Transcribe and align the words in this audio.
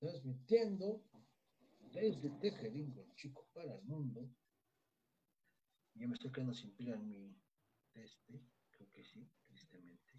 transmitiendo 0.00 1.04
desde 1.92 2.30
Tejeringo, 2.40 3.02
el 3.02 3.14
chico 3.14 3.46
para 3.52 3.74
el 3.74 3.82
mundo. 3.82 4.28
Ya 5.94 6.08
me 6.08 6.14
estoy 6.14 6.32
quedando 6.32 6.54
sin 6.54 6.74
pila 6.74 6.94
en 6.94 7.08
mi 7.08 7.36
este, 7.94 8.42
creo 8.70 8.90
que 8.92 9.04
sí, 9.04 9.30
tristemente. 9.46 10.12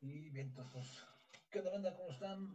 Y 0.00 0.30
bien, 0.30 0.52
todos. 0.52 1.06
¿Qué 1.50 1.60
onda, 1.60 1.70
banda? 1.70 1.96
¿Cómo 1.96 2.10
están? 2.10 2.52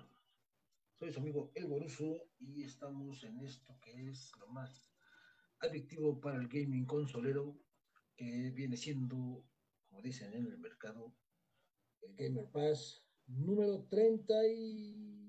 Soy 0.98 1.14
su 1.14 1.20
amigo 1.20 1.52
El 1.56 1.68
Boruso 1.68 2.30
y 2.40 2.64
estamos 2.64 3.24
en 3.24 3.40
esto 3.40 3.80
que 3.80 4.10
es 4.10 4.32
lo 4.38 4.48
más 4.48 4.92
adictivo 5.62 6.20
para 6.20 6.38
el 6.38 6.50
gaming 6.50 6.86
consolero, 6.86 7.58
que 8.18 8.52
viene 8.52 8.76
siendo, 8.76 9.48
como 9.88 10.02
dicen 10.02 10.34
en 10.34 10.48
el 10.48 10.58
mercado, 10.58 11.16
el 12.02 12.16
Gamer 12.16 12.52
Pass 12.52 13.06
número 13.28 13.88
32 13.88 15.29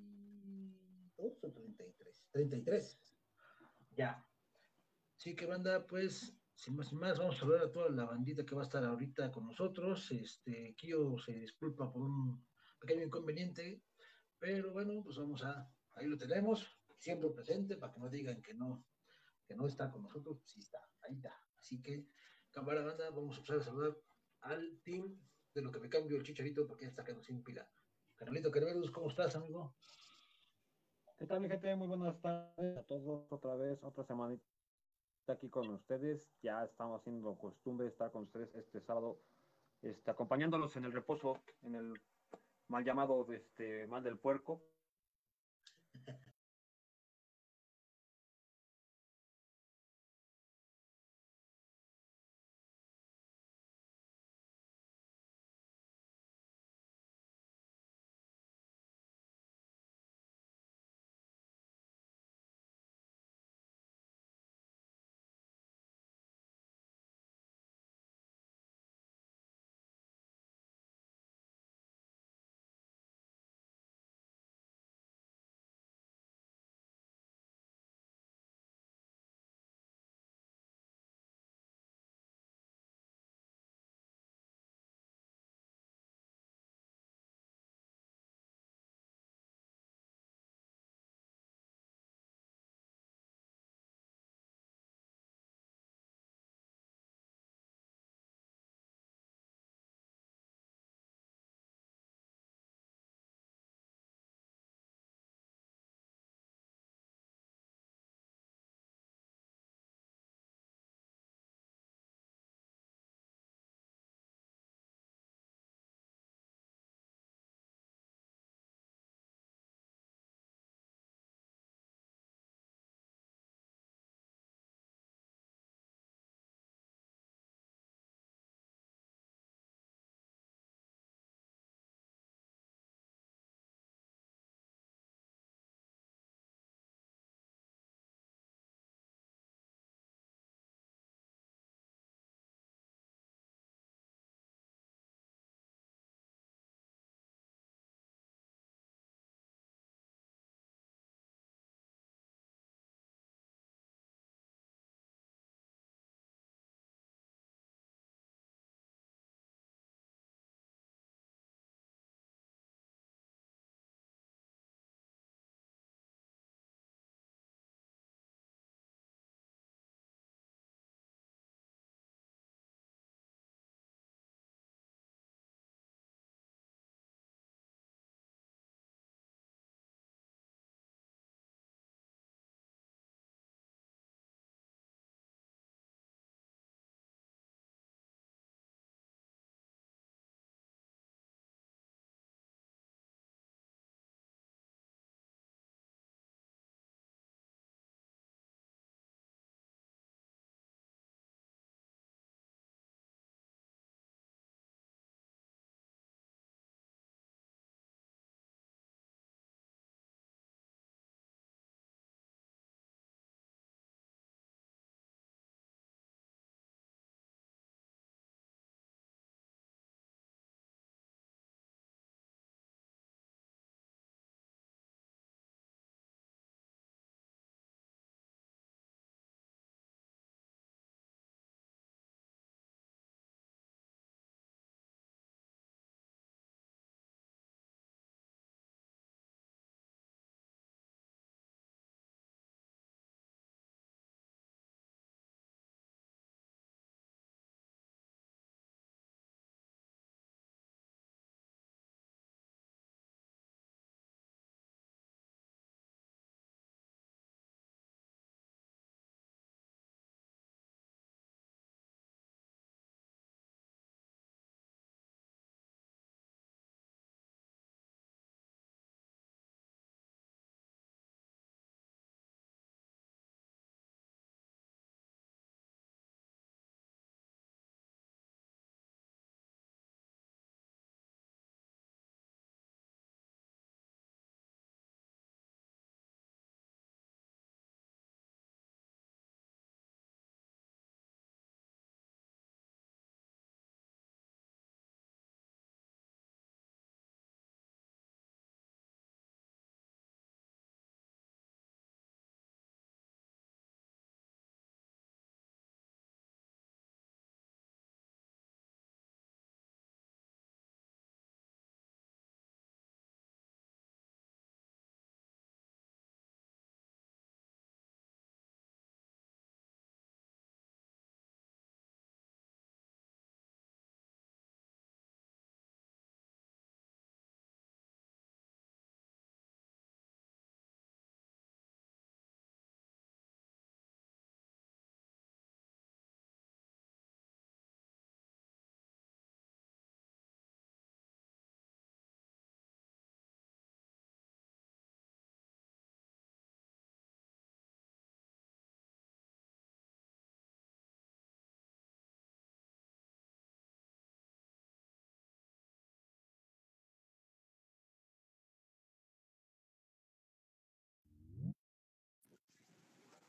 o 1.21 1.37
33. 1.41 2.23
33. 2.33 2.99
Ya. 3.97 4.27
Sí 5.17 5.37
que 5.37 5.47
banda, 5.47 5.87
pues, 5.87 6.35
sin 6.55 6.77
más, 6.77 6.89
sin 6.89 6.99
más, 6.99 7.19
vamos 7.19 7.37
a 7.37 7.41
saludar 7.41 7.65
a 7.65 7.73
toda 7.73 7.91
la 7.91 8.05
bandita 8.05 8.45
que 8.45 8.55
va 8.55 8.63
a 8.63 8.65
estar 8.65 8.85
ahorita 8.85 9.31
con 9.31 9.47
nosotros. 9.47 10.11
Este, 10.13 10.75
Kio 10.77 11.19
se 11.19 11.33
disculpa 11.33 11.93
por 11.93 12.03
un 12.03 12.45
pequeño 12.81 13.03
inconveniente, 13.03 13.83
pero 14.39 14.73
bueno, 14.73 15.03
pues 15.03 15.19
vamos 15.19 15.43
a, 15.45 15.71
ahí 15.95 16.07
lo 16.07 16.17
tenemos, 16.17 16.67
siempre 16.97 17.31
presente, 17.31 17.77
para 17.77 17.93
que 17.93 18.01
no 18.01 18.09
digan 18.09 18.41
que 18.41 18.55
no, 18.55 18.85
que 19.47 19.55
no 19.55 19.67
está 19.67 19.91
con 19.91 20.03
nosotros, 20.03 20.39
pues 20.39 20.53
sí 20.53 20.61
está, 20.61 20.79
ahí 21.03 21.15
está. 21.15 21.39
Así 21.59 21.83
que, 21.83 22.07
cámara 22.51 22.83
banda, 22.83 23.11
vamos 23.11 23.37
a 23.37 23.39
empezar 23.39 23.59
a 23.59 23.65
saludar 23.65 23.97
al 24.41 24.81
team 24.83 25.21
de 25.55 25.63
lo 25.63 25.71
que 25.71 25.81
me 25.81 25.89
cambio 25.89 26.17
el 26.17 26.23
chicharito 26.23 26.67
porque 26.67 26.85
ya 26.85 26.91
está 26.91 27.05
quedando 27.05 27.23
sin 27.23 27.43
pila. 27.43 27.69
Carolito 28.17 28.51
Carverus, 28.51 28.91
¿cómo 28.91 29.09
estás, 29.09 29.35
amigo? 29.35 29.75
¿Qué 31.21 31.27
tal, 31.27 31.39
mi 31.43 31.51
gente? 31.51 31.77
Muy 31.77 31.87
buenas 31.87 32.19
tardes 32.23 32.79
a 32.79 32.83
todos 32.85 33.31
otra 33.31 33.55
vez, 33.55 33.79
otra 33.85 34.03
semanita 34.05 34.43
aquí 35.27 35.51
con 35.51 35.69
ustedes. 35.69 36.27
Ya 36.41 36.65
estamos 36.65 36.99
haciendo 36.99 37.37
costumbre 37.37 37.89
estar 37.89 38.11
con 38.11 38.23
ustedes 38.23 38.55
este 38.55 38.81
sábado, 38.81 39.21
este, 39.83 40.11
acompañándolos 40.11 40.75
en 40.77 40.87
el 40.87 40.93
reposo, 40.93 41.37
en 41.61 41.75
el 41.75 41.93
mal 42.69 42.87
llamado 42.87 43.31
este, 43.35 43.87
mal 43.87 44.03
del 44.03 44.17
puerco. 44.17 44.63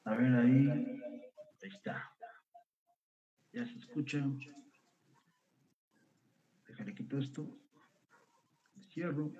A 0.06 0.16
ver 0.16 0.34
ahí. 0.36 0.70
Ahí 1.64 1.70
está. 1.70 2.12
Ya 3.54 3.66
se 3.66 3.78
escucha. 3.78 4.24
Déjale 6.68 6.96
quito 6.96 7.18
esto. 7.18 7.48
Cierro. 8.90 9.32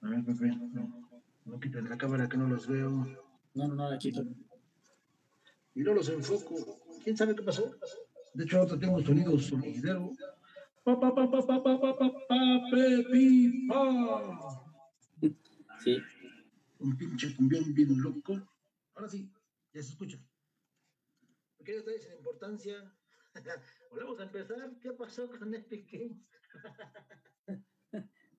A 0.00 0.08
ver, 0.08 0.24
Pepe. 0.24 0.46
No, 0.72 1.08
no 1.44 1.60
quitan 1.60 1.88
la 1.88 1.98
cámara 1.98 2.28
que 2.28 2.36
no 2.36 2.46
los 2.46 2.66
veo. 2.66 2.90
No, 3.54 3.68
no, 3.68 3.74
no 3.74 3.90
la 3.90 3.98
quito. 3.98 4.24
Y 5.74 5.82
no 5.82 5.94
los 5.94 6.08
enfoco. 6.08 6.78
¿Quién 7.02 7.16
sabe 7.16 7.34
qué 7.34 7.42
pasó? 7.42 7.76
De 8.34 8.44
hecho, 8.44 8.60
ahora 8.60 8.78
tengo 8.78 9.02
sonido 9.02 9.38
sonidero. 9.38 10.12
Pa, 10.84 10.98
pa, 10.98 11.14
pa, 11.14 11.30
pa, 11.30 11.46
pa, 11.46 11.62
pa, 11.62 11.80
pa, 11.80 11.98
pa, 11.98 12.12
pa, 12.28 12.38
pa. 13.68 14.73
Sí. 15.82 16.02
Un 16.78 16.96
pinche 16.96 17.34
cumbión 17.36 17.74
bien 17.74 18.00
loco. 18.00 18.40
Ahora 18.94 19.08
sí, 19.08 19.30
ya 19.72 19.82
se 19.82 19.90
escucha. 19.90 20.18
Pequeños 21.58 21.84
detalles 21.84 22.04
sin 22.04 22.14
importancia. 22.14 22.96
Volvemos 23.90 24.20
a 24.20 24.24
empezar. 24.24 24.78
¿Qué 24.80 24.92
pasó 24.92 25.30
con 25.30 25.54
Epic 25.54 25.90
Games? 25.90 26.28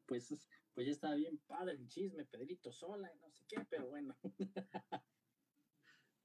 Pues, 0.07 0.29
pues 0.75 0.85
ya 0.85 0.93
estaba 0.93 1.15
bien 1.15 1.39
padre 1.47 1.73
el 1.73 1.87
chisme, 1.87 2.25
Pedrito 2.25 2.71
sola, 2.71 3.11
y 3.11 3.17
no 3.17 3.31
sé 3.31 3.43
qué, 3.47 3.65
pero 3.67 3.87
bueno. 3.87 4.15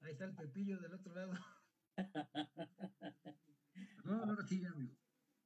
Ahí 0.00 0.12
está 0.12 0.26
el 0.26 0.34
Pepillo 0.34 0.78
del 0.80 0.92
otro 0.92 1.14
lado. 1.14 1.32
No, 4.04 4.22
ahora 4.22 4.46
sí, 4.46 4.60
ya, 4.60 4.68
amigo. 4.68 4.94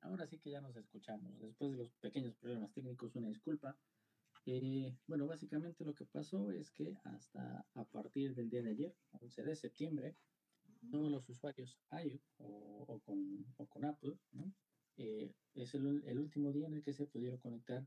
Ahora 0.01 0.27
sí 0.27 0.39
que 0.39 0.51
ya 0.51 0.61
nos 0.61 0.77
escuchamos. 0.77 1.39
Después 1.41 1.71
de 1.73 1.77
los 1.79 1.93
pequeños 1.95 2.35
problemas 2.35 2.73
técnicos, 2.73 3.15
una 3.15 3.29
disculpa. 3.29 3.79
Eh, 4.47 4.95
bueno, 5.07 5.27
básicamente 5.27 5.85
lo 5.85 5.95
que 5.95 6.05
pasó 6.05 6.51
es 6.51 6.71
que 6.71 6.97
hasta 7.05 7.65
a 7.75 7.85
partir 7.85 8.35
del 8.35 8.51
día 8.51 8.63
de 8.63 8.71
ayer, 8.71 8.95
11 9.13 9.43
de 9.43 9.57
septiembre, 9.57 10.17
todos 10.91 11.11
los 11.11 11.29
usuarios 11.29 11.79
iOS 11.91 12.31
o, 12.39 13.01
con, 13.05 13.85
Apple. 13.85 14.17
Eh, 14.97 15.33
es 15.55 15.75
el, 15.75 16.03
el 16.07 16.19
último 16.19 16.53
día 16.53 16.67
en 16.67 16.75
el 16.75 16.83
que 16.83 16.93
se 16.93 17.07
pudieron 17.07 17.39
conectar 17.39 17.87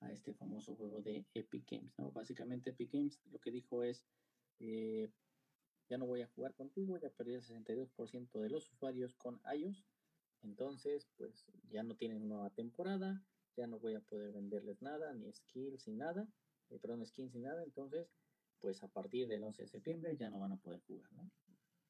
a 0.00 0.12
este 0.12 0.34
famoso 0.34 0.74
juego 0.74 1.00
de 1.00 1.24
Epic 1.34 1.70
Games. 1.70 1.94
¿no? 1.98 2.10
Básicamente 2.10 2.70
Epic 2.70 2.92
Games 2.92 3.20
lo 3.30 3.38
que 3.38 3.50
dijo 3.50 3.82
es, 3.82 4.04
eh, 4.58 5.10
ya 5.88 5.98
no 5.98 6.06
voy 6.06 6.22
a 6.22 6.28
jugar 6.28 6.54
contigo, 6.54 6.98
ya 6.98 7.10
perdí 7.10 7.34
el 7.34 7.42
62% 7.42 8.40
de 8.40 8.50
los 8.50 8.70
usuarios 8.70 9.14
con 9.14 9.40
iOS, 9.54 9.84
entonces 10.42 11.08
pues 11.16 11.46
ya 11.70 11.82
no 11.82 11.96
tienen 11.96 12.28
nueva 12.28 12.50
temporada, 12.50 13.24
ya 13.56 13.66
no 13.66 13.78
voy 13.78 13.94
a 13.94 14.00
poder 14.00 14.32
venderles 14.32 14.80
nada, 14.82 15.12
ni 15.14 15.32
skills 15.32 15.88
ni 15.88 15.96
nada, 15.96 16.26
eh, 16.70 16.78
perdón, 16.78 17.06
skins 17.06 17.34
ni 17.34 17.40
nada, 17.40 17.62
entonces 17.62 18.08
pues 18.60 18.82
a 18.82 18.88
partir 18.88 19.26
del 19.26 19.42
11 19.42 19.62
de 19.62 19.68
septiembre 19.68 20.16
ya 20.16 20.30
no 20.30 20.38
van 20.38 20.52
a 20.52 20.56
poder 20.56 20.80
jugar, 20.86 21.12
¿no? 21.12 21.30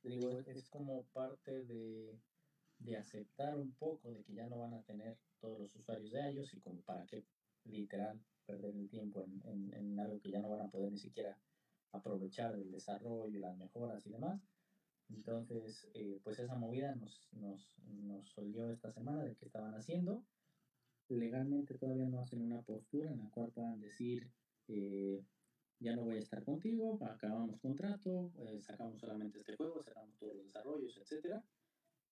Digo, 0.03 0.31
es, 0.47 0.69
como 0.69 1.05
parte 1.13 1.65
de, 1.65 2.19
de 2.79 2.97
aceptar 2.97 3.57
un 3.57 3.73
poco 3.75 4.11
de 4.11 4.25
que 4.25 4.35
ya 4.35 4.49
no 4.49 4.59
van 4.59 4.75
a 4.75 4.83
tener 4.83 5.17
todos 5.39 5.61
los 5.61 5.77
usuarios 5.77 6.11
de 6.11 6.33
iOS 6.33 6.55
y 6.55 6.61
como 6.61 6.81
para 6.83 7.07
qué 7.07 7.25
literal 7.65 8.21
perder 8.47 8.75
el 8.75 8.89
tiempo 8.89 9.23
en, 9.23 9.43
en, 9.45 9.75
en 9.75 10.01
algo 10.01 10.19
que 10.21 10.31
ya 10.31 10.41
no 10.41 10.49
van 10.49 10.63
a 10.63 10.71
poder 10.71 10.91
ni 10.91 10.99
siquiera 10.99 11.39
aprovechar 11.93 12.55
el 12.55 12.71
desarrollo, 12.71 13.39
las 13.39 13.57
mejoras 13.57 14.05
y 14.07 14.11
demás. 14.11 14.41
Entonces, 15.11 15.89
eh, 15.95 16.21
pues 16.25 16.39
esa 16.39 16.55
movida 16.55 16.95
nos, 16.95 17.29
nos, 17.33 17.71
nos 17.87 18.29
solió 18.31 18.71
esta 18.71 18.91
semana 18.91 19.25
de 19.25 19.37
qué 19.37 19.45
estaban 19.45 19.75
haciendo. 19.75 20.25
Legalmente 21.13 21.77
todavía 21.77 22.09
no 22.09 22.21
hacen 22.21 22.41
una 22.41 22.63
postura 22.63 23.11
en 23.11 23.19
la 23.19 23.29
cual 23.29 23.53
puedan 23.53 23.79
decir, 23.81 24.31
eh, 24.69 25.23
ya 25.79 25.95
no 25.95 26.05
voy 26.05 26.17
a 26.17 26.21
estar 26.21 26.43
contigo, 26.43 26.99
acabamos 27.05 27.61
contrato, 27.61 28.33
eh, 28.39 28.61
sacamos 28.63 28.99
solamente 28.99 29.39
este 29.39 29.55
juego, 29.57 29.83
cerramos 29.83 30.17
todos 30.17 30.37
los 30.37 30.47
desarrollos, 30.47 30.97
etcétera. 30.97 31.45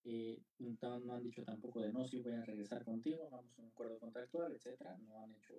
Eh, 0.05 0.43
no, 0.59 1.01
no 1.01 1.15
han 1.15 1.23
dicho 1.23 1.43
tampoco 1.45 1.81
de 1.81 1.93
no, 1.93 2.05
si 2.05 2.21
voy 2.21 2.33
a 2.33 2.45
regresar 2.45 2.85
contigo, 2.85 3.29
vamos 3.31 3.59
a 3.59 3.63
un 3.63 3.69
acuerdo 3.69 3.99
contractual, 3.99 4.53
etcétera. 4.53 4.99
No 4.99 5.19
han 5.23 5.33
hecho 5.35 5.55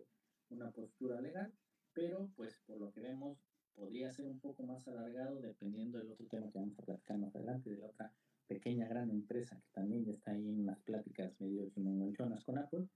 una 0.49 0.69
postura 0.71 1.19
legal, 1.19 1.51
pero 1.93 2.29
pues 2.35 2.59
por 2.67 2.79
lo 2.79 2.91
que 2.91 3.01
vemos 3.01 3.39
podría 3.73 4.11
ser 4.11 4.27
un 4.27 4.39
poco 4.39 4.63
más 4.63 4.87
alargado 4.87 5.39
dependiendo 5.41 5.97
del 5.97 6.11
otro 6.11 6.27
tema 6.27 6.51
que 6.51 6.59
vamos 6.59 6.77
a 6.77 6.83
platicar 6.83 7.17
más 7.17 7.35
adelante, 7.35 7.71
de 7.71 7.77
la 7.77 7.87
otra 7.87 8.13
pequeña 8.47 8.87
gran 8.87 9.09
empresa 9.09 9.59
que 9.61 9.71
también 9.71 10.07
está 10.09 10.31
ahí 10.31 10.47
en 10.47 10.65
las 10.65 10.79
pláticas 10.81 11.39
medio 11.39 11.69
chimonchonas 11.69 12.43
con 12.43 12.57
Apple, 12.57 12.87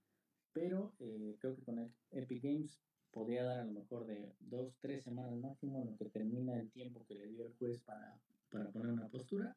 pero 0.56 0.94
eh, 1.00 1.36
creo 1.38 1.54
que 1.54 1.62
con 1.62 1.78
el 1.78 1.92
Epic 2.12 2.42
Games 2.42 2.80
podría 3.10 3.44
dar 3.44 3.60
a 3.60 3.64
lo 3.64 3.72
mejor 3.72 4.06
de 4.06 4.34
dos, 4.40 4.74
tres 4.80 5.04
semanas 5.04 5.36
máximo 5.36 5.82
en 5.82 5.90
lo 5.90 5.96
que 5.98 6.06
termina 6.06 6.58
el 6.58 6.70
tiempo 6.70 7.04
que 7.04 7.14
le 7.14 7.28
dio 7.28 7.44
el 7.44 7.52
juez 7.58 7.82
para, 7.82 8.18
para 8.48 8.70
poner 8.70 8.90
una 8.90 9.06
postura 9.10 9.54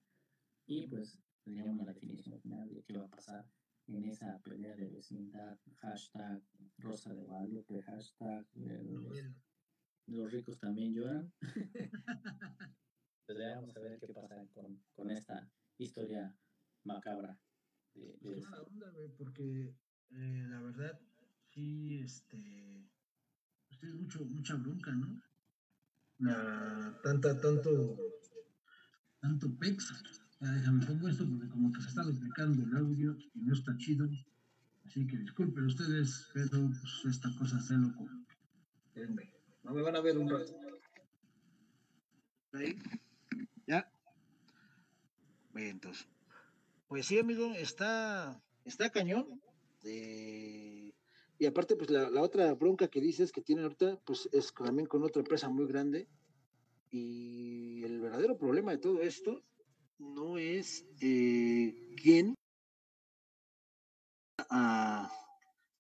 y 0.65 0.87
pues 0.87 1.17
tendríamos 1.45 1.85
la 1.85 1.93
definición 1.93 2.41
final 2.41 2.73
de 2.75 2.83
qué 2.83 2.97
va 2.97 3.05
a 3.05 3.09
pasar 3.09 3.45
en 3.87 4.03
esa 4.03 4.39
pelea 4.39 4.75
de 4.75 4.89
vecindad, 4.89 5.57
hashtag 5.77 6.43
Rosa 6.79 7.13
de 7.13 7.23
Guadalupe, 7.23 7.81
hashtag 7.81 8.45
eh, 8.55 8.83
los, 8.83 9.23
los 10.05 10.31
ricos 10.33 10.59
también 10.59 10.93
lloran. 10.93 11.31
Entonces 13.25 13.55
vamos 13.55 13.77
a 13.77 13.79
ver 13.79 13.99
qué 13.99 14.07
pasa 14.07 14.45
con, 14.53 14.83
con 14.93 15.09
esta 15.11 15.49
historia 15.77 16.35
macabra. 16.83 17.39
De, 17.93 18.17
de 18.19 18.37
Es 18.37 18.49
mala 18.49 18.63
onda, 18.63 18.91
güey, 18.91 19.07
porque 19.17 19.73
eh, 20.11 20.45
la 20.49 20.61
verdad, 20.61 20.99
sí, 21.53 21.99
este, 21.99 22.87
pues 23.67 23.83
es 23.83 23.93
mucho, 23.93 24.25
mucha 24.25 24.55
bronca, 24.55 24.91
¿no? 24.91 25.21
La, 26.19 26.99
tanta, 27.03 27.39
tanto, 27.39 27.97
tanto 29.19 29.57
pex. 29.57 30.03
Ya 30.41 30.51
déjame 30.51 30.85
pongo 30.85 31.09
esto 31.09 31.27
porque 31.29 31.49
como 31.49 31.71
que 31.71 31.81
se 31.81 31.89
está 31.89 32.03
duplicando 32.03 32.63
el 32.63 32.75
audio 32.77 33.17
y 33.33 33.41
no 33.41 33.53
está 33.53 33.75
chido. 33.77 34.09
Así 34.85 35.05
que 35.05 35.17
disculpen 35.17 35.65
ustedes, 35.65 36.29
pero 36.33 36.49
pues 36.49 37.05
esta 37.05 37.29
cosa 37.37 37.59
se 37.61 37.75
loco. 37.75 38.09
No 39.63 39.73
me 39.73 39.81
van 39.81 39.95
a 39.95 40.01
ver 40.01 40.17
un 40.17 40.29
rato. 40.29 40.57
Ahí. 42.53 42.77
¿Ya? 43.67 43.89
Bien, 45.53 45.69
entonces. 45.69 46.07
Pues 46.87 47.05
sí, 47.05 47.19
amigo, 47.19 47.53
está, 47.53 48.41
está 48.65 48.89
cañón. 48.89 49.39
Eh, 49.83 50.93
y 51.37 51.45
aparte, 51.45 51.75
pues 51.75 51.89
la, 51.89 52.21
otra 52.21 52.53
bronca 52.53 52.87
que 52.87 53.01
dices 53.01 53.31
que 53.31 53.41
tienen 53.41 53.63
ahorita, 53.63 53.99
pues 54.05 54.29
es 54.31 54.53
también 54.53 54.87
con 54.87 55.03
otra 55.03 55.21
empresa 55.21 55.49
muy 55.49 55.67
grande. 55.67 56.07
Y 56.91 57.83
el 57.83 58.01
verdadero 58.01 58.37
problema 58.37 58.71
de 58.71 58.79
todo 58.79 59.01
esto 59.01 59.43
no 59.99 60.37
es 60.37 60.85
eh, 61.01 61.75
quién 62.01 62.35
a, 64.49 65.11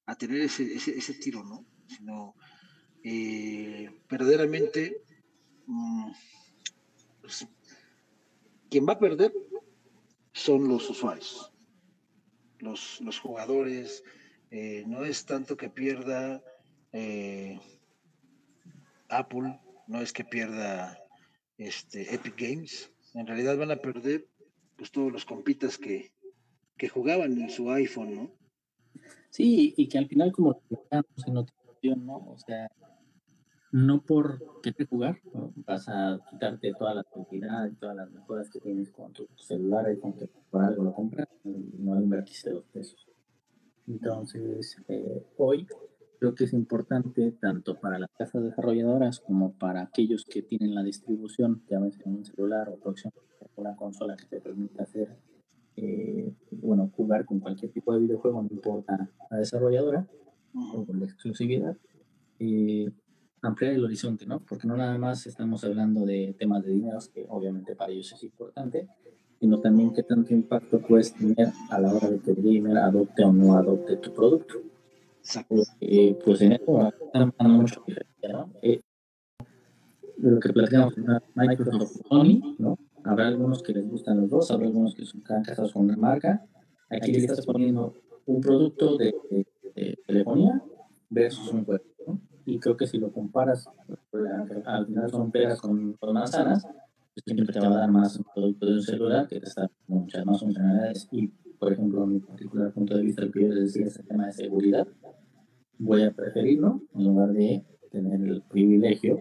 a 0.05 0.15
tener 0.15 0.41
ese, 0.41 0.73
ese, 0.73 1.13
tiro, 1.15 1.43
¿no? 1.43 1.65
Sino 1.87 2.35
eh, 3.03 3.89
verdaderamente 4.09 5.03
mm, 5.65 6.11
pues, 7.21 7.47
quien 8.69 8.87
va 8.87 8.93
a 8.93 8.99
perder 8.99 9.33
son 10.33 10.67
los 10.67 10.89
usuarios, 10.89 11.48
los, 12.59 13.01
los 13.01 13.19
jugadores. 13.19 14.03
eh, 14.51 14.83
no 14.87 15.05
es 15.05 15.25
tanto 15.25 15.55
que 15.55 15.69
pierda 15.69 16.41
eh, 16.91 17.59
Apple, 19.09 19.59
no 19.87 20.01
es 20.01 20.13
que 20.13 20.23
pierda 20.23 20.97
este, 21.57 22.13
Epic 22.13 22.35
Games. 22.37 22.91
En 23.13 23.27
realidad 23.27 23.57
van 23.57 23.71
a 23.71 23.77
perder 23.77 24.27
pues 24.75 24.91
todos 24.91 25.11
los 25.11 25.25
compitas 25.25 25.77
que, 25.77 26.13
que 26.77 26.89
jugaban 26.89 27.39
en 27.39 27.49
su 27.49 27.69
iPhone, 27.71 28.15
¿no? 28.15 28.39
Sí, 29.29 29.73
y 29.77 29.87
que 29.87 29.97
al 29.97 30.07
final 30.07 30.31
como 30.31 30.61
en 30.71 32.05
¿no? 32.05 32.17
O 32.17 32.37
sea, 32.37 32.71
no 33.71 34.01
por 34.01 34.61
querer 34.61 34.87
jugar, 34.87 35.19
¿no? 35.33 35.53
vas 35.67 35.87
a 35.89 36.19
quitarte 36.29 36.73
toda 36.73 36.93
la 36.95 37.03
tranquilidad 37.03 37.67
y 37.67 37.75
todas 37.75 37.95
las 37.95 38.11
mejoras 38.11 38.49
que 38.49 38.59
tienes 38.59 38.89
con 38.91 39.13
tu 39.13 39.27
celular 39.35 39.91
y 39.91 39.99
con 39.99 40.13
que 40.13 40.27
por 40.49 40.63
algo 40.63 40.83
lo 40.83 40.93
compras 40.93 41.27
no 41.43 42.01
invertiste 42.01 42.51
dos 42.51 42.65
pesos. 42.73 43.07
Entonces, 43.87 44.77
eh, 44.87 45.23
hoy 45.37 45.67
creo 46.19 46.35
que 46.35 46.43
es 46.43 46.53
importante 46.53 47.31
tanto 47.39 47.79
para 47.79 47.97
las 47.97 48.09
casas 48.17 48.43
desarrolladoras 48.43 49.19
como 49.19 49.53
para 49.53 49.81
aquellos 49.81 50.25
que 50.25 50.41
tienen 50.41 50.75
la 50.75 50.83
distribución, 50.83 51.63
ya 51.69 51.77
en 51.77 51.91
un 52.05 52.25
celular 52.25 52.69
o 52.69 52.77
próximamente 52.77 53.29
una 53.55 53.75
consola 53.75 54.15
que 54.15 54.25
te 54.25 54.41
permita 54.41 54.83
hacer, 54.83 55.17
eh, 55.75 56.31
bueno, 56.51 56.91
jugar 56.95 57.25
con 57.25 57.39
cualquier 57.39 57.71
tipo 57.71 57.93
de 57.93 57.99
videojuego, 57.99 58.41
no 58.41 58.49
importa 58.51 59.09
la 59.29 59.37
desarrolladora 59.37 60.07
o 60.53 60.85
la 60.93 61.05
exclusividad, 61.05 61.75
eh, 62.39 62.91
ampliar 63.41 63.73
el 63.73 63.85
horizonte, 63.85 64.25
¿no? 64.25 64.39
Porque 64.39 64.67
no 64.67 64.75
nada 64.75 64.97
más 64.97 65.25
estamos 65.27 65.63
hablando 65.63 66.05
de 66.05 66.35
temas 66.37 66.63
de 66.63 66.71
dinero, 66.71 66.99
que 67.13 67.25
obviamente 67.29 67.75
para 67.75 67.91
ellos 67.91 68.11
es 68.11 68.23
importante, 68.23 68.87
sino 69.39 69.59
también 69.59 69.93
qué 69.93 70.03
tanto 70.03 70.33
impacto 70.33 70.79
puedes 70.79 71.13
tener 71.13 71.49
a 71.69 71.79
la 71.79 71.93
hora 71.93 72.09
de 72.09 72.19
que 72.19 72.31
el 72.31 72.41
gamer 72.41 72.77
adopte 72.77 73.23
o 73.23 73.31
no 73.31 73.55
adopte 73.55 73.97
tu 73.97 74.13
producto. 74.13 74.55
Eh, 75.79 76.17
pues 76.23 76.41
en 76.41 76.53
esto 76.53 76.91
están 77.05 77.33
diferencia, 77.85 78.29
¿no? 78.31 78.51
Eh, 78.61 78.81
lo 80.17 80.39
que 80.39 80.49
platicamos 80.49 80.95
Microsoft 81.35 82.01
Sony, 82.09 82.55
¿no? 82.57 82.77
Habrá 83.03 83.27
algunos 83.27 83.63
que 83.63 83.73
les 83.73 83.89
gustan 83.89 84.21
los 84.21 84.29
dos, 84.29 84.51
habrá 84.51 84.67
algunos 84.67 84.95
que 84.95 85.05
son 85.05 85.21
casados 85.21 85.71
con 85.71 85.83
una 85.83 85.95
marca. 85.95 86.45
Aquí 86.89 87.11
le 87.11 87.19
estás 87.19 87.45
poniendo 87.45 87.93
un 88.25 88.41
producto 88.41 88.97
de, 88.97 89.13
telefonía 90.05 90.61
versus 91.09 91.53
un 91.53 91.65
juego. 91.65 91.83
Y 92.49 92.59
creo 92.59 92.75
que 92.75 92.87
si 92.87 92.97
lo 92.97 93.11
comparas, 93.11 93.69
al 94.65 94.85
final 94.87 95.09
son 95.09 95.31
peras 95.31 95.61
con, 95.61 95.93
con 95.93 96.13
manzanas, 96.13 96.63
pues 96.63 97.23
siempre 97.25 97.45
te 97.45 97.59
va 97.59 97.67
a 97.67 97.79
dar 97.79 97.91
más 97.91 98.17
un 98.17 98.25
producto 98.33 98.65
de 98.65 98.73
un 98.73 98.81
celular 98.81 99.27
que 99.27 99.39
te 99.39 99.47
está 99.47 99.61
dando 99.61 100.01
muchas 100.01 100.25
más 100.25 100.39
funcionalidades. 100.39 101.07
Y, 101.11 101.27
por 101.27 101.73
ejemplo, 101.73 102.05
mi 102.05 102.19
particular 102.19 102.71
punto 102.73 102.95
de 102.97 103.03
vista, 103.03 103.23
lo 103.23 103.31
que 103.31 103.41
yo 103.41 103.47
les 103.49 103.65
decía 103.65 103.85
es 103.87 103.99
el 103.99 104.07
tema 104.07 104.25
de 104.25 104.33
seguridad. 104.33 104.87
Voy 105.77 106.03
a 106.03 106.11
preferirlo 106.11 106.81
en 106.95 107.03
lugar 107.03 107.31
de 107.33 107.63
tener 107.91 108.21
el 108.21 108.41
privilegio 108.41 109.19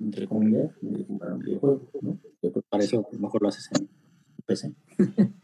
entre 0.00 0.26
comillas, 0.26 0.72
de 0.80 1.04
comprar 1.04 1.34
un 1.34 1.40
videojuego, 1.40 1.90
¿no? 2.00 2.18
Yo 2.42 2.50
creo 2.50 2.62
que 2.62 2.62
para 2.62 2.82
eso 2.82 3.06
mejor 3.18 3.42
lo 3.42 3.48
haces 3.48 3.68
en 3.78 3.88
PC. 4.46 4.72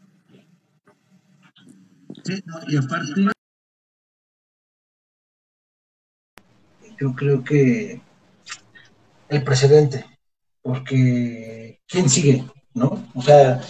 sí, 2.23 2.43
y 2.67 2.77
aparte, 2.77 3.36
yo 6.99 7.13
creo 7.13 7.43
que 7.43 8.01
el 9.29 9.43
precedente, 9.43 10.05
porque 10.61 11.79
¿quién 11.87 12.09
sigue? 12.09 12.45
¿No? 12.73 13.03
O 13.15 13.21
sea, 13.21 13.61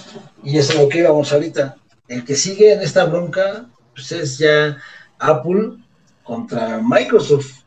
y 0.44 0.58
es 0.58 0.76
lo 0.76 0.88
que 0.90 1.00
íbamos 1.00 1.32
ahorita. 1.32 1.78
El 2.08 2.24
que 2.24 2.36
sigue 2.36 2.74
en 2.74 2.82
esta 2.82 3.06
bronca, 3.06 3.70
pues 3.94 4.12
es 4.12 4.38
ya 4.38 4.78
Apple 5.20 5.78
contra 6.24 6.82
Microsoft, 6.82 7.64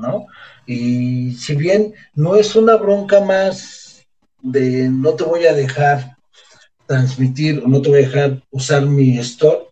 ¿no? 0.00 0.26
Y 0.66 1.34
si 1.34 1.54
bien 1.54 1.94
no 2.14 2.36
es 2.36 2.56
una 2.56 2.76
bronca 2.76 3.20
más 3.20 4.06
de 4.40 4.88
no 4.88 5.14
te 5.14 5.24
voy 5.24 5.46
a 5.46 5.54
dejar 5.54 6.16
transmitir 6.86 7.62
o 7.64 7.68
no 7.68 7.80
te 7.82 7.88
voy 7.88 7.98
a 7.98 8.06
dejar 8.06 8.42
usar 8.50 8.86
mi 8.86 9.18
store, 9.18 9.66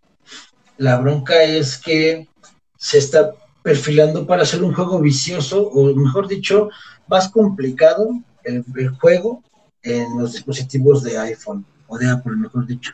la 0.76 0.98
bronca 0.98 1.42
es 1.42 1.76
que 1.78 2.28
se 2.76 2.98
está 2.98 3.32
perfilando 3.62 4.26
para 4.26 4.42
hacer 4.42 4.62
un 4.62 4.74
juego 4.74 5.00
vicioso, 5.00 5.68
o 5.68 5.94
mejor 5.94 6.28
dicho, 6.28 6.68
más 7.08 7.28
complicado 7.28 8.20
el, 8.44 8.64
juego 9.00 9.42
en 9.82 10.18
los 10.18 10.32
dispositivos 10.32 11.02
de 11.02 11.18
iPhone 11.18 11.64
o 11.86 11.98
de 11.98 12.10
Apple, 12.10 12.36
mejor 12.36 12.66
dicho. 12.66 12.92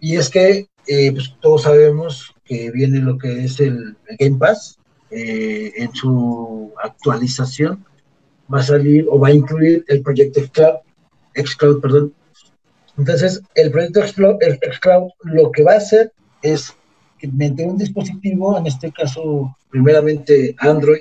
Y 0.00 0.16
es 0.16 0.28
que 0.28 0.68
eh, 0.86 1.12
pues, 1.12 1.34
todos 1.40 1.62
sabemos 1.62 2.34
que 2.44 2.70
viene 2.70 3.00
lo 3.00 3.18
que 3.18 3.44
es 3.44 3.60
el 3.60 3.96
Game 4.18 4.38
Pass, 4.38 4.78
eh, 5.10 5.72
en 5.76 5.94
su 5.94 6.72
actualización 6.82 7.84
va 8.52 8.60
a 8.60 8.62
salir 8.62 9.06
o 9.10 9.18
va 9.18 9.28
a 9.28 9.32
incluir 9.32 9.84
el 9.88 10.02
proyecto 10.02 10.40
Xcloud, 10.40 10.78
Xcloud 11.34 11.80
perdón. 11.80 12.14
Entonces, 12.96 13.42
el 13.54 13.70
proyecto 13.70 14.06
Xcloud, 14.06 15.10
lo 15.22 15.50
que 15.52 15.62
va 15.62 15.74
a 15.74 15.76
hacer 15.76 16.12
es 16.42 16.74
mediante 17.26 17.64
un 17.64 17.78
dispositivo, 17.78 18.56
en 18.56 18.66
este 18.66 18.92
caso, 18.92 19.56
primeramente 19.70 20.54
Android, 20.58 21.00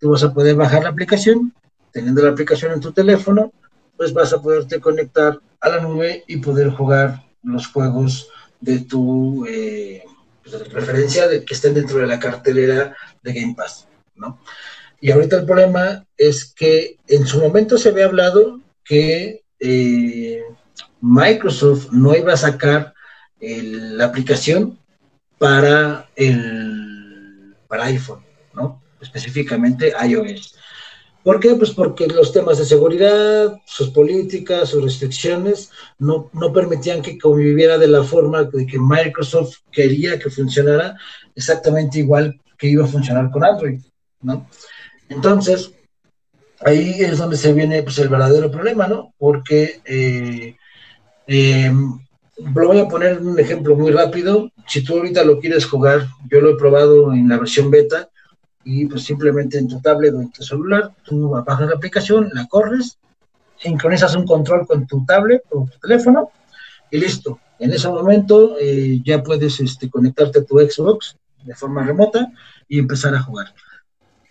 tú 0.00 0.10
vas 0.10 0.22
a 0.22 0.32
poder 0.32 0.56
bajar 0.56 0.82
la 0.82 0.90
aplicación, 0.90 1.52
teniendo 1.92 2.22
la 2.22 2.30
aplicación 2.30 2.72
en 2.72 2.80
tu 2.80 2.92
teléfono, 2.92 3.52
pues 3.96 4.12
vas 4.12 4.32
a 4.32 4.40
poderte 4.40 4.80
conectar 4.80 5.38
a 5.60 5.68
la 5.68 5.80
nube 5.80 6.24
y 6.26 6.38
poder 6.38 6.70
jugar 6.70 7.22
los 7.42 7.66
juegos 7.66 8.28
de 8.60 8.80
tu 8.80 9.46
eh, 9.46 10.02
pues, 10.42 10.56
preferencia 10.68 11.28
de 11.28 11.44
que 11.44 11.54
estén 11.54 11.74
dentro 11.74 11.98
de 11.98 12.06
la 12.06 12.18
cartelera 12.18 12.96
de 13.22 13.32
Game 13.32 13.54
Pass, 13.54 13.86
¿no? 14.16 14.38
Y 15.00 15.10
ahorita 15.10 15.36
el 15.36 15.44
problema 15.44 16.06
es 16.16 16.46
que 16.54 16.96
en 17.08 17.26
su 17.26 17.38
momento 17.38 17.76
se 17.76 17.90
había 17.90 18.06
hablado 18.06 18.60
que 18.84 19.42
eh, 19.60 20.42
Microsoft 21.00 21.90
no 21.92 22.16
iba 22.16 22.32
a 22.32 22.38
sacar 22.38 22.94
la 23.40 24.06
aplicación 24.06 24.78
para 25.44 26.08
el 26.16 27.54
para 27.68 27.84
iPhone, 27.84 28.24
¿no? 28.54 28.82
Específicamente 28.98 29.92
iOS. 30.08 30.54
¿Por 31.22 31.38
qué? 31.38 31.54
Pues 31.54 31.70
porque 31.72 32.06
los 32.06 32.32
temas 32.32 32.56
de 32.56 32.64
seguridad, 32.64 33.54
sus 33.66 33.90
políticas, 33.90 34.70
sus 34.70 34.82
restricciones 34.82 35.70
no, 35.98 36.30
no 36.32 36.50
permitían 36.50 37.02
que 37.02 37.18
conviviera 37.18 37.76
de 37.76 37.88
la 37.88 38.02
forma 38.02 38.44
de 38.44 38.64
que 38.66 38.78
Microsoft 38.78 39.56
quería 39.70 40.18
que 40.18 40.30
funcionara 40.30 40.96
exactamente 41.34 41.98
igual 41.98 42.40
que 42.56 42.68
iba 42.68 42.84
a 42.84 42.88
funcionar 42.88 43.30
con 43.30 43.44
Android, 43.44 43.80
¿no? 44.22 44.48
Entonces, 45.10 45.72
ahí 46.60 46.96
es 47.00 47.18
donde 47.18 47.36
se 47.36 47.52
viene 47.52 47.82
pues, 47.82 47.98
el 47.98 48.08
verdadero 48.08 48.50
problema, 48.50 48.86
¿no? 48.86 49.12
Porque, 49.18 49.82
eh, 49.84 50.56
eh, 51.26 51.70
lo 52.36 52.66
voy 52.68 52.80
a 52.80 52.88
poner 52.88 53.20
un 53.20 53.38
ejemplo 53.38 53.76
muy 53.76 53.92
rápido, 53.92 54.50
si 54.66 54.82
tú 54.82 54.96
ahorita 54.96 55.24
lo 55.24 55.38
quieres 55.38 55.66
jugar, 55.66 56.06
yo 56.28 56.40
lo 56.40 56.50
he 56.50 56.56
probado 56.56 57.12
en 57.12 57.28
la 57.28 57.38
versión 57.38 57.70
beta, 57.70 58.08
y 58.64 58.86
pues 58.86 59.04
simplemente 59.04 59.58
en 59.58 59.68
tu 59.68 59.80
tablet 59.80 60.14
o 60.14 60.20
en 60.20 60.30
tu 60.30 60.42
celular, 60.42 60.92
tú 61.04 61.28
bajas 61.28 61.68
la 61.68 61.76
aplicación, 61.76 62.30
la 62.32 62.46
corres, 62.46 62.98
sincronizas 63.58 64.16
un 64.16 64.26
control 64.26 64.66
con 64.66 64.86
tu 64.86 65.04
tablet 65.04 65.42
o 65.50 65.68
tu 65.70 65.78
teléfono 65.78 66.30
y 66.90 66.98
listo. 66.98 67.38
En 67.58 67.72
ese 67.72 67.88
momento 67.88 68.56
eh, 68.58 69.00
ya 69.04 69.22
puedes 69.22 69.60
este, 69.60 69.88
conectarte 69.88 70.40
a 70.40 70.44
tu 70.44 70.58
Xbox 70.58 71.16
de 71.44 71.54
forma 71.54 71.84
remota 71.84 72.32
y 72.68 72.78
empezar 72.78 73.14
a 73.14 73.22
jugar. 73.22 73.54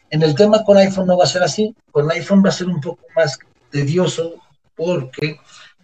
En 0.09 0.21
el 0.23 0.35
tema 0.35 0.63
con 0.63 0.77
iPhone 0.77 1.07
no 1.07 1.17
va 1.17 1.23
a 1.23 1.27
ser 1.27 1.43
así, 1.43 1.75
con 1.91 2.11
iPhone 2.11 2.43
va 2.43 2.49
a 2.49 2.53
ser 2.53 2.67
un 2.67 2.81
poco 2.81 3.05
más 3.15 3.37
tedioso 3.69 4.35
porque 4.75 5.39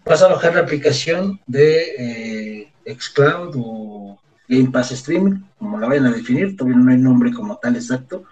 vas 0.09 0.23
a 0.23 0.27
bajar 0.27 0.55
la 0.55 0.61
aplicación 0.61 1.39
de 1.45 2.63
eh, 2.83 2.95
Xcloud 2.97 3.53
o 3.55 4.19
Game 4.47 4.71
Pass 4.71 4.91
Streaming, 4.91 5.43
como 5.59 5.79
la 5.79 5.87
vayan 5.87 6.07
a 6.07 6.11
definir, 6.11 6.57
todavía 6.57 6.77
no 6.77 6.91
hay 6.91 6.97
nombre 6.97 7.31
como 7.31 7.57
tal 7.57 7.75
exacto, 7.75 8.23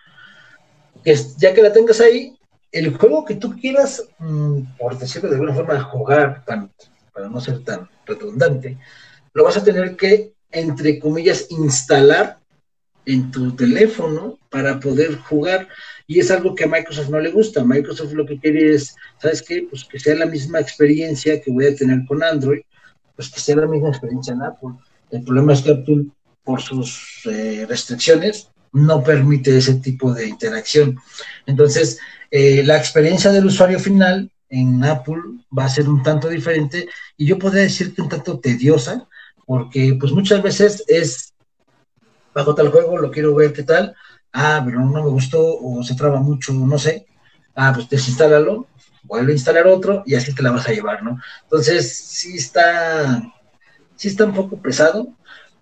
ya 1.37 1.53
que 1.53 1.61
la 1.61 1.71
tengas 1.71 2.01
ahí, 2.01 2.35
el 2.71 2.97
juego 2.97 3.23
que 3.23 3.35
tú 3.35 3.55
quieras, 3.55 4.03
mm, 4.17 4.61
por 4.79 4.97
decirlo 4.97 5.29
de 5.29 5.35
alguna 5.35 5.53
forma, 5.53 5.79
jugar, 5.81 6.43
para 6.45 7.29
no 7.29 7.39
ser 7.39 7.63
tan 7.63 7.87
redundante, 8.07 8.77
lo 9.33 9.43
vas 9.43 9.57
a 9.57 9.63
tener 9.63 9.95
que, 9.95 10.33
entre 10.51 10.97
comillas, 10.99 11.45
instalar 11.51 12.39
en 13.05 13.29
tu 13.29 13.55
teléfono 13.55 14.39
para 14.49 14.79
poder 14.79 15.17
jugar. 15.19 15.67
Y 16.07 16.19
es 16.19 16.31
algo 16.31 16.55
que 16.55 16.63
a 16.63 16.67
Microsoft 16.67 17.09
no 17.09 17.19
le 17.19 17.31
gusta. 17.31 17.63
Microsoft 17.63 18.13
lo 18.13 18.25
que 18.25 18.39
quiere 18.39 18.73
es, 18.73 18.95
¿sabes 19.21 19.41
qué? 19.41 19.67
Pues 19.69 19.83
que 19.83 19.99
sea 19.99 20.15
la 20.15 20.25
misma 20.25 20.59
experiencia 20.59 21.41
que 21.41 21.51
voy 21.51 21.65
a 21.65 21.75
tener 21.75 22.05
con 22.07 22.23
Android, 22.23 22.61
pues 23.15 23.29
que 23.29 23.39
sea 23.41 23.57
la 23.57 23.67
misma 23.67 23.89
experiencia 23.89 24.33
en 24.33 24.41
Apple. 24.41 24.69
El 25.11 25.23
problema 25.23 25.53
es 25.53 25.61
que 25.61 25.71
Apple, 25.71 26.05
por 26.43 26.61
sus 26.61 27.21
eh, 27.25 27.65
restricciones, 27.67 28.49
no 28.71 29.03
permite 29.03 29.57
ese 29.57 29.75
tipo 29.75 30.13
de 30.13 30.27
interacción. 30.27 30.97
Entonces, 31.45 31.99
eh, 32.31 32.63
la 32.63 32.77
experiencia 32.77 33.31
del 33.31 33.45
usuario 33.45 33.79
final 33.79 34.31
en 34.49 34.83
Apple 34.83 35.21
va 35.57 35.65
a 35.65 35.69
ser 35.69 35.89
un 35.89 36.03
tanto 36.03 36.29
diferente 36.29 36.87
y 37.17 37.25
yo 37.25 37.37
podría 37.37 37.63
decir 37.63 37.93
que 37.93 38.01
un 38.01 38.09
tanto 38.09 38.39
tediosa, 38.39 39.07
porque 39.45 39.97
pues 39.99 40.11
muchas 40.11 40.41
veces 40.41 40.83
es, 40.87 41.33
bajo 42.33 42.55
tal 42.55 42.69
juego, 42.69 42.97
lo 42.97 43.11
quiero 43.11 43.35
ver 43.35 43.53
qué 43.53 43.63
tal, 43.63 43.95
ah, 44.33 44.61
pero 44.65 44.79
no 44.79 45.03
me 45.03 45.09
gustó 45.09 45.57
o 45.59 45.83
se 45.83 45.95
traba 45.95 46.19
mucho, 46.19 46.53
no 46.53 46.77
sé, 46.77 47.05
ah, 47.55 47.71
pues 47.73 47.89
desinstálalo, 47.89 48.67
vuelve 49.03 49.31
a 49.31 49.35
instalar 49.35 49.67
otro 49.67 50.03
y 50.05 50.15
así 50.15 50.33
te 50.33 50.43
la 50.43 50.51
vas 50.51 50.67
a 50.67 50.73
llevar, 50.73 51.03
¿no? 51.03 51.19
Entonces, 51.43 51.97
sí 51.97 52.37
está, 52.37 53.21
sí 53.95 54.09
está 54.09 54.25
un 54.25 54.33
poco 54.33 54.61
pesado, 54.61 55.17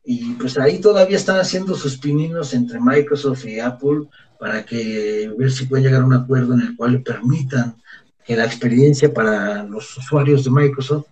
y 0.05 0.33
pues 0.33 0.57
ahí 0.57 0.79
todavía 0.79 1.17
están 1.17 1.39
haciendo 1.39 1.73
sus 1.75 1.97
pininos 1.97 2.53
entre 2.53 2.79
Microsoft 2.79 3.45
y 3.45 3.59
Apple 3.59 4.07
para 4.39 4.63
que 4.63 5.33
ver 5.35 5.51
si 5.51 5.65
pueden 5.65 5.85
llegar 5.85 6.01
a 6.01 6.05
un 6.05 6.13
acuerdo 6.13 6.53
en 6.53 6.61
el 6.61 6.75
cual 6.75 6.93
le 6.93 6.99
permitan 6.99 7.75
que 8.23 8.35
la 8.35 8.45
experiencia 8.45 9.11
para 9.11 9.63
los 9.63 9.97
usuarios 9.97 10.43
de 10.43 10.51
Microsoft 10.51 11.07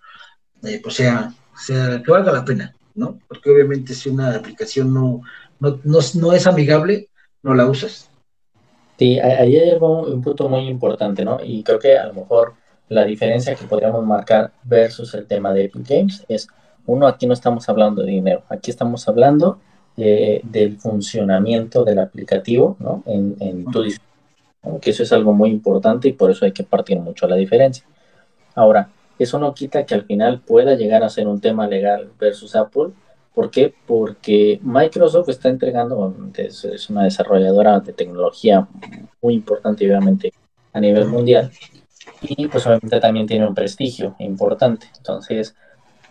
eh, 0.63 0.79
pues 0.81 0.95
sea, 0.95 1.33
sea 1.57 2.01
que 2.03 2.11
valga 2.11 2.31
la 2.31 2.45
pena, 2.45 2.73
¿no? 2.93 3.19
Porque 3.27 3.49
obviamente 3.49 3.95
si 3.95 4.09
una 4.09 4.35
aplicación 4.35 4.93
no, 4.93 5.21
no, 5.59 5.79
no, 5.83 6.33
es 6.33 6.47
amigable, 6.47 7.09
no 7.43 7.53
la 7.53 7.65
usas. 7.65 8.09
Sí, 8.97 9.19
ahí 9.19 9.57
hay 9.57 9.77
un 9.79 10.21
punto 10.21 10.47
muy 10.49 10.67
importante, 10.67 11.25
¿no? 11.25 11.39
Y 11.43 11.63
creo 11.63 11.79
que 11.79 11.97
a 11.97 12.07
lo 12.07 12.13
mejor 12.13 12.53
la 12.89 13.05
diferencia 13.05 13.55
que 13.55 13.65
podríamos 13.65 14.05
marcar 14.05 14.51
versus 14.63 15.13
el 15.13 15.25
tema 15.25 15.53
de 15.53 15.65
Epic 15.65 15.87
Games 15.87 16.25
es 16.27 16.47
uno, 16.85 17.07
aquí 17.07 17.27
no 17.27 17.33
estamos 17.33 17.67
hablando 17.69 18.01
de 18.03 18.11
dinero, 18.11 18.43
aquí 18.49 18.69
estamos 18.69 19.07
hablando 19.07 19.59
eh, 19.97 20.41
del 20.43 20.77
funcionamiento 20.77 21.83
del 21.83 21.99
aplicativo 21.99 22.75
¿no? 22.79 23.03
en, 23.05 23.35
en 23.39 23.65
tu 23.65 23.83
dispositivo, 23.83 24.79
que 24.81 24.89
eso 24.89 25.03
es 25.03 25.11
algo 25.13 25.33
muy 25.33 25.49
importante 25.49 26.07
y 26.07 26.13
por 26.13 26.31
eso 26.31 26.45
hay 26.45 26.51
que 26.51 26.63
partir 26.63 26.99
mucho 26.99 27.27
la 27.27 27.35
diferencia. 27.35 27.85
Ahora, 28.55 28.89
eso 29.17 29.39
no 29.39 29.53
quita 29.53 29.85
que 29.85 29.95
al 29.95 30.03
final 30.03 30.39
pueda 30.41 30.75
llegar 30.75 31.03
a 31.03 31.09
ser 31.09 31.27
un 31.27 31.39
tema 31.39 31.67
legal 31.67 32.11
versus 32.19 32.55
Apple, 32.55 32.89
¿Por 33.33 33.49
qué? 33.49 33.73
Porque 33.87 34.59
Microsoft 34.61 35.29
está 35.29 35.49
entregando, 35.49 36.15
es, 36.35 36.89
una 36.89 37.03
desarrolladora 37.03 37.79
de 37.79 37.93
tecnología 37.93 38.67
muy 39.21 39.33
importante, 39.33 39.85
obviamente, 39.85 40.33
a 40.71 40.79
nivel 40.79 41.07
mundial, 41.07 41.51
y 42.21 42.47
pues 42.47 42.65
obviamente 42.67 42.99
también 42.99 43.25
tiene 43.25 43.47
un 43.47 43.55
prestigio 43.55 44.15
importante. 44.19 44.87
Entonces, 44.97 45.55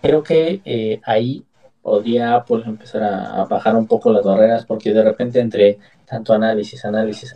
creo 0.00 0.22
que 0.22 0.60
eh, 0.64 1.00
ahí 1.04 1.44
podría 1.82 2.44
pues, 2.44 2.66
empezar 2.66 3.02
a, 3.02 3.44
bajar 3.44 3.76
un 3.76 3.86
poco 3.86 4.12
las 4.12 4.24
barreras, 4.24 4.64
porque 4.64 4.92
de 4.92 5.02
repente 5.02 5.40
entre 5.40 5.78
tanto 6.06 6.32
análisis, 6.32 6.84
análisis, 6.84 7.34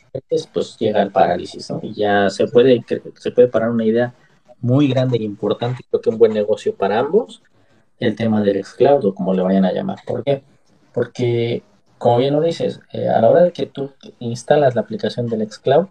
pues 0.53 0.77
llega 0.79 1.03
el 1.03 1.11
parálisis, 1.11 1.71
¿no? 1.71 1.81
Y 1.83 1.95
ya 1.95 2.29
se 2.31 2.47
puede, 2.47 2.85
se 3.15 3.31
puede 3.31 3.49
parar 3.49 3.71
una 3.71 3.85
idea 3.85 4.15
muy 4.61 4.89
grande 4.89 5.19
e 5.19 5.23
importante, 5.23 5.85
creo 5.89 6.01
que 6.01 6.11
un 6.11 6.19
buen 6.19 6.33
negocio 6.33 6.75
para 6.75 6.99
ambos, 6.99 7.43
el 8.01 8.17
tema 8.17 8.43
del 8.43 8.65
xCloud 8.65 9.05
o 9.05 9.15
como 9.15 9.35
le 9.35 9.43
vayan 9.43 9.65
a 9.65 9.73
llamar. 9.73 9.99
¿Por 10.07 10.25
qué? 10.25 10.43
Porque, 10.93 11.63
como 11.99 12.19
bien 12.19 12.35
lo 12.35 12.41
dices, 12.41 12.81
eh, 12.93 13.09
a 13.09 13.21
la 13.21 13.31
hora 13.31 13.43
de 13.43 13.53
que 13.53 13.67
tú 13.67 13.93
instalas 14.19 14.75
la 14.75 14.83
aplicación 14.83 15.29
del 15.29 15.51
xCloud, 15.51 15.87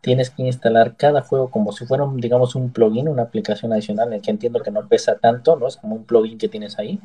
tienes 0.00 0.30
que 0.30 0.42
instalar 0.42 0.96
cada 0.96 1.22
juego 1.22 1.50
como 1.50 1.72
si 1.72 1.86
fuera, 1.86 2.06
digamos, 2.14 2.54
un 2.54 2.72
plugin, 2.72 3.08
una 3.08 3.22
aplicación 3.22 3.72
adicional, 3.72 4.08
en 4.08 4.14
el 4.14 4.22
que 4.22 4.30
entiendo 4.30 4.60
que 4.60 4.70
no 4.70 4.88
pesa 4.88 5.16
tanto, 5.16 5.56
¿no? 5.56 5.68
Es 5.68 5.76
como 5.76 5.94
un 5.94 6.04
plugin 6.04 6.38
que 6.38 6.48
tienes 6.48 6.78
ahí 6.78 7.00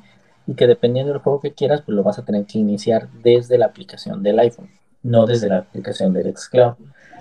y 0.48 0.56
que 0.56 0.66
dependiendo 0.66 1.12
del 1.12 1.22
juego 1.22 1.40
que 1.40 1.54
quieras, 1.54 1.82
pues 1.82 1.96
lo 1.96 2.04
vas 2.04 2.18
a 2.18 2.26
tener 2.26 2.46
que 2.46 2.58
iniciar 2.58 3.10
desde 3.22 3.58
la 3.58 3.68
aplicación 3.68 4.24
del 4.24 4.40
iPhone, 4.40 4.70
no 5.04 5.26
desde 5.26 5.48
la 5.50 5.58
aplicación 5.58 6.14
del 6.14 6.36
xCloud, 6.36 6.74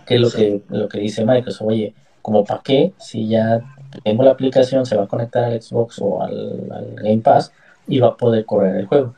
que 0.06 0.14
es 0.14 0.20
lo, 0.20 0.30
que, 0.30 0.62
lo 0.68 0.88
que 0.88 1.00
dice 1.00 1.26
Microsoft, 1.26 1.68
oye, 1.68 1.94
como 2.22 2.44
para 2.44 2.62
qué, 2.62 2.92
si 2.98 3.28
ya 3.28 3.60
tengo 4.04 4.22
la 4.22 4.32
aplicación, 4.32 4.86
se 4.86 4.96
va 4.96 5.04
a 5.04 5.08
conectar 5.08 5.44
al 5.44 5.60
Xbox 5.60 5.98
o 6.00 6.22
al, 6.22 6.94
Game 6.96 7.22
Pass 7.22 7.52
y 7.86 8.00
va 8.00 8.08
a 8.08 8.16
poder 8.16 8.44
correr 8.44 8.76
el 8.76 8.86
juego. 8.86 9.14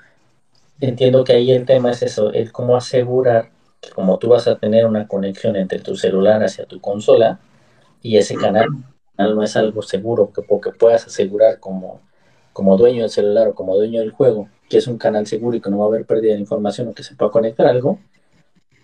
Entiendo 0.81 1.25
que 1.25 1.33
ahí 1.33 1.51
el 1.51 1.65
tema 1.65 1.91
es 1.91 2.03
eso, 2.03 2.33
el 2.33 2.53
cómo 2.53 2.77
asegurar 2.77 3.51
que 3.81 3.91
como 3.91 4.19
tú 4.19 4.29
vas 4.29 4.47
a 4.49 4.57
tener 4.57 4.87
una 4.87 5.07
conexión 5.07 5.57
entre 5.57 5.79
tu 5.81 5.97
celular 5.97 6.43
hacia 6.43 6.67
tu 6.67 6.81
consola 6.81 7.39
y 8.03 8.17
ese 8.17 8.35
canal, 8.35 8.69
no 9.17 9.43
es 9.43 9.57
algo 9.57 9.83
seguro 9.83 10.33
que, 10.33 10.43
que 10.43 10.71
puedas 10.73 11.07
asegurar 11.07 11.59
como, 11.61 12.01
como 12.53 12.77
dueño 12.77 13.03
del 13.03 13.11
celular 13.11 13.49
o 13.49 13.55
como 13.55 13.77
dueño 13.77 14.01
del 14.01 14.13
juego, 14.13 14.49
que 14.69 14.79
es 14.79 14.87
un 14.87 14.99
canal 14.99 15.27
seguro 15.27 15.57
y 15.57 15.61
que 15.61 15.71
no 15.71 15.79
va 15.79 15.87
a 15.87 15.89
haber 15.89 16.07
pérdida 16.07 16.35
de 16.35 16.41
información 16.41 16.89
o 16.89 16.95
que 16.95 17.03
se 17.03 17.15
pueda 17.15 17.31
conectar 17.31 17.67
algo, 17.67 17.99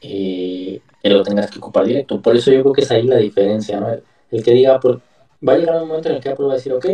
eh, 0.00 0.80
que 1.02 1.10
lo 1.10 1.22
tengas 1.22 1.50
que 1.50 1.58
ocupar 1.58 1.84
directo. 1.84 2.20
Por 2.20 2.36
eso 2.36 2.50
yo 2.50 2.62
creo 2.62 2.72
que 2.72 2.82
es 2.82 2.90
ahí 2.90 3.02
la 3.04 3.16
diferencia, 3.16 3.80
¿no? 3.80 3.88
El, 4.30 4.42
que 4.42 4.50
diga, 4.52 4.80
por, 4.80 5.00
va 5.46 5.54
a 5.54 5.58
llegar 5.58 5.82
un 5.82 5.88
momento 5.88 6.08
en 6.08 6.16
el 6.16 6.22
que 6.22 6.30
Apple 6.30 6.46
va 6.46 6.52
a 6.52 6.56
decir, 6.56 6.72
ok, 6.72 6.86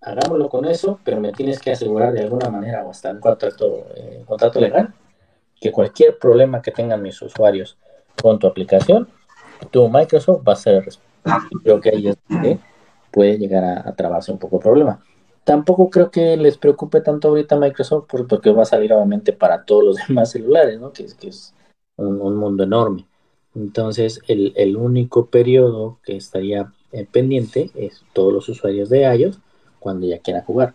hagámoslo 0.00 0.48
con 0.48 0.64
eso, 0.64 1.00
pero 1.04 1.20
me 1.20 1.32
tienes 1.32 1.58
que 1.58 1.72
asegurar 1.72 2.12
de 2.12 2.22
alguna 2.22 2.50
manera 2.50 2.84
o 2.84 2.90
hasta 2.90 3.10
en 3.10 3.20
contrato, 3.20 3.86
eh, 3.94 4.22
contrato 4.26 4.60
legal 4.60 4.94
que 5.60 5.72
cualquier 5.72 6.18
problema 6.18 6.62
que 6.62 6.70
tengan 6.70 7.02
mis 7.02 7.20
usuarios 7.20 7.76
con 8.22 8.38
tu 8.38 8.46
aplicación, 8.46 9.08
tu 9.70 9.88
Microsoft 9.88 10.42
va 10.46 10.52
a 10.52 10.56
ser 10.56 10.88
Creo 11.62 11.80
que 11.80 11.90
ahí 11.90 12.08
es 12.08 12.16
puede 13.10 13.38
llegar 13.38 13.64
a, 13.64 13.92
trabarse 13.94 14.30
un 14.32 14.38
poco 14.38 14.56
el 14.56 14.62
problema. 14.62 15.02
Tampoco 15.44 15.90
creo 15.90 16.10
que 16.10 16.36
les 16.36 16.58
preocupe 16.58 17.00
tanto 17.00 17.28
ahorita 17.28 17.56
Microsoft 17.56 18.06
porque 18.28 18.50
va 18.50 18.62
a 18.62 18.66
salir 18.66 18.92
obviamente 18.92 19.32
para 19.32 19.64
todos 19.64 19.84
los 19.84 19.96
demás 20.08 20.30
celulares, 20.30 20.78
¿no? 20.78 20.92
Que, 20.92 21.06
que 21.18 21.28
es 21.28 21.54
un, 21.96 22.20
un, 22.20 22.36
mundo 22.36 22.64
enorme. 22.64 23.06
Entonces, 23.54 24.20
el, 24.28 24.52
el 24.56 24.76
único 24.76 25.26
periodo 25.26 25.98
que 26.02 26.16
estaría 26.16 26.72
pendiente 27.10 27.70
es 27.74 28.02
todos 28.12 28.32
los 28.32 28.48
usuarios 28.48 28.88
de 28.88 29.02
iOS 29.02 29.38
cuando 29.78 30.06
ya 30.06 30.18
quieran 30.18 30.44
jugar. 30.44 30.74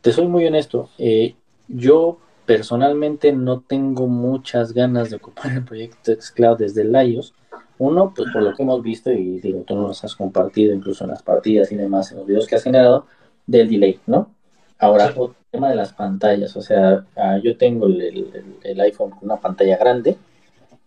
Te 0.00 0.12
soy 0.12 0.26
muy 0.26 0.46
honesto, 0.46 0.90
eh, 0.98 1.34
yo 1.68 2.18
personalmente 2.46 3.32
no 3.32 3.60
tengo 3.60 4.06
muchas 4.08 4.72
ganas 4.72 5.10
de 5.10 5.16
ocupar 5.16 5.52
el 5.52 5.64
proyecto 5.64 6.12
xCloud 6.12 6.58
desde 6.58 6.82
el 6.82 6.94
iOS. 6.94 7.34
Uno, 7.78 8.12
pues 8.14 8.30
por 8.32 8.42
lo 8.42 8.54
que 8.54 8.62
hemos 8.62 8.82
visto 8.82 9.10
y 9.10 9.40
digo, 9.40 9.62
tú 9.66 9.74
nos 9.74 10.04
has 10.04 10.14
compartido 10.14 10.74
incluso 10.74 11.04
en 11.04 11.10
las 11.10 11.22
partidas 11.22 11.72
y 11.72 11.76
demás, 11.76 12.12
en 12.12 12.18
los 12.18 12.26
videos 12.26 12.46
que 12.46 12.56
has 12.56 12.62
generado, 12.62 13.06
del 13.46 13.68
delay, 13.68 13.98
¿no? 14.06 14.30
Ahora, 14.78 15.06
el 15.06 15.30
tema 15.50 15.70
de 15.70 15.76
las 15.76 15.92
pantallas, 15.92 16.56
o 16.56 16.62
sea, 16.62 17.04
ah, 17.16 17.38
yo 17.42 17.56
tengo 17.56 17.86
el, 17.86 18.80
iPhone 18.80 19.10
con 19.10 19.20
una 19.22 19.36
pantalla 19.36 19.76
grande, 19.76 20.16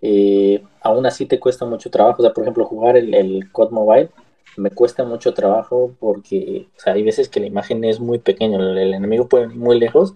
eh, 0.01 0.63
aún 0.81 1.05
así 1.05 1.25
te 1.25 1.39
cuesta 1.39 1.65
mucho 1.65 1.89
trabajo, 1.89 2.21
o 2.21 2.25
sea, 2.25 2.33
por 2.33 2.43
ejemplo, 2.43 2.65
jugar 2.65 2.97
el, 2.97 3.13
el 3.13 3.51
COD 3.51 3.71
Mobile 3.71 4.09
me 4.57 4.71
cuesta 4.71 5.03
mucho 5.03 5.33
trabajo 5.33 5.93
porque 5.99 6.67
hay 6.85 7.03
veces 7.03 7.29
que 7.29 7.39
la 7.39 7.47
imagen 7.47 7.83
es 7.83 7.99
muy 7.99 8.19
pequeña, 8.19 8.57
el, 8.57 8.93
enemigo 8.93 9.27
puede 9.27 9.45
ir 9.45 9.55
muy 9.55 9.79
lejos 9.79 10.13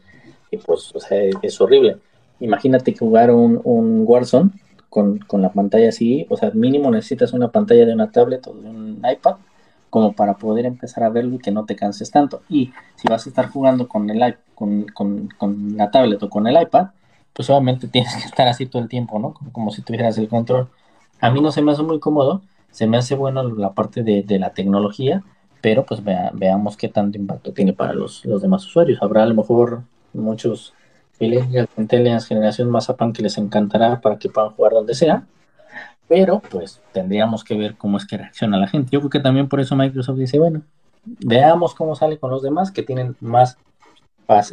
y 0.52 0.58
pues, 0.58 0.96
o 0.96 1.00
sea, 1.00 1.22
es, 1.42 1.62
horrible. 1.62 1.98
Imagínate 2.40 2.96
jugar 2.96 3.32
un, 3.32 3.62
un 3.64 4.04
Warzone 4.08 4.52
con, 4.90 5.20
la 5.34 5.52
pantalla 5.52 5.90
así, 5.90 6.26
o 6.30 6.38
sea, 6.38 6.52
mínimo 6.52 6.90
necesitas 6.92 7.34
una 7.34 7.50
pantalla 7.50 7.86
de 7.86 7.94
una 7.94 8.12
tablet 8.12 8.48
o 8.48 8.54
de 8.54 8.70
un 8.70 9.02
iPad 9.10 9.36
como 9.90 10.14
para 10.14 10.36
poder 10.36 10.66
empezar 10.66 11.04
a 11.04 11.10
verlo 11.10 11.36
y 11.36 11.40
que 11.40 11.52
no 11.52 11.66
te 11.66 11.76
canses 11.76 12.12
tanto. 12.12 12.42
Y 12.50 12.72
si 12.96 13.08
vas 13.08 13.26
a 13.26 13.30
estar 13.30 13.50
jugando 13.50 13.88
con 13.88 14.10
el 14.10 14.38
con, 14.56 14.86
con, 14.88 15.30
con 15.38 15.78
la 15.78 15.90
tablet 15.90 16.22
o 16.22 16.30
con 16.30 16.48
el 16.48 16.62
iPad, 16.62 16.90
pues 17.34 17.50
obviamente 17.50 17.88
tienes 17.88 18.16
que 18.16 18.26
estar 18.26 18.48
así 18.48 18.66
todo 18.66 18.82
el 18.82 18.90
tiempo, 18.90 19.20
¿no? 19.20 19.34
Como, 19.52 19.72
si 19.72 19.82
tuvieras 19.82 20.18
el 20.18 20.28
control. 20.28 20.68
A 21.22 21.32
mí 21.32 21.42
no 21.42 21.52
se 21.52 21.62
me 21.62 21.72
hace 21.72 21.84
muy 21.84 22.00
cómodo, 22.00 22.42
se 22.72 22.88
me 22.88 22.98
hace 22.98 23.16
bueno 23.16 23.44
la 23.44 23.74
parte 23.74 24.04
de, 24.04 24.24
de 24.24 24.40
la 24.40 24.52
tecnología, 24.52 25.24
pero 25.62 25.86
pues 25.86 26.02
veamos 26.04 26.78
qué 26.78 26.88
tanto 26.88 27.18
impacto 27.18 27.54
tiene 27.54 27.74
para 27.74 27.94
los, 27.94 28.26
los 28.26 28.42
demás 28.42 28.66
usuarios. 28.66 29.02
Habrá 29.02 29.24
a 29.24 29.26
lo 29.26 29.36
mejor 29.36 29.84
muchos 30.14 30.74
millennials, 31.20 32.28
generación 32.28 32.70
Mazapán 32.70 33.14
que 33.14 33.22
les 33.22 33.38
encantará 33.38 34.00
para 34.00 34.18
que 34.18 34.30
puedan 34.30 34.52
jugar 34.52 34.74
donde 34.74 34.94
sea, 34.94 35.26
pero 36.08 36.42
pues 36.50 36.82
tendríamos 36.94 37.44
que 37.44 37.58
ver 37.58 37.76
cómo 37.76 37.98
es 37.98 38.06
que 38.06 38.18
reacciona 38.18 38.58
la 38.58 38.68
gente. 38.68 38.90
Yo 38.92 39.00
creo 39.00 39.10
que 39.10 39.20
también 39.20 39.50
por 39.50 39.60
eso 39.60 39.76
Microsoft 39.76 40.18
dice, 40.18 40.40
bueno, 40.40 40.62
veamos 41.06 41.76
cómo 41.76 41.96
sale 41.96 42.18
con 42.18 42.32
los 42.32 42.42
demás 42.42 42.72
que 42.72 42.84
tienen 42.84 43.16
más 43.20 43.58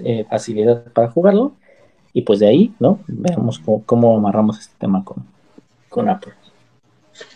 eh, 0.03 0.27
facilidad 0.29 0.85
para 0.93 1.11
jugarlo 1.11 1.53
y 2.13 2.23
pues 2.23 2.41
de 2.41 2.49
ahí, 2.49 2.75
¿no? 2.81 2.99
Veamos 3.07 3.61
cómo, 3.85 4.17
amarramos 4.17 4.59
este 4.59 4.75
tema 4.79 5.05
con, 5.05 5.25
con 5.89 6.09
Apple. 6.09 6.33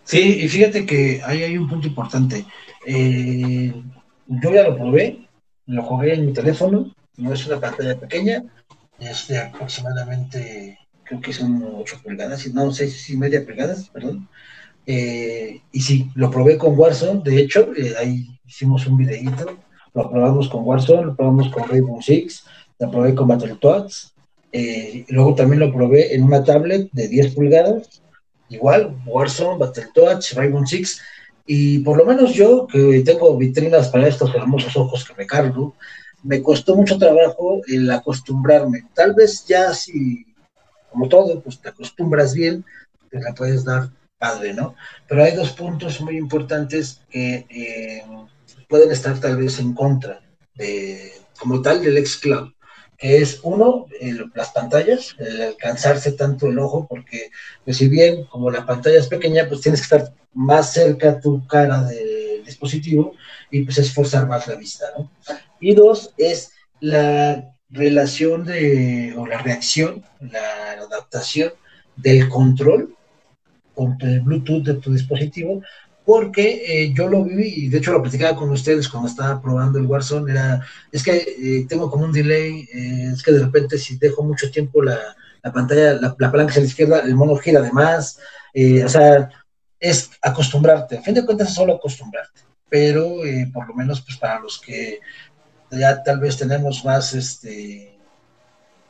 Sí, 0.05 0.40
y 0.43 0.49
fíjate 0.49 0.87
que 0.87 1.21
ahí 1.25 1.43
hay 1.43 1.57
un 1.57 1.69
punto 1.69 1.87
importante. 1.87 2.45
Eh, 2.87 3.73
yo 4.27 4.53
ya 4.53 4.64
lo 4.64 4.77
probé, 4.77 5.29
lo 5.66 5.83
jugué 5.83 6.14
en 6.14 6.27
mi 6.27 6.33
teléfono, 6.33 6.95
no 7.16 7.33
es 7.33 7.47
una 7.47 7.61
pantalla 7.61 7.99
pequeña, 7.99 8.45
es 8.99 9.29
de 9.29 9.38
aproximadamente, 9.38 10.79
creo 11.05 11.21
que 11.21 11.33
son 11.33 11.62
8 11.77 12.01
pulgadas, 12.03 12.47
no, 12.53 12.71
6 12.71 13.11
y 13.11 13.16
media 13.16 13.45
pulgadas, 13.45 13.88
perdón. 13.90 14.29
Eh, 14.87 15.61
y 15.73 15.81
sí, 15.81 16.11
lo 16.14 16.31
probé 16.31 16.59
con 16.59 16.79
Warzone, 16.79 17.23
de 17.23 17.40
hecho, 17.40 17.73
eh, 17.77 17.95
ahí 17.99 18.27
hicimos 18.47 18.87
un 18.87 18.97
videíto, 18.97 19.59
lo 19.95 20.11
probamos 20.11 20.49
con 20.49 20.64
Warzone, 20.64 21.07
lo 21.07 21.16
probamos 21.16 21.49
con 21.51 21.69
Rainbow 21.69 22.01
Six, 22.01 22.45
lo 22.79 22.90
probé 22.90 23.14
con 23.14 23.29
Battletoads, 23.29 24.14
eh, 24.53 25.05
luego 25.09 25.35
también 25.35 25.61
lo 25.61 25.73
probé 25.73 26.14
en 26.14 26.25
una 26.25 26.43
tablet 26.43 26.88
de 26.93 27.09
10 27.09 27.35
pulgadas, 27.35 28.03
igual, 28.51 28.97
Warzone, 29.07 29.59
Battletoads, 29.59 30.35
Rainbow 30.35 30.67
Six, 30.67 31.01
y 31.47 31.79
por 31.81 31.97
lo 31.97 32.05
menos 32.05 32.35
yo, 32.35 32.67
que 32.67 33.03
tengo 33.05 33.37
vitrinas 33.37 33.89
para 33.89 34.07
estos 34.07 34.35
hermosos 34.35 34.77
ojos 34.77 35.05
que 35.05 35.15
me 35.15 35.27
cargo, 35.27 35.75
me 36.23 36.43
costó 36.43 36.77
mucho 36.77 36.99
trabajo 36.99 37.63
el 37.67 37.91
acostumbrarme. 37.91 38.85
Tal 38.95 39.15
vez 39.15 39.47
ya 39.47 39.73
si, 39.73 40.27
como 40.91 41.09
todo, 41.09 41.41
pues 41.41 41.61
te 41.61 41.71
acostumbras 41.71 42.35
bien, 42.35 42.65
te 43.11 43.21
la 43.21 43.35
puedes 43.35 43.65
dar 43.65 43.91
padre, 44.19 44.53
¿no? 44.53 44.75
Pero 45.09 45.25
hay 45.25 45.35
dos 45.35 45.53
puntos 45.53 46.01
muy 46.01 46.17
importantes 46.19 47.01
que 47.11 47.47
eh, 47.49 48.03
pueden 48.69 48.91
estar 48.91 49.19
tal 49.19 49.39
vez 49.39 49.59
en 49.59 49.73
contra 49.73 50.21
de, 50.55 51.13
como 51.39 51.63
tal, 51.63 51.83
del 51.83 52.07
xCloud, 52.07 52.53
que 53.01 53.17
es 53.17 53.41
uno, 53.43 53.87
las 54.35 54.51
pantallas, 54.51 55.17
el 55.19 55.41
alcanzarse 55.41 56.13
tanto 56.13 56.49
el 56.49 56.59
ojo, 56.59 56.87
porque 56.87 57.31
pues, 57.65 57.79
si 57.79 57.89
bien 57.89 58.25
como 58.27 58.51
la 58.51 58.67
pantalla 58.67 58.99
es 58.99 59.09
pequeña, 59.09 59.49
pues 59.49 59.63
tienes 59.63 59.81
que 59.81 59.97
estar 59.97 60.15
más 60.35 60.75
cerca 60.75 61.19
tu 61.19 61.47
cara 61.47 61.83
del 61.85 62.45
dispositivo 62.45 63.15
y 63.51 63.63
pues 63.63 63.79
esforzar 63.79 64.29
más 64.29 64.47
la 64.47 64.57
vista, 64.57 64.85
¿no? 64.97 65.11
Y 65.61 65.75
dos, 65.75 66.13
es 66.19 66.53
la 66.81 67.55
relación 67.71 68.45
de, 68.45 69.15
o 69.17 69.27
la 69.27 69.39
reacción, 69.39 70.05
la 70.21 70.73
adaptación 70.73 71.55
del 71.97 72.29
control 72.29 72.95
con 73.75 73.97
el 74.01 74.21
Bluetooth 74.21 74.63
de 74.63 74.75
tu 74.75 74.93
dispositivo, 74.93 75.63
porque 76.11 76.64
eh, 76.66 76.92
yo 76.92 77.07
lo 77.09 77.23
viví 77.23 77.55
y 77.55 77.68
de 77.68 77.79
hecho 77.79 77.92
lo 77.92 78.03
platicaba 78.03 78.37
con 78.37 78.51
ustedes 78.51 78.88
cuando 78.88 79.09
estaba 79.09 79.40
probando 79.40 79.79
el 79.79 79.87
Warzone, 79.87 80.33
era, 80.33 80.61
es 80.90 81.05
que 81.05 81.18
eh, 81.18 81.66
tengo 81.68 81.88
como 81.88 82.05
un 82.05 82.11
delay, 82.11 82.68
eh, 82.75 83.11
es 83.14 83.23
que 83.23 83.31
de 83.31 83.44
repente 83.44 83.79
si 83.79 83.96
dejo 83.96 84.25
mucho 84.25 84.51
tiempo 84.51 84.83
la, 84.83 84.99
pantalla, 85.55 85.92
la, 85.92 86.16
la, 86.18 86.33
palanca 86.33 86.51
hacia 86.51 86.62
la 86.62 86.66
izquierda, 86.66 87.01
el 87.03 87.14
mono 87.14 87.37
gira 87.37 87.61
además, 87.61 88.18
o 88.85 88.88
sea, 88.88 89.31
es 89.79 90.11
acostumbrarte, 90.20 90.99
a 90.99 91.03
fin 91.03 91.14
de 91.14 91.25
cuentas 91.25 91.51
es 91.51 91.55
solo 91.55 91.77
acostumbrarte, 91.77 92.40
pero 92.68 93.18
por 93.53 93.68
lo 93.68 93.75
menos 93.75 94.01
pues 94.01 94.18
para 94.18 94.40
los 94.40 94.61
que 94.61 94.99
ya 95.70 96.03
tal 96.03 96.18
vez 96.18 96.37
tenemos 96.37 96.85
más, 96.85 97.14
este, 97.14 97.96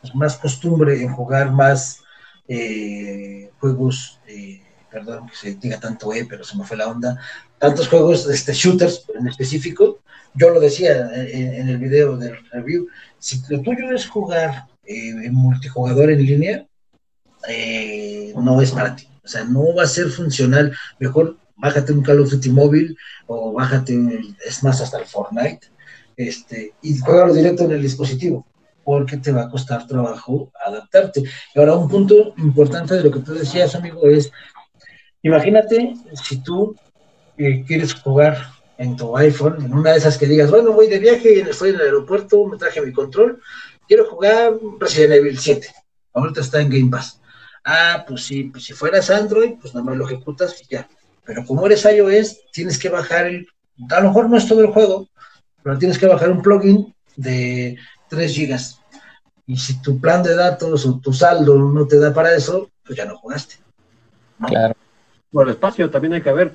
pues, 0.00 0.14
más 0.14 0.38
costumbre 0.38 1.02
en 1.02 1.12
jugar 1.12 1.50
más 1.52 2.02
juegos, 3.58 4.18
perdón 4.90 5.28
que 5.28 5.36
se 5.36 5.54
diga 5.54 5.78
tanto 5.78 6.12
E, 6.12 6.24
pero 6.24 6.44
se 6.44 6.56
me 6.56 6.64
fue 6.64 6.76
la 6.76 6.88
onda, 6.88 7.18
tantos 7.58 7.88
juegos, 7.88 8.28
este, 8.28 8.52
shooters 8.52 9.04
en 9.18 9.28
específico, 9.28 10.00
yo 10.34 10.50
lo 10.50 10.60
decía 10.60 11.10
en, 11.14 11.68
el 11.68 11.78
video 11.78 12.16
del 12.16 12.36
review, 12.52 12.88
si 13.18 13.42
lo 13.48 13.60
tuyo 13.62 13.90
es 13.92 14.06
jugar 14.06 14.66
eh, 14.84 15.10
en 15.24 15.34
multijugador 15.34 16.10
en 16.10 16.24
línea, 16.24 16.66
no 18.36 18.60
es 18.60 18.70
para 18.72 18.96
ti. 18.96 19.08
O 19.24 19.28
sea, 19.28 19.44
no 19.44 19.74
va 19.74 19.84
a 19.84 19.86
ser 19.86 20.08
funcional. 20.08 20.76
Mejor 20.98 21.36
bájate 21.56 21.92
un 21.92 22.02
Call 22.02 22.20
of 22.20 22.30
Duty 22.30 22.50
móvil 22.50 22.96
o 23.26 23.52
bájate, 23.52 23.98
es 24.46 24.62
más, 24.62 24.80
hasta 24.80 24.98
el 24.98 25.06
Fortnite, 25.06 25.68
este, 26.16 26.74
y 26.82 26.98
juégalo 26.98 27.34
directo 27.34 27.64
en 27.64 27.72
el 27.72 27.82
dispositivo, 27.82 28.46
porque 28.84 29.18
te 29.18 29.32
va 29.32 29.42
a 29.42 29.50
costar 29.50 29.86
trabajo 29.86 30.50
adaptarte. 30.64 31.22
Y 31.54 31.58
ahora, 31.58 31.76
un 31.76 31.88
punto 31.88 32.34
importante 32.38 32.94
de 32.94 33.04
lo 33.04 33.10
que 33.10 33.20
tú 33.20 33.34
decías, 33.34 33.74
amigo, 33.74 34.06
es, 34.08 34.32
imagínate 35.22 35.94
si 36.22 36.42
tú 36.42 36.76
eh, 37.36 37.64
quieres 37.66 37.94
jugar 37.94 38.38
en 38.78 38.96
tu 38.96 39.16
iPhone, 39.16 39.62
en 39.64 39.74
una 39.74 39.92
de 39.92 39.98
esas 39.98 40.16
que 40.16 40.26
digas, 40.26 40.50
bueno, 40.50 40.72
voy 40.72 40.88
de 40.88 40.98
viaje, 40.98 41.40
estoy 41.40 41.70
en 41.70 41.76
el 41.76 41.82
aeropuerto, 41.82 42.46
me 42.46 42.56
traje 42.56 42.80
mi 42.80 42.92
control, 42.92 43.40
quiero 43.86 44.06
jugar 44.06 44.54
Resident 44.78 45.14
Evil 45.14 45.38
7, 45.38 45.68
ahorita 46.14 46.40
está 46.40 46.60
en 46.60 46.70
Game 46.70 46.90
Pass. 46.90 47.20
Ah, 47.64 48.04
pues 48.08 48.24
sí, 48.24 48.44
pues 48.44 48.64
si 48.64 48.72
fueras 48.72 49.10
Android, 49.10 49.52
pues 49.60 49.74
nada 49.74 49.84
más 49.84 49.96
lo 49.96 50.06
ejecutas 50.06 50.56
y 50.62 50.74
ya. 50.74 50.88
Pero 51.26 51.44
como 51.44 51.66
eres 51.66 51.84
iOS, 51.84 52.50
tienes 52.52 52.78
que 52.78 52.88
bajar 52.88 53.26
el, 53.26 53.46
a 53.90 54.00
lo 54.00 54.08
mejor 54.08 54.30
no 54.30 54.36
es 54.36 54.48
todo 54.48 54.62
el 54.62 54.68
juego, 54.68 55.08
pero 55.62 55.78
tienes 55.78 55.98
que 55.98 56.06
bajar 56.06 56.30
un 56.30 56.42
plugin 56.42 56.94
de 57.16 57.76
3 58.08 58.34
gigas. 58.34 58.80
Y 59.46 59.56
si 59.56 59.82
tu 59.82 60.00
plan 60.00 60.22
de 60.22 60.34
datos 60.34 60.86
o 60.86 60.98
tu 61.00 61.12
saldo 61.12 61.58
no 61.58 61.86
te 61.86 61.98
da 61.98 62.14
para 62.14 62.34
eso, 62.34 62.70
pues 62.84 62.96
ya 62.96 63.04
no 63.04 63.18
jugaste. 63.18 63.56
Claro. 64.46 64.74
Por 65.32 65.46
el 65.46 65.54
espacio 65.54 65.90
también 65.90 66.14
hay 66.14 66.22
que 66.22 66.32
ver, 66.32 66.52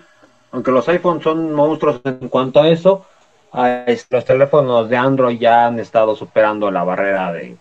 aunque 0.51 0.71
los 0.71 0.87
iPhones 0.89 1.23
son 1.23 1.53
monstruos 1.53 2.01
en 2.03 2.29
cuanto 2.29 2.61
a 2.61 2.69
eso, 2.69 3.05
los 4.09 4.25
teléfonos 4.25 4.89
de 4.89 4.97
Android 4.97 5.39
ya 5.39 5.67
han 5.67 5.79
estado 5.79 6.15
superando 6.15 6.69
la 6.71 6.83
barrera 6.83 7.31
de 7.31 7.57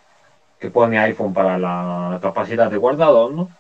que 0.59 0.70
pone 0.70 0.98
iPhone 0.98 1.35
para 1.35 1.59
la 1.59 2.18
capacidad 2.22 2.70
de 2.70 2.79
guardado, 2.79 3.31
¿no? 3.31 3.50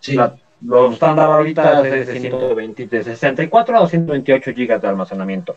Sí. 0.00 0.18
Los 0.62 0.92
estándar 0.94 1.30
ahorita 1.30 1.86
es 1.86 2.06
de, 2.06 2.20
120, 2.20 2.86
de 2.86 3.04
64 3.04 3.76
a 3.76 3.80
228 3.80 4.52
gigas 4.52 4.82
de 4.82 4.88
almacenamiento. 4.88 5.56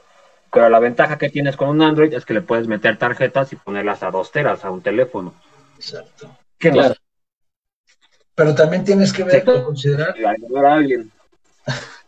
Pero 0.51 0.69
la 0.69 0.79
ventaja 0.79 1.17
que 1.17 1.29
tienes 1.29 1.57
con 1.57 1.69
un 1.69 1.81
Android 1.81 2.13
es 2.13 2.25
que 2.25 2.33
le 2.33 2.41
puedes 2.41 2.67
meter 2.67 2.97
tarjetas 2.97 3.51
y 3.51 3.55
ponerlas 3.55 4.03
a 4.03 4.11
dos 4.11 4.31
teras 4.31 4.63
a 4.63 4.71
un 4.71 4.81
teléfono. 4.81 5.33
Exacto. 5.77 6.29
claro. 6.57 6.95
Pero 8.35 8.55
también 8.55 8.83
tienes 8.83 9.11
que 9.13 9.23
ver, 9.23 9.43
considerar. 9.43 10.15
a 10.17 10.73
alguien. 10.73 11.11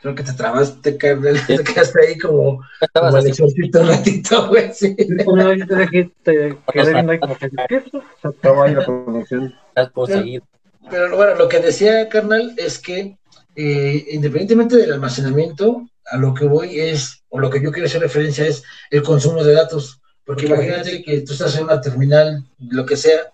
Creo 0.00 0.14
que 0.14 0.22
te 0.22 0.32
trabaste, 0.32 0.96
carnal. 0.96 1.44
Te 1.46 1.64
quedaste 1.64 2.06
ahí 2.06 2.18
como, 2.18 2.62
como 2.94 3.18
el 3.18 3.26
exorcito 3.26 3.80
un 3.80 3.88
ratito, 3.88 4.46
güey. 4.48 4.72
Sí. 4.72 4.96
No, 5.26 5.66
te 5.66 5.74
dejé, 5.74 6.10
te 6.22 6.56
quedé 6.72 6.92
viendo 6.92 7.12
ahí 7.12 7.18
como 7.18 7.36
que, 7.36 7.50
¿qué? 7.68 7.82
Se 8.22 8.28
acabó 8.28 8.62
ahí 8.62 8.74
la 8.74 8.84
conexión. 8.84 9.54
Estás 9.68 9.90
poseído. 9.90 10.44
Pero 10.88 11.16
bueno, 11.16 11.34
lo 11.34 11.48
que 11.48 11.58
decía, 11.58 12.08
carnal, 12.08 12.54
es 12.56 12.78
que 12.78 13.18
eh, 13.56 14.06
independientemente 14.12 14.76
del 14.76 14.92
almacenamiento, 14.92 15.88
a 16.06 16.16
lo 16.16 16.32
que 16.32 16.46
voy 16.46 16.78
es, 16.78 17.24
o 17.28 17.40
lo 17.40 17.50
que 17.50 17.60
yo 17.60 17.72
quiero 17.72 17.86
hacer 17.86 18.00
referencia 18.00 18.46
es 18.46 18.62
el 18.90 19.02
consumo 19.02 19.42
de 19.42 19.54
datos. 19.54 20.00
Porque 20.24 20.46
imagínate 20.46 21.02
que 21.02 21.22
tú 21.22 21.32
estás 21.32 21.56
en 21.56 21.64
una 21.64 21.80
terminal, 21.80 22.44
lo 22.58 22.86
que 22.86 22.96
sea, 22.96 23.32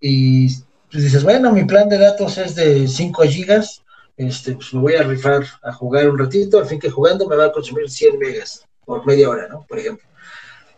y 0.00 0.48
tú 0.88 0.98
dices, 0.98 1.24
bueno, 1.24 1.52
mi 1.52 1.64
plan 1.64 1.88
de 1.88 1.98
datos 1.98 2.38
es 2.38 2.54
de 2.54 2.88
5 2.88 3.22
gigas, 3.24 3.82
este, 4.16 4.54
pues 4.54 4.72
me 4.72 4.80
voy 4.80 4.94
a 4.94 5.02
rifar 5.02 5.44
a 5.62 5.72
jugar 5.72 6.08
un 6.08 6.18
ratito, 6.18 6.58
al 6.58 6.66
fin 6.66 6.78
que 6.78 6.90
jugando 6.90 7.26
me 7.28 7.36
va 7.36 7.46
a 7.46 7.52
consumir 7.52 7.90
100 7.90 8.18
megas 8.18 8.66
por 8.84 9.04
media 9.06 9.28
hora, 9.28 9.48
¿no? 9.48 9.64
Por 9.68 9.78
ejemplo. 9.78 10.06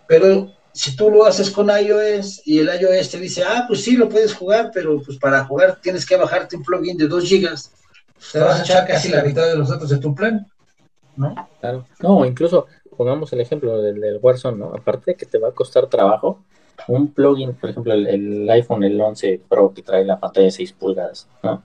Pero 0.06 0.50
si 0.72 0.96
tú 0.96 1.10
lo 1.10 1.24
haces 1.24 1.50
con 1.50 1.68
iOS 1.68 2.42
y 2.46 2.58
el 2.58 2.68
iOS 2.68 3.10
te 3.10 3.18
dice, 3.18 3.44
ah, 3.44 3.64
pues 3.66 3.84
sí, 3.84 3.96
lo 3.96 4.08
puedes 4.08 4.34
jugar, 4.34 4.70
pero 4.72 5.00
pues 5.02 5.18
para 5.18 5.44
jugar 5.44 5.78
tienes 5.80 6.06
que 6.06 6.16
bajarte 6.16 6.56
un 6.56 6.62
plugin 6.62 6.96
de 6.96 7.08
2 7.08 7.24
gigas, 7.24 7.72
te 8.32 8.38
vas 8.40 8.60
a 8.60 8.62
echar 8.62 8.86
casi 8.86 9.08
la 9.08 9.22
mitad 9.22 9.46
de 9.46 9.56
los 9.56 9.68
datos 9.68 9.90
de 9.90 9.98
tu 9.98 10.14
plan, 10.14 10.46
¿no? 11.16 11.34
Claro, 11.60 11.86
no, 12.00 12.24
incluso 12.24 12.66
pongamos 12.96 13.32
el 13.32 13.40
ejemplo 13.40 13.80
del, 13.80 14.00
del 14.00 14.18
Warzone, 14.20 14.58
¿no? 14.58 14.74
Aparte 14.74 15.12
de 15.12 15.16
que 15.16 15.26
te 15.26 15.38
va 15.38 15.48
a 15.48 15.52
costar 15.52 15.86
trabajo, 15.86 16.42
un 16.86 17.12
plugin, 17.12 17.54
por 17.54 17.70
ejemplo, 17.70 17.92
el, 17.92 18.48
iPhone, 18.50 18.84
el 18.84 19.00
11 19.00 19.42
Pro 19.48 19.72
que 19.74 19.82
trae 19.82 20.04
la 20.04 20.18
pantalla 20.18 20.46
de 20.46 20.52
6 20.52 20.72
pulgadas, 20.72 21.28
¿no? 21.42 21.62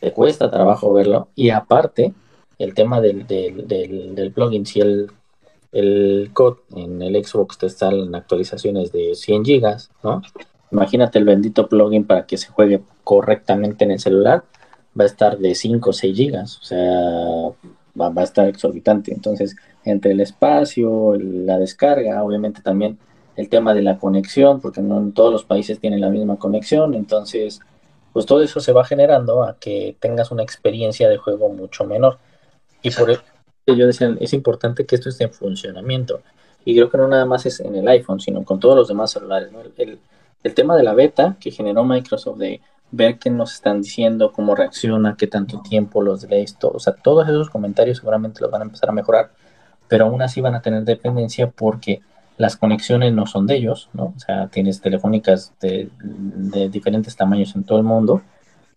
Te 0.00 0.12
cuesta 0.12 0.50
trabajo 0.50 0.92
verlo 0.92 1.28
y 1.34 1.50
aparte, 1.50 2.14
el 2.58 2.74
tema 2.74 3.00
del, 3.00 3.26
del, 3.26 3.66
del, 3.66 4.14
del 4.14 4.32
plugin, 4.32 4.66
si 4.66 4.80
el 4.80 5.10
el 5.72 6.30
code 6.32 6.60
en 6.74 7.00
el 7.02 7.24
Xbox 7.24 7.58
te 7.58 7.66
están 7.66 8.14
actualizaciones 8.14 8.92
de 8.92 9.14
100 9.14 9.44
gigas, 9.44 9.90
¿no? 10.02 10.22
Imagínate 10.72 11.18
el 11.18 11.24
bendito 11.24 11.68
plugin 11.68 12.04
para 12.04 12.26
que 12.26 12.36
se 12.36 12.48
juegue 12.48 12.82
correctamente 13.04 13.84
en 13.84 13.92
el 13.92 14.00
celular, 14.00 14.44
va 14.98 15.04
a 15.04 15.06
estar 15.06 15.38
de 15.38 15.54
5 15.54 15.90
o 15.90 15.92
6 15.92 16.16
gigas, 16.16 16.58
o 16.58 16.64
sea, 16.64 16.80
va, 18.00 18.12
a 18.14 18.24
estar 18.24 18.48
exorbitante. 18.48 19.12
Entonces, 19.12 19.56
entre 19.84 20.12
el 20.12 20.20
espacio, 20.20 21.16
la 21.16 21.58
descarga, 21.58 22.22
obviamente 22.22 22.62
también 22.62 22.98
el 23.36 23.48
tema 23.48 23.74
de 23.74 23.82
la 23.82 23.98
conexión, 23.98 24.60
porque 24.60 24.80
no 24.80 24.98
en 24.98 25.12
todos 25.12 25.32
los 25.32 25.44
países 25.44 25.80
tienen 25.80 26.00
la 26.00 26.10
misma 26.10 26.36
conexión, 26.36 26.94
entonces, 26.94 27.60
pues 28.12 28.26
todo 28.26 28.42
eso 28.42 28.60
se 28.60 28.72
va 28.72 28.84
generando 28.84 29.44
a 29.44 29.56
que 29.58 29.96
tengas 30.00 30.30
una 30.30 30.42
experiencia 30.42 31.08
de 31.08 31.16
juego 31.16 31.48
mucho 31.48 31.84
menor. 31.84 32.18
Y 32.82 32.90
por, 32.90 33.10
yo 33.66 33.86
decía, 33.86 34.14
es 34.20 34.32
importante 34.32 34.86
que 34.86 34.96
esto 34.96 35.08
esté 35.08 35.24
en 35.24 35.32
funcionamiento. 35.32 36.22
Y 36.64 36.74
creo 36.74 36.90
que 36.90 36.98
no 36.98 37.08
nada 37.08 37.24
más 37.24 37.46
es 37.46 37.60
en 37.60 37.74
el 37.74 37.88
iPhone, 37.88 38.20
sino 38.20 38.44
con 38.44 38.60
todos 38.60 38.76
los 38.76 38.88
demás 38.88 39.12
celulares. 39.12 39.50
El, 39.76 39.98
el, 40.42 40.54
tema 40.54 40.76
de 40.76 40.82
la 40.82 40.94
beta 40.94 41.36
que 41.40 41.50
generó 41.50 41.84
Microsoft 41.84 42.38
de 42.38 42.60
ver 42.90 43.18
qué 43.18 43.30
nos 43.30 43.54
están 43.54 43.82
diciendo, 43.82 44.32
cómo 44.32 44.54
reacciona, 44.54 45.16
qué 45.16 45.26
tanto 45.26 45.62
tiempo 45.62 46.02
los 46.02 46.22
delays, 46.22 46.58
todo, 46.58 46.72
o 46.72 46.80
sea, 46.80 46.94
todos 46.94 47.28
esos 47.28 47.48
comentarios 47.48 47.98
seguramente 47.98 48.40
los 48.40 48.50
van 48.50 48.62
a 48.62 48.64
empezar 48.64 48.88
a 48.90 48.92
mejorar, 48.92 49.30
pero 49.88 50.06
aún 50.06 50.22
así 50.22 50.40
van 50.40 50.56
a 50.56 50.62
tener 50.62 50.82
dependencia 50.82 51.50
porque 51.50 52.02
las 52.40 52.56
conexiones 52.56 53.12
no 53.12 53.26
son 53.26 53.46
de 53.46 53.56
ellos, 53.56 53.90
¿no? 53.92 54.14
O 54.16 54.18
sea, 54.18 54.48
tienes 54.48 54.80
telefónicas 54.80 55.52
de, 55.60 55.90
diferentes 56.70 57.14
tamaños 57.14 57.54
en 57.54 57.64
todo 57.64 57.76
el 57.76 57.84
mundo 57.84 58.22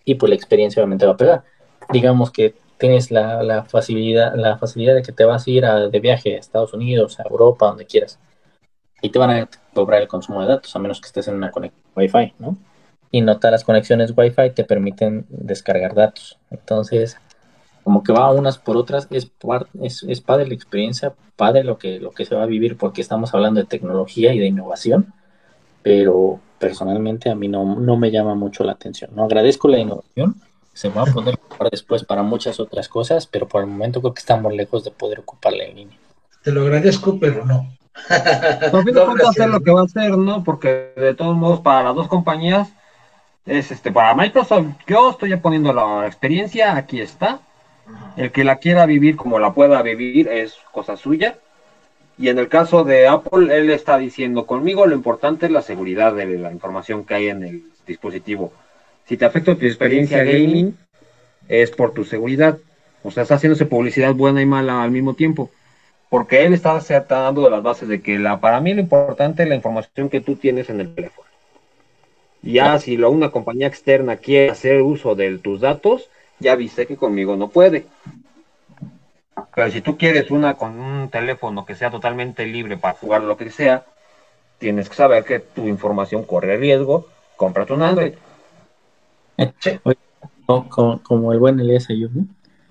y 0.04 0.16
pues 0.16 0.30
la 0.30 0.36
experiencia 0.36 0.82
obviamente 0.82 1.06
va 1.06 1.14
a 1.14 1.18
pegar. 1.18 1.44
Digamos 1.90 2.30
que 2.30 2.56
tienes 2.78 3.10
la, 3.10 3.64
facilidad, 3.70 4.36
la 4.36 4.58
facilidad 4.58 4.96
de 4.96 5.02
que 5.02 5.14
te 5.14 5.24
vas 5.24 5.48
a 5.48 5.50
ir 5.50 5.64
de 5.64 6.00
viaje 6.02 6.36
a 6.36 6.40
Estados 6.40 6.74
Unidos, 6.74 7.22
a 7.22 7.24
Europa, 7.24 7.68
donde 7.68 7.86
quieras. 7.86 8.20
Y 9.02 9.12
te 9.12 9.20
van 9.20 9.30
a 9.30 9.50
cobrar 9.74 10.02
el 10.02 10.10
consumo 10.10 10.42
de 10.42 10.48
datos, 10.48 10.76
a 10.76 10.80
menos 10.80 11.00
que 11.00 11.08
estés 11.08 11.30
en 11.30 11.36
una 11.36 11.52
conexión 11.52 11.82
Wi-Fi, 11.96 12.34
¿no? 12.40 12.58
Y 13.12 13.22
notar 13.22 13.54
las 13.54 13.64
conexiones 13.64 14.14
Wi-Fi 14.14 14.50
te 14.50 14.66
permiten 14.66 15.26
descargar 15.30 15.94
datos. 15.94 16.38
Entonces, 16.52 17.18
como 17.84 18.04
que 18.04 18.14
va 18.14 18.32
unas 18.32 18.58
por 18.58 18.78
otras, 18.78 19.08
es, 19.12 19.32
es, 19.82 20.04
es 20.08 20.22
padre 20.22 20.48
la 20.48 20.54
experiencia, 20.54 21.14
padre 21.36 21.64
lo 21.64 21.78
que, 21.78 22.00
lo 22.00 22.12
que 22.12 22.26
se 22.26 22.36
va 22.36 22.44
a 22.44 22.48
vivir, 22.48 22.78
porque 22.78 23.02
estamos 23.02 23.34
hablando 23.34 23.60
de 23.60 23.68
tecnología 23.68 24.34
y 24.34 24.40
de 24.40 24.48
innovación, 24.48 25.14
pero 25.82 26.40
personalmente 26.60 27.30
a 27.30 27.36
mí 27.36 27.48
no, 27.48 27.76
no 27.76 27.98
me 27.98 28.12
llama 28.12 28.36
mucho 28.36 28.64
la 28.64 28.72
atención. 28.72 29.12
No 29.14 29.26
agradezco 29.26 29.68
la 29.68 29.80
innovación, 29.80 30.36
se 30.74 30.90
va 30.90 31.04
a 31.04 31.06
poder 31.06 31.36
ocupar 31.36 31.70
después 31.70 32.04
para 32.04 32.24
muchas 32.24 32.60
otras 32.60 32.88
cosas, 32.88 33.28
pero 33.28 33.48
por 33.48 33.62
el 33.62 33.68
momento 33.68 34.02
creo 34.02 34.14
que 34.14 34.20
estamos 34.20 34.54
lejos 34.54 34.84
de 34.84 34.92
poder 34.92 35.20
ocuparla 35.20 35.64
en 35.66 35.76
línea. 35.76 35.98
Te 36.44 36.52
lo 36.52 36.62
agradezco, 36.62 37.20
pero 37.20 37.46
no. 37.46 37.68
No, 38.72 39.16
no 39.16 39.30
hacer 39.30 39.50
lo 39.50 39.62
que 39.62 39.72
va 39.72 39.82
a 39.82 39.86
hacer, 39.86 40.18
¿no? 40.18 40.44
Porque 40.44 40.94
de 40.96 41.14
todos 41.14 41.36
modos, 41.38 41.60
para 41.60 41.84
las 41.84 41.96
dos 41.96 42.08
compañías, 42.08 42.70
es 43.46 43.72
este, 43.72 43.92
para 43.92 44.16
Microsoft, 44.16 44.68
yo 44.88 45.12
estoy 45.12 45.36
poniendo 45.38 45.74
la 45.74 46.08
experiencia, 46.08 46.76
aquí 46.76 47.02
está. 47.02 47.40
El 48.16 48.32
que 48.32 48.44
la 48.44 48.58
quiera 48.58 48.86
vivir 48.86 49.16
como 49.16 49.40
la 49.40 49.54
pueda 49.54 49.82
vivir 49.82 50.28
es 50.28 50.56
cosa 50.72 50.98
suya. 50.98 51.38
Y 52.18 52.30
en 52.30 52.38
el 52.38 52.48
caso 52.48 52.84
de 52.84 53.08
Apple, 53.08 53.56
él 53.58 53.70
está 53.72 53.98
diciendo 53.98 54.46
conmigo, 54.46 54.86
lo 54.86 54.96
importante 54.96 55.48
es 55.48 55.52
la 55.52 55.62
seguridad 55.62 56.14
de 56.14 56.26
la 56.38 56.52
información 56.52 57.06
que 57.06 57.16
hay 57.16 57.28
en 57.30 57.44
el 57.44 57.64
dispositivo 57.88 58.54
si 59.08 59.18
te 59.18 59.26
afecta 59.26 59.56
tu 59.56 59.66
experiencia 59.66 60.24
gaming, 60.24 60.78
es 61.48 61.72
por 61.72 61.94
tu 61.94 62.06
seguridad. 62.06 62.58
O 63.04 63.12
sea, 63.12 63.24
está 63.24 63.36
haciéndose 63.36 63.66
publicidad 63.66 64.14
buena 64.14 64.42
y 64.42 64.46
mala 64.46 64.82
al 64.82 64.92
mismo 64.92 65.14
tiempo. 65.14 65.52
Porque 66.10 66.46
él 66.46 66.54
está, 66.54 66.80
dando 67.10 67.44
de 67.44 67.50
las 67.50 67.64
bases 67.64 67.90
de 67.90 68.02
que 68.02 68.20
la, 68.20 68.40
para 68.40 68.62
mí 68.62 68.74
lo 68.74 68.82
importante 68.82 69.44
es 69.44 69.50
la 69.50 69.56
información 69.56 70.10
que 70.10 70.22
tú 70.22 70.36
tienes 70.36 70.70
en 70.70 70.80
el 70.80 70.94
teléfono. 70.94 71.28
Ya 72.42 72.78
si 72.80 72.98
lo, 72.98 73.10
una 73.10 73.32
compañía 73.32 73.68
externa 73.68 74.18
quiere 74.18 74.52
hacer 74.52 74.82
uso 74.82 75.16
de 75.16 75.38
tus 75.38 75.62
datos, 75.62 76.10
ya 76.44 76.56
viste 76.56 76.86
que 76.86 76.98
conmigo 76.98 77.36
no 77.36 77.48
puede. 77.48 77.88
Pero 79.56 79.72
si 79.72 79.82
tú 79.82 79.98
quieres 79.98 80.30
una 80.30 80.56
con 80.56 80.80
un 80.80 81.10
teléfono 81.10 81.66
que 81.66 81.76
sea 81.76 81.90
totalmente 81.90 82.46
libre 82.46 82.78
para 82.78 82.94
jugar 82.94 83.24
lo 83.24 83.38
que 83.38 83.50
sea, 83.50 83.86
tienes 84.60 84.90
que 84.90 84.96
saber 84.96 85.24
que 85.24 85.40
tu 85.40 85.68
información 85.68 86.24
corre 86.24 86.58
riesgo. 86.58 87.08
Cómprate 87.36 87.74
un 87.74 87.82
Android. 87.82 88.14
Como, 90.46 91.34
el 91.34 91.40
buen 91.40 91.60
Elías 91.60 91.90
Ayub, 91.90 92.12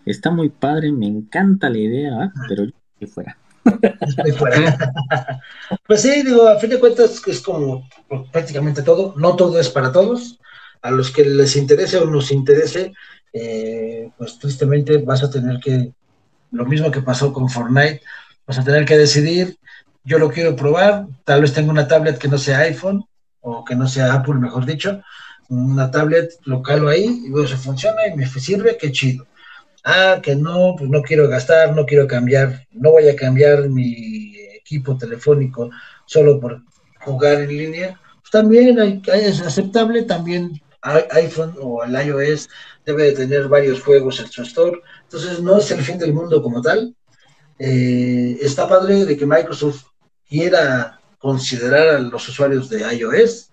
está 0.06 0.30
muy 0.30 0.50
padre, 0.50 0.92
me 0.92 1.06
encanta 1.06 1.68
la 1.68 1.78
idea, 1.78 2.32
pero 2.48 2.64
yo 2.64 2.72
que 3.00 3.06
fuera. 3.06 3.36
pues 5.86 6.02
sí, 6.02 6.22
digo, 6.22 6.48
a 6.48 6.58
fin 6.58 6.70
de 6.70 6.80
cuentas 6.80 7.22
es 7.26 7.40
como 7.40 7.88
prácticamente 8.30 8.82
todo, 8.82 9.14
no 9.16 9.36
todo 9.36 9.58
es 9.58 9.68
para 9.68 9.92
todos, 9.92 10.38
a 10.82 10.90
los 10.90 11.10
que 11.10 11.24
les 11.24 11.56
interese 11.56 11.98
o 11.98 12.06
nos 12.06 12.32
interese, 12.32 12.92
eh, 13.32 14.10
pues 14.16 14.38
tristemente 14.38 14.98
vas 14.98 15.22
a 15.22 15.30
tener 15.30 15.58
que, 15.60 15.92
lo 16.50 16.66
mismo 16.66 16.90
que 16.90 17.02
pasó 17.02 17.32
con 17.32 17.48
Fortnite, 17.48 18.02
vas 18.46 18.58
a 18.58 18.64
tener 18.64 18.84
que 18.84 18.98
decidir, 18.98 19.56
yo 20.04 20.18
lo 20.18 20.30
quiero 20.30 20.56
probar, 20.56 21.06
tal 21.24 21.42
vez 21.42 21.52
tengo 21.52 21.70
una 21.70 21.88
tablet 21.88 22.18
que 22.18 22.28
no 22.28 22.38
sea 22.38 22.58
iPhone 22.60 23.04
o 23.40 23.64
que 23.64 23.74
no 23.74 23.86
sea 23.88 24.12
Apple, 24.12 24.34
mejor 24.34 24.66
dicho, 24.66 25.02
una 25.48 25.90
tablet, 25.90 26.30
lo 26.44 26.62
calo 26.62 26.88
ahí 26.88 27.22
y 27.26 27.30
veo 27.30 27.46
si 27.46 27.54
funciona 27.54 28.06
y 28.06 28.16
me 28.16 28.26
sirve, 28.26 28.76
qué 28.78 28.90
chido. 28.90 29.26
Ah, 29.84 30.20
que 30.22 30.36
no, 30.36 30.74
pues 30.78 30.88
no 30.88 31.02
quiero 31.02 31.28
gastar, 31.28 31.74
no 31.74 31.84
quiero 31.84 32.06
cambiar, 32.06 32.66
no 32.70 32.92
voy 32.92 33.08
a 33.08 33.16
cambiar 33.16 33.68
mi 33.68 34.36
equipo 34.54 34.96
telefónico 34.96 35.70
solo 36.06 36.40
por 36.40 36.62
jugar 37.00 37.42
en 37.42 37.48
línea. 37.48 38.00
Pues 38.20 38.30
también 38.30 38.78
hay, 38.78 39.02
es 39.12 39.40
aceptable, 39.40 40.02
también 40.02 40.62
iPhone 40.82 41.54
o 41.60 41.84
el 41.84 41.94
iOS 41.94 42.48
debe 42.84 43.04
de 43.04 43.12
tener 43.12 43.48
varios 43.48 43.82
juegos 43.82 44.20
en 44.20 44.28
su 44.28 44.42
store. 44.42 44.80
Entonces 45.04 45.40
no 45.40 45.58
es 45.58 45.70
el 45.70 45.82
fin 45.82 45.98
del 45.98 46.12
mundo 46.12 46.42
como 46.42 46.60
tal. 46.60 46.94
Eh, 47.58 48.38
está 48.40 48.68
padre 48.68 49.04
de 49.04 49.16
que 49.16 49.26
Microsoft 49.26 49.84
quiera 50.28 51.00
considerar 51.18 51.88
a 51.88 51.98
los 52.00 52.28
usuarios 52.28 52.68
de 52.68 52.80
iOS, 52.96 53.50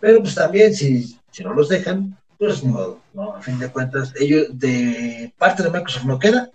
pero 0.00 0.20
pues 0.20 0.34
también 0.34 0.74
si, 0.74 1.16
si 1.30 1.44
no 1.44 1.54
los 1.54 1.68
dejan, 1.68 2.18
pues 2.38 2.64
modo, 2.64 3.00
¿no? 3.12 3.36
A 3.36 3.42
fin 3.42 3.58
de 3.58 3.70
cuentas, 3.70 4.12
ellos 4.18 4.48
de 4.50 5.32
parte 5.38 5.62
de 5.62 5.70
Microsoft 5.70 6.04
no 6.04 6.18
queda 6.18 6.50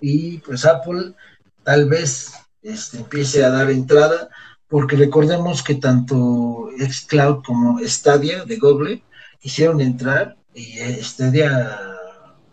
y 0.00 0.38
pues 0.38 0.66
Apple 0.66 1.14
tal 1.62 1.88
vez 1.88 2.32
este, 2.62 2.98
empiece 2.98 3.44
a 3.44 3.50
dar 3.50 3.70
entrada 3.70 4.28
porque 4.68 4.96
recordemos 4.96 5.62
que 5.62 5.76
tanto 5.76 6.68
Xcloud 6.78 7.42
como 7.44 7.78
Stadia 7.84 8.44
de 8.44 8.56
Google 8.56 9.02
hicieron 9.42 9.80
entrar 9.80 10.36
y 10.54 10.78
Stadia 11.02 11.78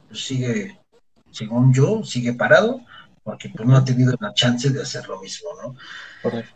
pues, 0.08 0.26
sigue, 0.26 0.80
según 1.32 1.74
yo, 1.74 2.04
sigue 2.04 2.34
parado 2.34 2.82
porque 3.24 3.50
pues, 3.50 3.68
no 3.68 3.78
ha 3.78 3.86
tenido 3.86 4.16
la 4.20 4.34
chance 4.34 4.70
de 4.70 4.82
hacer 4.82 5.08
lo 5.08 5.20
mismo, 5.22 5.50
¿no? 5.62 5.76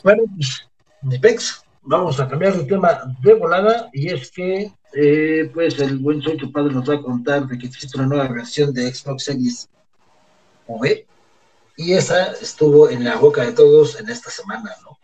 Bueno, 0.03 0.23
pues, 0.35 1.63
vamos 1.83 2.19
a 2.19 2.27
cambiar 2.27 2.57
de 2.57 2.65
tema 2.65 3.15
de 3.21 3.33
volada 3.33 3.89
y 3.93 4.09
es 4.09 4.29
que 4.31 4.71
eh, 4.93 5.49
pues 5.53 5.79
el 5.79 5.97
buen 5.99 6.21
Soy 6.21 6.37
tu 6.37 6.51
padre 6.51 6.73
nos 6.73 6.89
va 6.89 6.95
a 6.95 7.01
contar 7.01 7.47
de 7.47 7.57
que 7.57 7.67
existe 7.67 7.97
una 7.97 8.07
nueva 8.07 8.27
versión 8.27 8.73
de 8.73 8.93
Xbox 8.93 9.23
Series 9.23 9.69
V 10.67 11.07
y 11.77 11.93
esa 11.93 12.33
estuvo 12.33 12.89
en 12.89 13.03
la 13.03 13.15
boca 13.17 13.43
de 13.43 13.53
todos 13.53 13.99
en 13.99 14.09
esta 14.09 14.29
semana, 14.29 14.71
¿no? 14.83 14.96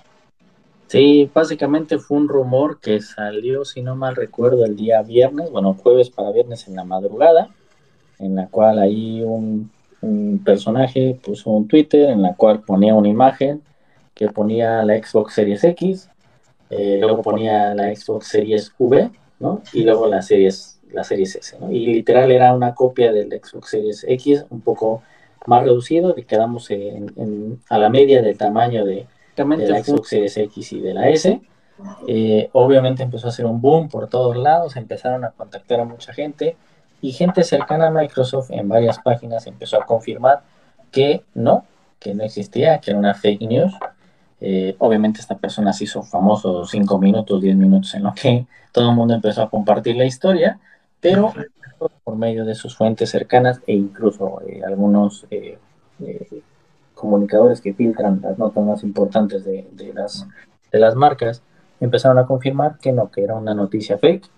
Sí, 0.94 1.28
básicamente 1.34 1.98
fue 1.98 2.18
un 2.18 2.28
rumor 2.28 2.80
que 2.80 3.02
salió, 3.02 3.66
si 3.66 3.82
no 3.82 3.96
mal 3.96 4.16
recuerdo, 4.16 4.64
el 4.64 4.76
día 4.76 5.02
viernes, 5.02 5.50
bueno, 5.50 5.74
jueves 5.74 6.12
para 6.12 6.30
viernes 6.30 6.68
en 6.68 6.76
la 6.76 6.84
madrugada, 6.84 7.50
en 8.20 8.36
la 8.36 8.48
cual 8.48 8.78
ahí 8.78 9.24
un, 9.24 9.72
personaje 10.46 11.20
puso 11.26 11.50
un 11.50 11.68
Twitter 11.68 12.12
en 12.12 12.22
la 12.22 12.36
cual 12.36 12.62
ponía 12.62 12.94
una 12.94 13.08
imagen 13.08 13.64
que 14.14 14.28
ponía 14.28 14.84
la 14.84 14.96
Xbox 15.04 15.34
Series 15.34 15.64
X, 15.64 16.12
eh, 16.70 17.00
luego 17.02 17.24
ponía 17.24 17.74
la 17.74 17.96
Xbox 17.96 18.28
Series 18.28 18.72
V, 18.78 19.10
¿no? 19.40 19.64
Y 19.74 19.82
luego 19.86 20.06
la 20.06 20.22
Series, 20.22 20.80
la 20.92 21.04
Series 21.04 21.38
S, 21.38 21.58
¿no? 21.60 21.72
Y 21.72 21.88
literal 21.88 22.32
era 22.32 22.54
una 22.54 22.76
copia 22.76 23.12
del 23.12 23.32
Xbox 23.32 23.72
Series 23.72 24.06
X, 24.08 24.46
un 24.52 24.62
poco 24.62 25.02
más 25.48 25.64
reducido, 25.64 26.14
y 26.16 26.22
quedamos 26.22 26.70
en, 26.70 27.60
a 27.68 27.80
la 27.80 27.90
media 27.90 28.22
del 28.22 28.38
tamaño 28.38 28.86
de, 28.86 29.08
la 29.36 29.84
Xbox 29.84 30.10
Series 30.10 30.38
X 30.38 30.74
y 30.74 30.80
de 30.80 30.94
la 30.94 31.10
S. 31.10 31.42
Eh, 32.08 32.50
obviamente 32.54 33.04
empezó 33.04 33.28
a 33.28 33.30
hacer 33.30 33.46
un 33.46 33.60
boom 33.60 33.90
por 33.90 34.08
todos 34.08 34.38
lados, 34.38 34.76
empezaron 34.76 35.26
a 35.26 35.32
contactar 35.32 35.80
a 35.80 35.86
mucha 35.86 36.14
gente 36.14 36.56
y 37.02 37.12
gente 37.12 37.44
cercana 37.44 37.88
a 37.88 37.92
Microsoft 37.92 38.52
en 38.52 38.70
varias 38.70 39.00
páginas 39.00 39.48
empezó 39.48 39.82
a 39.82 39.86
confirmar 39.86 40.44
que 40.92 41.24
no, 41.34 41.66
que 42.00 42.14
no 42.14 42.24
existía, 42.24 42.80
que 42.80 42.92
era 42.92 43.00
una 43.00 43.16
fake 43.16 43.42
news, 43.42 43.74
eh, 44.40 44.76
obviamente 44.80 45.20
esta 45.20 45.38
persona 45.38 45.74
se 45.74 45.86
hizo 45.86 46.04
famoso 46.04 46.66
5 46.66 47.00
minutos, 47.00 47.42
10 47.42 47.56
minutos 47.56 47.94
en 47.96 48.04
lo 48.04 48.14
que 48.14 48.46
todo 48.72 48.90
el 48.90 48.96
mundo 48.96 49.14
empezó 49.14 49.42
a 49.42 49.50
compartir 49.50 49.96
la 49.96 50.06
historia, 50.06 50.60
pero 51.00 51.34
por 52.04 52.16
medio 52.16 52.46
de 52.46 52.56
sus 52.56 52.76
fuentes 52.76 53.10
cercanas 53.10 53.60
e 53.68 53.74
incluso 53.74 54.42
eh, 54.48 54.62
algunos 54.66 55.26
comunicadores 57.04 57.60
que 57.60 57.74
filtran 57.74 58.22
las 58.24 58.38
notas 58.38 58.64
más 58.64 58.84
importantes 58.84 59.44
de, 59.44 59.68
las, 59.94 60.26
de 60.72 60.80
las 60.80 60.96
marcas, 60.96 61.44
empezaron 61.82 62.18
a 62.18 62.26
confirmar 62.26 62.78
que 62.80 62.94
no, 62.94 63.12
que 63.12 63.24
era 63.24 63.36
una 63.36 63.54
noticia 63.54 63.98
fake, 63.98 64.30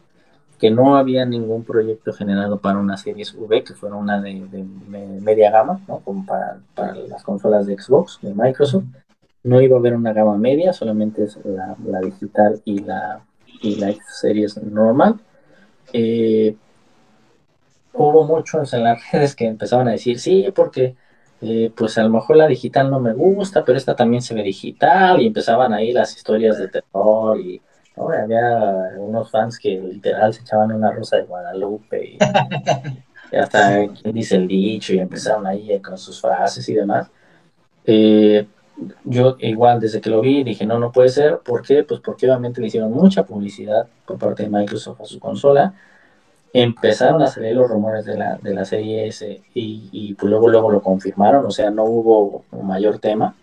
que 0.60 0.72
no 0.72 0.98
había 0.98 1.26
ningún 1.26 1.64
proyecto 1.64 2.12
generado 2.12 2.60
para 2.60 2.80
una 2.80 2.98
serie 2.98 3.24
V, 3.38 3.64
que 3.64 3.76
fuera 3.76 3.96
una 3.96 4.20
de, 4.20 4.66
media 5.22 5.52
gama, 5.52 5.80
¿no? 5.88 6.00
como 6.00 6.26
para, 6.26 6.58
para, 6.74 6.96
las 6.96 7.22
consolas 7.22 7.68
de 7.68 7.80
Xbox, 7.80 8.18
de 8.24 8.34
Microsoft, 8.34 8.86
no 9.44 9.62
iba 9.62 9.76
a 9.76 9.80
haber 9.80 9.94
una 9.94 10.12
gama 10.12 10.36
media, 10.38 10.74
solamente 10.74 11.26
es 11.26 11.38
la, 11.46 12.00
digital 12.00 12.64
y 12.66 12.80
la, 12.80 13.22
y 13.62 13.76
la 13.76 13.94
series 14.08 14.58
normal. 14.64 15.20
Eh, 15.94 16.56
hubo 17.94 18.24
muchos 18.24 18.74
en 18.74 18.86
las 18.86 19.12
redes 19.12 19.36
que 19.36 19.46
empezaban 19.46 19.88
a 19.88 19.92
decir, 19.92 20.20
sí, 20.20 20.48
porque 20.56 20.96
eh, 21.42 21.72
pues 21.76 21.98
a 21.98 22.04
lo 22.04 22.10
mejor 22.10 22.38
la 22.38 22.48
digital 22.48 22.90
no 22.90 23.00
me 23.00 23.14
gusta, 23.14 23.64
pero 23.64 23.78
esta 23.78 23.96
también 23.96 24.22
se 24.22 24.34
ve 24.34 24.44
digital, 24.44 25.22
y 25.22 25.28
empezaban 25.28 25.74
ahí 25.74 25.92
las 25.92 26.16
historias 26.16 26.58
de 26.58 26.68
terror, 26.68 27.40
y 27.40 27.62
había 27.98 28.96
unos 28.98 29.32
fans 29.32 29.60
que 29.60 29.80
literal 29.80 30.34
se 30.34 30.42
echaban 30.42 30.72
una 30.72 30.92
rosa 30.92 31.18
de 31.18 31.24
Guadalupe, 31.24 32.18
y, 33.32 33.36
hasta 33.36 33.88
quien 33.88 34.14
dice 34.14 34.36
el 34.36 34.48
dicho, 34.48 34.94
y 34.94 35.00
empezaron 35.00 35.46
ahí 35.48 35.80
con 35.82 35.98
sus 35.98 36.22
frases 36.22 36.68
y 36.70 36.74
demás. 36.74 37.10
Eh, 37.86 38.48
yo 39.04 39.38
igual 39.40 39.80
desde 39.80 40.02
que 40.02 40.10
lo 40.10 40.22
vi 40.22 40.44
dije, 40.44 40.66
no, 40.66 40.80
no 40.80 40.92
puede 40.92 41.10
ser. 41.10 41.40
¿Por 41.40 41.62
qué? 41.62 41.84
Pues 41.84 42.02
porque 42.02 42.26
obviamente 42.28 42.62
le 42.62 42.68
hicieron 42.68 42.92
mucha 42.92 43.24
publicidad 43.26 43.88
por 44.06 44.18
parte 44.18 44.44
de 44.44 44.50
Microsoft 44.50 45.02
a 45.02 45.06
su 45.06 45.20
consola. 45.20 45.74
Empezaron 46.58 47.22
a 47.22 47.28
salir 47.28 47.54
los 47.54 47.70
rumores 47.70 48.06
de 48.06 48.18
la, 48.18 48.38
de 48.38 48.54
la 48.54 48.64
serie 48.64 49.08
S 49.08 49.42
y, 49.54 49.90
y 49.92 50.14
pues 50.14 50.30
luego, 50.30 50.48
luego 50.48 50.72
lo 50.72 50.82
confirmaron, 50.82 51.46
o 51.46 51.52
sea, 51.52 51.70
no 51.70 51.84
hubo 51.84 52.46
un 52.52 52.66
mayor 52.66 53.00
tema. 53.00 53.36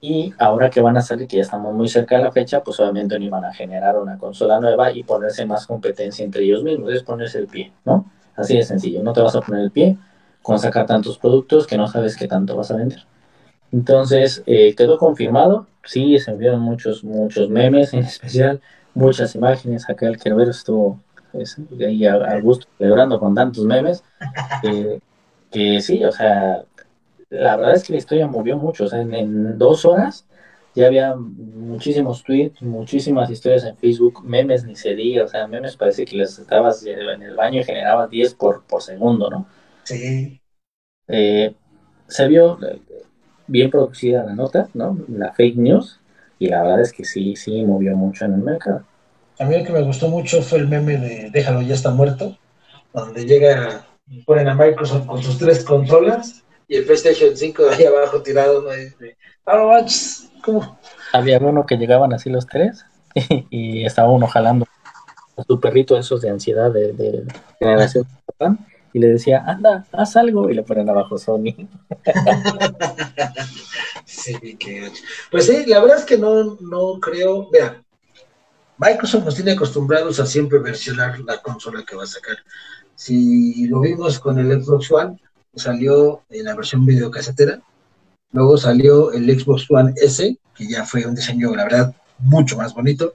Y 0.00 0.32
ahora 0.38 0.70
que 0.70 0.80
van 0.80 0.96
a 0.96 1.02
salir, 1.02 1.26
que 1.26 1.38
ya 1.38 1.42
estamos 1.42 1.74
muy 1.74 1.88
cerca 1.88 2.16
de 2.16 2.22
la 2.22 2.30
fecha, 2.30 2.62
pues 2.62 2.78
obviamente 2.78 3.18
no 3.18 3.24
iban 3.24 3.44
a 3.44 3.52
generar 3.52 3.98
una 3.98 4.18
consola 4.18 4.60
nueva 4.60 4.92
y 4.92 5.02
ponerse 5.02 5.46
más 5.46 5.66
competencia 5.66 6.24
entre 6.24 6.44
ellos 6.44 6.62
mismos, 6.62 6.92
es 6.92 7.02
ponerse 7.02 7.38
el 7.38 7.48
pie, 7.48 7.72
¿no? 7.84 8.04
Así 8.36 8.56
de 8.56 8.62
sencillo, 8.62 9.02
no 9.02 9.12
te 9.12 9.20
vas 9.20 9.34
a 9.34 9.40
poner 9.40 9.62
el 9.62 9.70
pie 9.70 9.96
con 10.42 10.58
sacar 10.58 10.86
tantos 10.86 11.18
productos 11.18 11.66
que 11.66 11.76
no 11.76 11.88
sabes 11.88 12.16
qué 12.16 12.28
tanto 12.28 12.54
vas 12.54 12.70
a 12.70 12.76
vender. 12.76 13.00
Entonces, 13.72 14.44
eh, 14.46 14.74
quedó 14.76 14.98
confirmado. 14.98 15.66
Sí, 15.84 16.18
se 16.20 16.30
enviaron 16.30 16.60
muchos, 16.60 17.02
muchos 17.02 17.48
memes, 17.48 17.94
en 17.94 18.00
especial 18.04 18.60
muchas 18.94 19.34
imágenes. 19.34 19.90
Acá 19.90 20.06
el 20.06 20.18
Kerbero 20.18 20.50
estuvo 20.52 21.00
pues, 21.34 21.58
ahí 21.80 22.06
al 22.06 22.42
gusto 22.42 22.66
celebrando 22.78 23.18
con 23.18 23.34
tantos 23.34 23.64
memes. 23.64 24.02
que 25.50 25.80
sí, 25.80 26.04
o 26.04 26.12
sea, 26.12 26.64
la 27.30 27.56
verdad 27.56 27.74
es 27.74 27.84
que 27.84 27.92
la 27.92 27.98
historia 27.98 28.26
movió 28.26 28.56
mucho. 28.56 28.84
O 28.84 28.88
sea, 28.88 29.00
en, 29.00 29.58
dos 29.58 29.84
horas 29.84 30.26
ya 30.74 30.86
había 30.86 31.14
muchísimos 31.16 32.22
tweets, 32.22 32.62
muchísimas 32.62 33.30
historias 33.30 33.64
en 33.64 33.76
Facebook, 33.76 34.24
memes 34.24 34.64
ni 34.64 34.76
se 34.76 34.94
diga. 34.94 35.24
O 35.24 35.28
sea, 35.28 35.46
memes 35.46 35.76
parece 35.76 36.04
que 36.04 36.16
les 36.16 36.38
estabas 36.38 36.84
en 36.86 37.22
el 37.22 37.34
baño 37.34 37.60
y 37.60 37.64
generabas 37.64 38.10
10 38.10 38.34
por, 38.34 38.62
por 38.64 38.82
segundo, 38.82 39.30
¿no? 39.30 39.46
Sí. 39.82 40.40
Eh, 41.08 41.54
se 42.06 42.28
vio 42.28 42.58
bien 43.46 43.70
producida 43.70 44.24
la 44.24 44.34
nota, 44.34 44.68
¿no? 44.74 44.98
La 45.08 45.32
fake 45.32 45.56
news, 45.56 46.00
y 46.38 46.48
la 46.48 46.62
verdad 46.62 46.80
es 46.80 46.92
que 46.92 47.04
sí, 47.04 47.36
sí 47.36 47.62
movió 47.64 47.96
mucho 47.96 48.24
en 48.24 48.34
el 48.34 48.40
mercado. 48.40 48.84
A 49.38 49.44
mí 49.44 49.54
el 49.54 49.66
que 49.66 49.72
me 49.72 49.82
gustó 49.82 50.08
mucho 50.08 50.42
fue 50.42 50.58
el 50.58 50.68
meme 50.68 50.96
de 50.96 51.30
Déjalo, 51.30 51.62
ya 51.62 51.74
está 51.74 51.90
muerto, 51.90 52.36
donde 52.92 53.26
llega, 53.26 53.86
ponen 54.24 54.48
a 54.48 54.54
Microsoft 54.54 55.06
con 55.06 55.22
sus 55.22 55.38
tres 55.38 55.64
consolas 55.64 56.44
y 56.68 56.76
el 56.76 56.84
PlayStation 56.84 57.36
5 57.36 57.62
ahí 57.70 57.84
abajo 57.84 58.22
tirado, 58.22 58.62
¿no? 58.62 58.70
Ah, 59.46 59.84
¿cómo? 60.42 60.78
Había 61.12 61.38
uno 61.38 61.66
que 61.66 61.76
llegaban 61.76 62.12
así 62.12 62.30
los 62.30 62.46
tres 62.46 62.86
y 63.50 63.84
estaba 63.84 64.10
uno 64.10 64.26
jalando 64.26 64.66
a 65.36 65.42
su 65.42 65.60
perrito 65.60 65.98
esos 65.98 66.20
de 66.20 66.30
ansiedad 66.30 66.70
de, 66.70 66.92
de 66.92 67.24
generación 67.58 68.06
y 68.94 69.00
le 69.00 69.08
decía, 69.08 69.42
anda, 69.44 69.84
haz 69.90 70.16
algo, 70.16 70.48
y 70.48 70.54
le 70.54 70.62
ponen 70.62 70.88
abajo 70.88 71.18
Sony. 71.18 71.68
sí, 74.04 74.56
que... 74.56 74.88
Pues 75.32 75.46
sí, 75.46 75.66
la 75.66 75.80
verdad 75.80 75.98
es 75.98 76.04
que 76.04 76.16
no, 76.16 76.56
no 76.60 77.00
creo, 77.00 77.50
vea, 77.50 77.83
Microsoft 78.78 79.24
nos 79.24 79.36
tiene 79.36 79.52
acostumbrados 79.52 80.18
a 80.18 80.26
siempre 80.26 80.58
versionar 80.58 81.20
la 81.20 81.40
consola 81.40 81.84
que 81.84 81.94
va 81.94 82.02
a 82.02 82.06
sacar. 82.06 82.36
Si 82.96 83.66
lo 83.66 83.80
vimos 83.80 84.18
con 84.18 84.38
el 84.38 84.62
Xbox 84.62 84.90
One, 84.90 85.20
salió 85.54 86.22
en 86.30 86.44
la 86.44 86.56
versión 86.56 86.84
videocasetera, 86.84 87.60
luego 88.32 88.56
salió 88.56 89.12
el 89.12 89.38
Xbox 89.38 89.70
One 89.70 89.94
S, 89.96 90.38
que 90.54 90.68
ya 90.68 90.84
fue 90.84 91.06
un 91.06 91.14
diseño, 91.14 91.54
la 91.54 91.64
verdad, 91.64 91.94
mucho 92.18 92.56
más 92.56 92.74
bonito. 92.74 93.14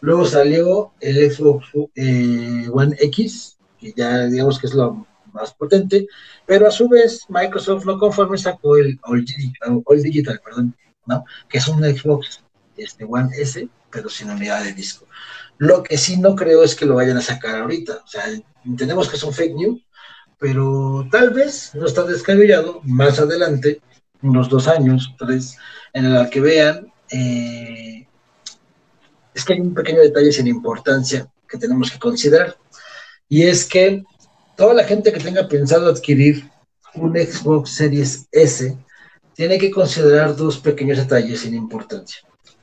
Luego 0.00 0.26
salió 0.26 0.92
el 1.00 1.30
Xbox 1.30 1.66
eh, 1.94 2.68
One 2.70 2.96
X, 2.98 3.56
que 3.78 3.92
ya 3.96 4.26
digamos 4.26 4.58
que 4.58 4.66
es 4.66 4.74
lo 4.74 5.06
más 5.32 5.54
potente, 5.54 6.06
pero 6.44 6.66
a 6.66 6.70
su 6.70 6.88
vez 6.88 7.24
Microsoft 7.28 7.86
no 7.86 7.98
conforme 7.98 8.36
sacó 8.36 8.76
el 8.76 8.98
All 9.02 9.24
Digital, 9.24 10.40
perdón, 10.44 10.74
¿no? 11.06 11.24
que 11.48 11.58
es 11.58 11.68
un 11.68 11.82
Xbox 11.82 12.42
este, 12.82 13.04
One 13.04 13.30
S, 13.36 13.68
pero 13.90 14.08
sin 14.08 14.30
unidad 14.30 14.64
de 14.64 14.72
disco. 14.72 15.06
Lo 15.58 15.82
que 15.82 15.98
sí 15.98 16.16
no 16.16 16.34
creo 16.34 16.62
es 16.62 16.74
que 16.74 16.86
lo 16.86 16.94
vayan 16.94 17.16
a 17.18 17.22
sacar 17.22 17.60
ahorita. 17.60 18.00
O 18.04 18.06
sea, 18.06 18.24
entendemos 18.64 19.08
que 19.08 19.16
es 19.16 19.22
un 19.22 19.32
fake 19.32 19.54
news, 19.54 19.80
pero 20.38 21.06
tal 21.10 21.30
vez 21.30 21.72
no 21.74 21.86
está 21.86 22.04
descabellado 22.04 22.80
más 22.84 23.18
adelante, 23.18 23.82
unos 24.22 24.48
dos 24.48 24.68
años, 24.68 25.14
tres, 25.18 25.56
en 25.92 26.06
el 26.06 26.30
que 26.30 26.40
vean. 26.40 26.92
Eh, 27.10 28.06
es 29.34 29.44
que 29.44 29.52
hay 29.52 29.60
un 29.60 29.74
pequeño 29.74 30.00
detalle 30.00 30.32
sin 30.32 30.46
importancia 30.46 31.30
que 31.48 31.58
tenemos 31.58 31.90
que 31.90 31.98
considerar. 31.98 32.56
Y 33.28 33.42
es 33.42 33.64
que 33.64 34.02
toda 34.56 34.74
la 34.74 34.84
gente 34.84 35.12
que 35.12 35.20
tenga 35.20 35.46
pensado 35.48 35.90
adquirir 35.90 36.50
un 36.94 37.12
Xbox 37.16 37.70
Series 37.70 38.26
S 38.32 38.76
tiene 39.34 39.58
que 39.58 39.70
considerar 39.70 40.36
dos 40.36 40.58
pequeños 40.58 40.98
detalles 40.98 41.40
sin 41.40 41.54
importancia. 41.54 42.20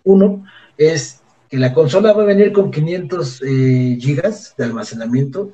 Uno 0.08 0.46
es 0.78 1.20
que 1.50 1.58
la 1.58 1.74
consola 1.74 2.13
va 2.13 2.24
a 2.24 2.26
venir 2.26 2.54
con 2.54 2.72
500 2.72 3.41
eh, 3.41 3.98
gigas 4.00 4.54
de 4.58 4.63
almacenamiento. 4.63 5.52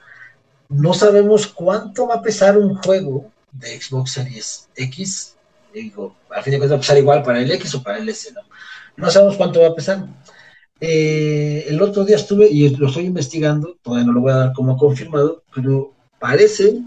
No 0.70 0.94
sabemos 0.94 1.48
cuánto 1.48 2.08
va 2.08 2.16
a 2.16 2.22
pesar 2.22 2.58
un 2.58 2.76
juego 2.76 3.32
de 3.52 3.82
Xbox 3.82 4.12
Series 4.12 4.70
X. 4.76 5.36
Digo, 5.74 6.16
al 6.30 6.44
fin 6.44 6.52
de 6.52 6.58
cuentas 6.60 6.76
va 6.76 6.78
a 6.78 6.82
pesar 6.82 6.98
igual 6.98 7.24
para 7.24 7.42
el 7.42 7.52
X 7.52 7.74
o 7.76 7.84
para 7.84 7.98
el 7.98 8.08
S, 8.10 8.32
¿no? 8.32 8.42
No 8.96 9.10
sabemos 9.10 9.38
cuánto 9.38 9.62
va 9.62 9.70
a 9.70 9.76
pesar. 9.76 10.06
Eh, 10.80 11.66
el 11.68 11.82
otro 11.82 12.06
día 12.06 12.18
estuve, 12.18 12.48
y 12.48 12.70
lo 12.76 12.88
estoy 12.88 13.06
investigando, 13.06 13.78
todavía 13.82 14.06
no 14.06 14.14
lo 14.14 14.22
voy 14.22 14.34
a 14.34 14.38
dar 14.38 14.54
como 14.54 14.78
confirmado, 14.78 15.44
pero 15.54 15.94
parece 16.20 16.80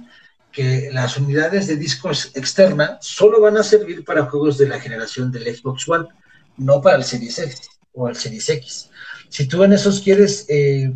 que 0.53 0.91
las 0.93 1.17
unidades 1.17 1.67
de 1.67 1.77
discos 1.77 2.31
externa 2.35 2.99
solo 3.01 3.41
van 3.41 3.57
a 3.57 3.65
servir 3.65 4.05
para 4.05 4.27
juegos 4.27 4.57
de 4.57 4.69
la 4.69 4.79
generación 4.79 5.33
del 5.33 5.55
Xbox 5.55 5.89
One, 5.89 6.07
no 6.57 6.81
para 6.81 6.97
el 6.97 7.05
Series 7.05 7.39
X 7.39 7.69
o 7.93 8.09
el 8.09 8.17
Series 8.17 8.49
X. 8.49 8.91
Si 9.29 9.47
tú 9.47 9.63
en 9.65 9.73
esos 9.73 10.01
quieres 10.01 10.47
eh, 10.49 10.93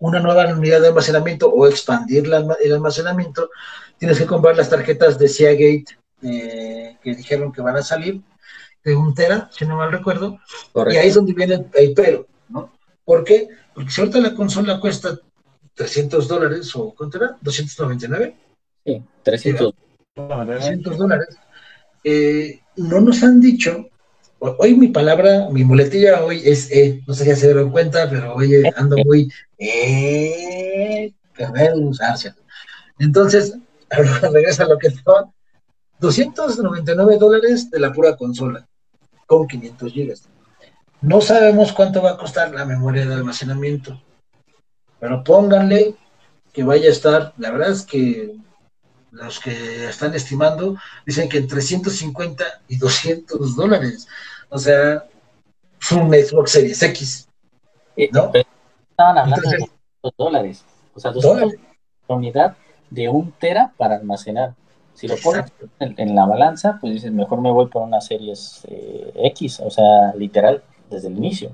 una 0.00 0.20
nueva 0.20 0.52
unidad 0.52 0.80
de 0.80 0.88
almacenamiento 0.88 1.48
o 1.48 1.66
expandir 1.66 2.24
el 2.24 2.72
almacenamiento, 2.72 3.50
tienes 3.98 4.18
que 4.18 4.26
comprar 4.26 4.56
las 4.56 4.68
tarjetas 4.68 5.18
de 5.18 5.28
Seagate 5.28 5.84
eh, 6.22 6.96
que 7.02 7.14
dijeron 7.14 7.52
que 7.52 7.62
van 7.62 7.76
a 7.76 7.82
salir 7.82 8.20
de 8.84 8.96
un 8.96 9.14
tera, 9.14 9.48
si 9.52 9.64
no 9.64 9.76
mal 9.76 9.92
recuerdo, 9.92 10.38
y 10.90 10.96
ahí 10.96 11.08
es 11.08 11.14
donde 11.14 11.32
viene 11.32 11.54
el, 11.54 11.66
el, 11.74 11.94
pero, 11.94 12.26
¿no? 12.48 12.72
¿Por 13.04 13.22
qué? 13.22 13.48
Porque 13.74 13.90
si 13.90 14.00
ahorita 14.00 14.18
la 14.18 14.34
consola 14.34 14.80
cuesta 14.80 15.18
300 15.74 16.28
dólares 16.28 16.74
o 16.74 16.94
¿cuánto 16.94 17.18
era? 17.18 17.36
299. 17.40 18.36
Sí, 18.84 19.02
300. 19.22 19.74
300 20.14 20.98
dólares. 20.98 21.36
Eh, 22.04 22.60
no 22.76 23.00
nos 23.00 23.22
han 23.22 23.40
dicho, 23.40 23.86
hoy 24.58 24.74
mi 24.74 24.88
palabra, 24.88 25.48
mi 25.50 25.64
muletilla 25.64 26.24
hoy 26.24 26.42
es 26.44 26.70
E, 26.70 27.02
no 27.06 27.14
sé 27.14 27.24
si 27.24 27.40
se 27.40 27.46
dieron 27.46 27.70
cuenta, 27.70 28.08
pero 28.08 28.34
hoy 28.34 28.62
ando 28.76 28.96
muy 29.04 29.32
E, 29.58 31.12
¿cierto? 32.16 32.42
Entonces, 32.98 33.56
regresa 33.90 34.64
a 34.64 34.68
lo 34.68 34.78
que 34.78 34.88
estaba, 34.88 35.30
299 36.00 37.18
dólares 37.18 37.70
de 37.70 37.80
la 37.80 37.92
pura 37.92 38.16
consola, 38.16 38.66
con 39.26 39.46
500 39.46 39.92
gigas. 39.92 40.28
No 41.00 41.20
sabemos 41.20 41.72
cuánto 41.72 42.02
va 42.02 42.12
a 42.12 42.16
costar 42.16 42.52
la 42.52 42.64
memoria 42.64 43.06
de 43.06 43.14
almacenamiento 43.14 44.00
pero 45.02 45.24
pónganle 45.24 45.96
que 46.52 46.62
vaya 46.62 46.86
a 46.86 46.92
estar, 46.92 47.32
la 47.36 47.50
verdad 47.50 47.72
es 47.72 47.82
que 47.82 48.36
los 49.12 49.40
que 49.40 49.88
están 49.88 50.14
estimando 50.14 50.76
dicen 51.06 51.28
que 51.28 51.38
entre 51.38 51.60
150 51.60 52.44
y 52.68 52.76
200 52.76 53.54
dólares, 53.54 54.08
o 54.48 54.58
sea, 54.58 55.04
un 55.92 56.10
Xbox 56.10 56.52
Series 56.52 56.82
X, 56.82 57.28
¿no? 58.12 58.32
estaban 58.90 59.18
hablando 59.18 59.50
de 59.50 59.58
200 59.58 60.12
dólares, 60.16 60.64
o 60.94 61.00
sea, 61.00 61.12
200 61.12 61.52
unidad 62.08 62.56
de 62.90 63.08
un 63.08 63.32
tera 63.32 63.72
para 63.76 63.96
almacenar. 63.96 64.54
Si 64.94 65.08
lo 65.08 65.16
pones 65.16 65.50
en, 65.78 66.14
la 66.14 66.26
balanza, 66.26 66.76
pues 66.78 66.92
dices, 66.92 67.12
mejor 67.12 67.40
me 67.40 67.50
voy 67.50 67.66
por 67.68 67.82
una 67.82 68.02
Series 68.02 68.60
eh, 68.68 69.12
X, 69.14 69.60
o 69.60 69.70
sea, 69.70 70.12
literal, 70.14 70.62
desde 70.90 71.08
el 71.08 71.16
inicio, 71.16 71.52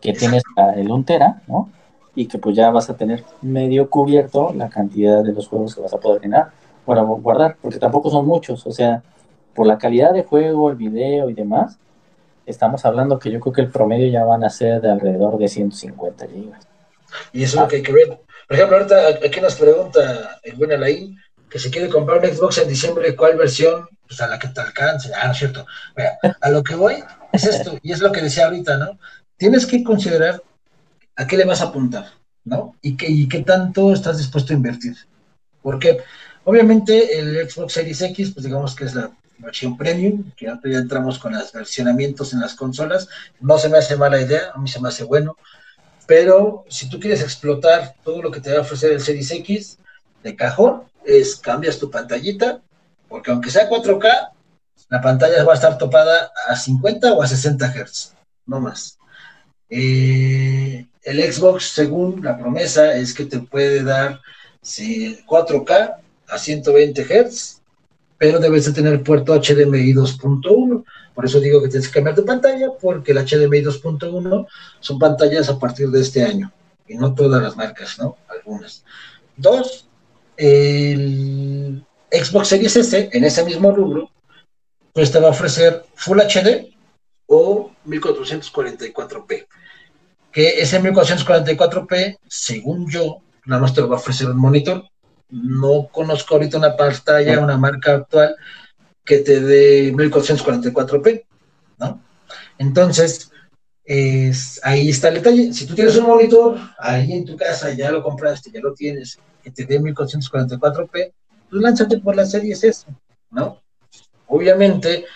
que 0.00 0.12
tienes 0.12 0.42
el 0.74 0.90
1 0.90 1.04
tera, 1.04 1.42
¿no? 1.46 1.70
y 2.14 2.26
que 2.26 2.38
pues 2.38 2.56
ya 2.56 2.70
vas 2.70 2.90
a 2.90 2.96
tener 2.96 3.24
medio 3.40 3.88
cubierto 3.88 4.52
la 4.54 4.68
cantidad 4.68 5.22
de 5.22 5.32
los 5.32 5.48
juegos 5.48 5.74
que 5.74 5.80
vas 5.80 5.94
a 5.94 5.98
poder 5.98 6.20
generar, 6.20 6.50
para 6.90 7.02
guardar, 7.02 7.56
porque 7.62 7.78
tampoco 7.78 8.10
son 8.10 8.26
muchos, 8.26 8.66
o 8.66 8.72
sea, 8.72 9.00
por 9.54 9.64
la 9.64 9.78
calidad 9.78 10.12
de 10.12 10.24
juego, 10.24 10.70
el 10.70 10.74
video 10.74 11.30
y 11.30 11.34
demás, 11.34 11.78
estamos 12.46 12.84
hablando 12.84 13.16
que 13.16 13.30
yo 13.30 13.38
creo 13.38 13.52
que 13.52 13.60
el 13.60 13.70
promedio 13.70 14.10
ya 14.10 14.24
van 14.24 14.42
a 14.42 14.50
ser 14.50 14.80
de 14.80 14.90
alrededor 14.90 15.38
de 15.38 15.46
150 15.46 16.26
gigas. 16.26 16.66
Y 17.32 17.44
eso 17.44 17.58
es 17.58 17.62
lo 17.62 17.68
que 17.68 17.76
hay 17.76 17.82
que 17.82 17.92
ver. 17.92 18.20
Por 18.48 18.56
ejemplo, 18.56 18.78
ahorita 18.78 19.08
aquí 19.24 19.40
nos 19.40 19.54
pregunta 19.54 20.40
el 20.42 20.56
buen 20.56 20.72
Alain 20.72 21.16
que 21.48 21.60
si 21.60 21.70
quiere 21.70 21.88
comprar 21.88 22.18
un 22.18 22.26
Xbox 22.26 22.58
en 22.58 22.68
diciembre, 22.68 23.14
¿cuál 23.14 23.36
versión? 23.36 23.86
Pues 24.08 24.20
a 24.20 24.26
la 24.26 24.40
que 24.40 24.48
te 24.48 24.60
alcance. 24.60 25.12
Ah, 25.14 25.26
no 25.26 25.32
es 25.32 25.38
cierto. 25.38 25.64
a 26.40 26.50
lo 26.50 26.64
que 26.64 26.74
voy 26.74 26.96
es 27.30 27.44
esto, 27.44 27.78
y 27.84 27.92
es 27.92 28.00
lo 28.00 28.10
que 28.10 28.20
decía 28.20 28.46
ahorita, 28.46 28.78
¿no? 28.78 28.98
Tienes 29.36 29.64
que 29.64 29.84
considerar 29.84 30.42
¿a 31.14 31.24
qué 31.24 31.36
le 31.36 31.44
vas 31.44 31.60
a 31.60 31.66
apuntar? 31.66 32.06
¿No? 32.44 32.74
¿Y 32.82 32.96
qué, 32.96 33.28
qué 33.28 33.44
tanto 33.44 33.92
estás 33.92 34.18
dispuesto 34.18 34.52
a 34.52 34.56
invertir? 34.56 34.96
Porque 35.62 36.00
obviamente 36.44 37.18
el 37.18 37.48
Xbox 37.48 37.74
Series 37.74 38.00
X, 38.02 38.32
pues 38.32 38.44
digamos 38.44 38.74
que 38.74 38.84
es 38.84 38.94
la 38.94 39.10
versión 39.38 39.76
premium, 39.76 40.30
que 40.36 40.46
ya 40.46 40.60
entramos 40.62 41.18
con 41.18 41.32
los 41.32 41.52
versionamientos 41.52 42.32
en 42.32 42.40
las 42.40 42.54
consolas, 42.54 43.08
no 43.40 43.58
se 43.58 43.68
me 43.68 43.78
hace 43.78 43.96
mala 43.96 44.20
idea, 44.20 44.52
a 44.54 44.58
mí 44.58 44.68
se 44.68 44.80
me 44.80 44.88
hace 44.88 45.04
bueno, 45.04 45.36
pero 46.06 46.64
si 46.68 46.88
tú 46.88 47.00
quieres 47.00 47.22
explotar 47.22 47.94
todo 48.04 48.22
lo 48.22 48.30
que 48.30 48.40
te 48.40 48.52
va 48.52 48.58
a 48.58 48.62
ofrecer 48.62 48.92
el 48.92 49.00
Series 49.00 49.30
X, 49.30 49.78
de 50.22 50.36
cajón, 50.36 50.82
es 51.04 51.36
cambias 51.36 51.78
tu 51.78 51.90
pantallita, 51.90 52.60
porque 53.08 53.30
aunque 53.30 53.50
sea 53.50 53.68
4K, 53.68 54.30
la 54.88 55.00
pantalla 55.00 55.44
va 55.44 55.52
a 55.52 55.54
estar 55.54 55.78
topada 55.78 56.32
a 56.48 56.56
50 56.56 57.14
o 57.14 57.22
a 57.22 57.26
60 57.26 57.72
Hz, 57.72 58.14
no 58.46 58.60
más. 58.60 58.98
Eh, 59.70 60.86
el 61.02 61.32
Xbox, 61.32 61.70
según 61.70 62.22
la 62.22 62.36
promesa, 62.36 62.94
es 62.94 63.14
que 63.14 63.24
te 63.24 63.38
puede 63.38 63.82
dar 63.82 64.20
4K 64.62 65.96
a 66.30 66.38
120 66.38 67.04
Hz, 67.04 67.62
pero 68.18 68.38
debes 68.38 68.66
de 68.66 68.72
tener 68.72 69.02
puerto 69.02 69.34
HDMI 69.34 69.94
2.1. 69.94 70.84
Por 71.14 71.24
eso 71.24 71.40
digo 71.40 71.62
que 71.62 71.68
tienes 71.68 71.88
que 71.88 71.94
cambiar 71.94 72.16
de 72.16 72.22
pantalla, 72.22 72.68
porque 72.80 73.12
el 73.12 73.18
HDMI 73.18 73.62
2.1 73.62 74.46
son 74.80 74.98
pantallas 74.98 75.48
a 75.48 75.58
partir 75.58 75.88
de 75.90 76.00
este 76.00 76.22
año, 76.22 76.52
y 76.86 76.96
no 76.96 77.14
todas 77.14 77.42
las 77.42 77.56
marcas, 77.56 77.98
¿no? 77.98 78.16
Algunas. 78.28 78.84
Dos, 79.36 79.88
el 80.36 81.84
Xbox 82.10 82.48
Series 82.48 82.76
S, 82.76 83.10
en 83.12 83.24
ese 83.24 83.44
mismo 83.44 83.72
rubro, 83.72 84.10
pues 84.92 85.10
te 85.10 85.20
va 85.20 85.28
a 85.28 85.30
ofrecer 85.30 85.84
Full 85.94 86.20
HD 86.20 86.74
o 87.26 87.70
1444p 87.86 89.46
que 90.32 90.60
ese 90.60 90.80
1444p, 90.80 92.18
según 92.28 92.90
yo, 92.90 93.22
nada 93.46 93.62
más 93.62 93.74
te 93.74 93.80
va 93.82 93.96
a 93.96 93.98
ofrecer 93.98 94.28
un 94.28 94.38
monitor. 94.38 94.84
No 95.30 95.88
conozco 95.92 96.34
ahorita 96.34 96.58
una 96.58 96.76
pantalla, 96.76 97.40
una 97.40 97.56
marca 97.56 97.94
actual 97.94 98.34
que 99.04 99.18
te 99.18 99.40
dé 99.40 99.92
1444p, 99.92 101.24
¿no? 101.78 102.02
Entonces, 102.58 103.30
es, 103.84 104.60
ahí 104.62 104.90
está 104.90 105.08
el 105.08 105.14
detalle. 105.14 105.52
Si 105.52 105.66
tú 105.66 105.74
tienes 105.74 105.96
un 105.96 106.06
monitor 106.06 106.58
ahí 106.78 107.12
en 107.12 107.24
tu 107.24 107.36
casa, 107.36 107.72
ya 107.72 107.90
lo 107.90 108.02
compraste, 108.02 108.50
ya 108.50 108.60
lo 108.60 108.74
tienes, 108.74 109.18
que 109.42 109.50
te 109.50 109.64
dé 109.64 109.80
1444p, 109.80 110.90
pues 110.90 111.12
lánzate 111.50 111.98
por 111.98 112.14
la 112.14 112.26
serie 112.26 112.52
S, 112.52 112.86
¿no? 113.30 113.60
Obviamente, 114.26 115.06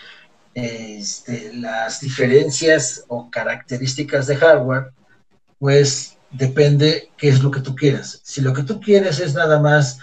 este, 0.55 1.53
las 1.55 2.01
diferencias 2.01 3.05
o 3.09 3.31
características 3.31 4.27
de 4.27 4.37
hardware 4.37 4.93
pues 5.59 6.19
depende 6.37 7.11
qué 7.17 7.29
es 7.29 7.43
lo 7.43 7.51
que 7.51 7.61
tú 7.61 7.75
quieras. 7.75 8.21
Si 8.25 8.41
lo 8.41 8.53
que 8.53 8.63
tú 8.63 8.81
quieres 8.81 9.21
es 9.21 9.35
nada 9.35 9.61
más 9.61 9.99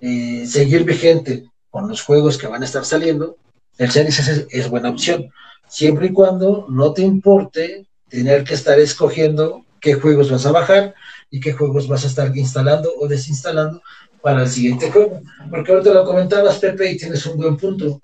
eh, 0.00 0.46
seguir 0.46 0.84
vigente 0.84 1.44
con 1.70 1.88
los 1.88 2.02
juegos 2.02 2.38
que 2.38 2.46
van 2.46 2.62
a 2.62 2.64
estar 2.64 2.84
saliendo, 2.84 3.36
el 3.78 3.90
Series 3.90 4.46
es, 4.50 4.70
buena 4.70 4.90
opción, 4.90 5.30
siempre 5.68 6.06
y 6.06 6.12
cuando 6.12 6.66
no 6.68 6.92
te 6.92 7.02
importe 7.02 7.86
tener 8.08 8.44
que 8.44 8.54
estar 8.54 8.78
escogiendo 8.78 9.64
qué 9.80 9.94
juegos 9.94 10.30
vas 10.30 10.46
a 10.46 10.52
bajar 10.52 10.94
y 11.30 11.40
qué 11.40 11.52
juegos 11.52 11.88
vas 11.88 12.04
a 12.04 12.06
estar 12.06 12.34
instalando 12.36 12.92
o 12.96 13.08
desinstalando 13.08 13.82
para 14.22 14.42
el 14.42 14.48
siguiente 14.48 14.90
juego. 14.92 15.20
Porque 15.50 15.72
ahorita 15.72 15.92
lo 15.92 16.04
comentabas, 16.04 16.58
Pepe, 16.58 16.92
y 16.92 16.96
tienes 16.96 17.26
un 17.26 17.36
buen 17.36 17.56
punto. 17.56 18.00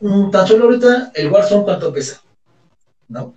Mm, 0.00 0.30
tan 0.30 0.46
solo 0.46 0.64
ahorita 0.64 1.12
el 1.14 1.32
Warzone, 1.32 1.64
¿cuánto 1.64 1.92
pesa? 1.92 2.20
¿No? 3.08 3.34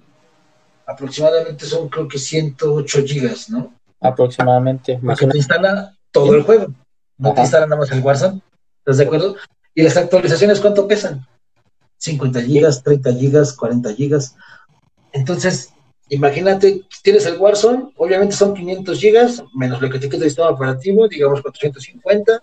Aproximadamente 0.87 1.65
son, 1.65 1.89
creo 1.89 2.07
que 2.07 2.17
108 2.17 3.03
gigas, 3.05 3.49
¿no? 3.49 3.73
Aproximadamente. 3.99 4.97
Más 5.01 5.19
te 5.19 5.37
instala 5.37 5.93
todo 6.11 6.33
el 6.33 6.43
juego. 6.43 6.73
No 7.17 7.33
te 7.33 7.41
instala 7.41 7.65
nada 7.65 7.81
más 7.81 7.91
el 7.91 8.01
Warzone. 8.01 8.41
¿Estás 8.79 8.97
de 8.97 9.03
acuerdo? 9.03 9.35
¿Y 9.75 9.83
las 9.83 9.97
actualizaciones 9.97 10.61
cuánto 10.61 10.87
pesan? 10.87 11.27
50 11.97 12.41
gigas, 12.41 12.83
30 12.83 13.13
gigas, 13.13 13.53
40 13.53 13.93
gigas. 13.95 14.35
Entonces, 15.11 15.73
imagínate, 16.09 16.83
tienes 17.03 17.25
el 17.25 17.37
Warzone, 17.37 17.91
obviamente 17.97 18.35
son 18.35 18.53
500 18.53 18.99
gigas, 18.99 19.43
menos 19.53 19.81
lo 19.81 19.89
que 19.89 19.99
te 19.99 20.07
queda 20.07 20.23
el 20.23 20.29
sistema 20.29 20.49
operativo, 20.49 21.07
digamos 21.07 21.41
450, 21.41 22.41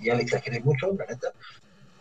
ya 0.00 0.14
le 0.14 0.22
exageré 0.22 0.60
mucho, 0.60 0.88
la 0.98 1.06
neta. 1.06 1.28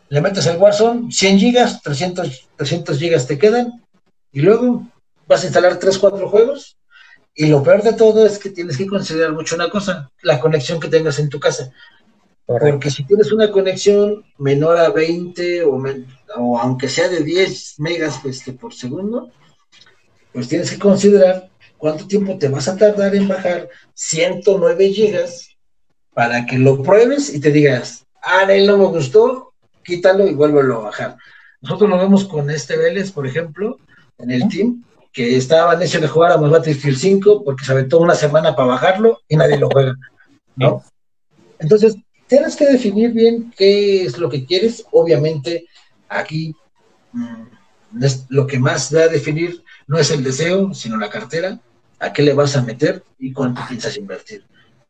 Le 0.10 0.22
metes 0.22 0.48
el 0.48 0.58
Warzone, 0.58 1.12
100 1.12 1.40
gigas, 1.40 1.82
300, 1.84 2.50
300 2.56 2.98
gigas 2.98 3.28
te 3.28 3.38
quedan, 3.38 3.84
y 4.32 4.42
luego 4.42 4.88
vas 5.28 5.44
a 5.44 5.46
instalar 5.46 5.80
3, 5.80 5.98
4 5.98 6.30
juegos, 6.30 6.78
y 7.34 7.48
lo 7.48 7.62
peor 7.62 7.84
de 7.84 7.94
todo 7.94 8.26
es 8.26 8.40
que 8.40 8.50
tienes 8.50 8.78
que 8.78 8.88
considerar 8.88 9.34
mucho 9.34 9.56
una 9.56 9.70
cosa, 9.70 10.10
la 10.22 10.40
conexión 10.40 10.80
que 10.80 10.88
tengas 10.88 11.20
en 11.20 11.30
tu 11.30 11.40
casa. 11.40 11.72
Porque 12.46 12.90
si 12.90 13.04
tienes 13.04 13.32
una 13.32 13.52
conexión 13.52 14.24
menor 14.38 14.78
a 14.78 14.90
20 14.90 15.64
o, 15.64 15.84
o 16.38 16.60
aunque 16.60 16.88
sea 16.88 17.10
de 17.10 17.24
10 17.24 17.80
megas 17.80 18.24
este, 18.24 18.54
por 18.54 18.74
segundo, 18.74 19.32
pues 20.32 20.48
tienes 20.48 20.70
que 20.70 20.80
considerar 20.80 21.50
cuánto 21.78 22.08
tiempo 22.08 22.38
te 22.38 22.48
vas 22.48 22.68
a 22.68 22.78
tardar 22.78 23.16
en 23.16 23.28
bajar 23.28 23.68
109 23.96 24.90
gigas 24.90 25.50
para 26.14 26.46
que 26.46 26.58
lo 26.58 26.82
pruebes 26.82 27.34
y 27.34 27.42
te 27.42 27.52
digas, 27.52 28.06
ah, 28.22 28.44
él 28.50 28.68
no 28.68 28.78
me 28.78 28.86
gustó, 28.86 29.54
quítalo 29.84 30.26
y 30.28 30.34
vuélvelo 30.34 30.78
a 30.78 30.84
bajar. 30.86 31.18
Nosotros 31.62 31.90
lo 31.90 31.98
vemos 31.98 32.26
con 32.26 32.50
este 32.50 32.78
Vélez, 32.78 33.12
por 33.12 33.28
ejemplo, 33.28 33.78
en 34.18 34.32
el 34.32 34.48
team, 34.48 34.86
que 35.16 35.38
estaba 35.38 35.78
necio 35.78 36.02
de 36.02 36.10
jugar 36.10 36.34
a 36.34 36.36
Battlefield 36.36 36.98
5 36.98 37.44
porque 37.46 37.64
se 37.64 37.72
aventó 37.72 38.00
una 38.00 38.16
semana 38.16 38.54
para 38.54 38.68
bajarlo 38.68 39.22
y 39.30 39.38
nadie 39.38 39.58
lo 39.58 39.70
juega, 39.70 39.96
¿no? 40.58 40.84
Entonces, 41.58 41.96
tienes 42.28 42.58
que 42.58 42.66
definir 42.66 43.14
bien 43.14 43.54
qué 43.58 44.04
es 44.04 44.18
lo 44.18 44.30
que 44.30 44.46
quieres. 44.46 44.86
Obviamente, 44.92 45.68
aquí 46.10 46.54
mm, 47.14 47.44
lo 48.28 48.46
que 48.46 48.60
más 48.60 48.92
da 48.92 49.04
a 49.04 49.08
definir 49.08 49.64
no 49.88 49.98
es 49.98 50.12
el 50.12 50.22
deseo, 50.22 50.74
sino 50.74 50.98
la 50.98 51.10
cartera, 51.10 51.62
a 52.00 52.12
qué 52.12 52.22
le 52.22 52.34
vas 52.34 52.58
a 52.58 52.62
meter 52.62 53.02
y 53.18 53.32
cuánto 53.32 53.62
piensas 53.70 53.96
invertir. 53.96 54.44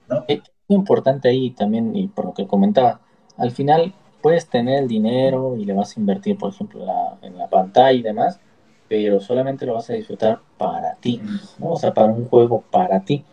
¿no? 0.09 0.25
Es 0.27 0.41
importante 0.69 1.29
ahí 1.29 1.51
también, 1.51 1.95
y 1.95 2.07
por 2.07 2.25
lo 2.25 2.33
que 2.33 2.47
comentaba, 2.47 2.99
al 3.37 3.51
final 3.51 3.93
puedes 4.23 4.47
tener 4.47 4.81
el 4.81 4.87
dinero 4.87 5.55
y 5.55 5.65
le 5.65 5.73
vas 5.73 5.95
a 5.95 5.99
invertir, 5.99 6.35
por 6.35 6.51
ejemplo, 6.51 6.83
en 7.21 7.37
la 7.37 7.47
pantalla 7.47 7.91
y 7.91 8.01
demás, 8.01 8.39
pero 8.87 9.19
solamente 9.19 9.65
lo 9.65 9.73
vas 9.73 9.89
a 9.89 9.93
disfrutar 9.93 10.39
para 10.57 10.95
ti, 10.95 11.21
¿no? 11.59 11.71
o 11.71 11.77
sea, 11.77 11.93
para 11.93 12.11
un 12.11 12.27
juego 12.27 12.63
para 12.69 13.01
ti. 13.01 13.23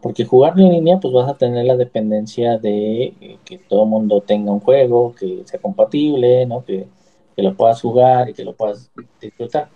Porque 0.00 0.24
jugar 0.24 0.58
en 0.58 0.70
línea, 0.70 0.98
pues 0.98 1.14
vas 1.14 1.28
a 1.28 1.38
tener 1.38 1.64
la 1.64 1.76
dependencia 1.76 2.58
de 2.58 3.14
eh, 3.20 3.38
que 3.44 3.58
todo 3.58 3.84
el 3.84 3.88
mundo 3.88 4.20
tenga 4.20 4.50
un 4.50 4.58
juego, 4.58 5.14
que 5.14 5.42
sea 5.44 5.60
compatible, 5.60 6.44
¿no? 6.44 6.64
Que, 6.64 6.88
que 7.36 7.42
lo 7.42 7.54
puedas 7.54 7.80
jugar 7.80 8.28
y 8.28 8.34
que 8.34 8.44
lo 8.44 8.52
puedas 8.54 8.90
disfrutar. 9.20 9.68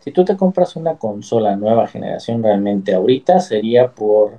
Si 0.00 0.12
tú 0.12 0.24
te 0.24 0.36
compras 0.36 0.76
una 0.76 0.96
consola 0.96 1.56
nueva 1.56 1.86
generación 1.86 2.42
realmente 2.42 2.94
ahorita 2.94 3.40
sería 3.40 3.92
por 3.92 4.38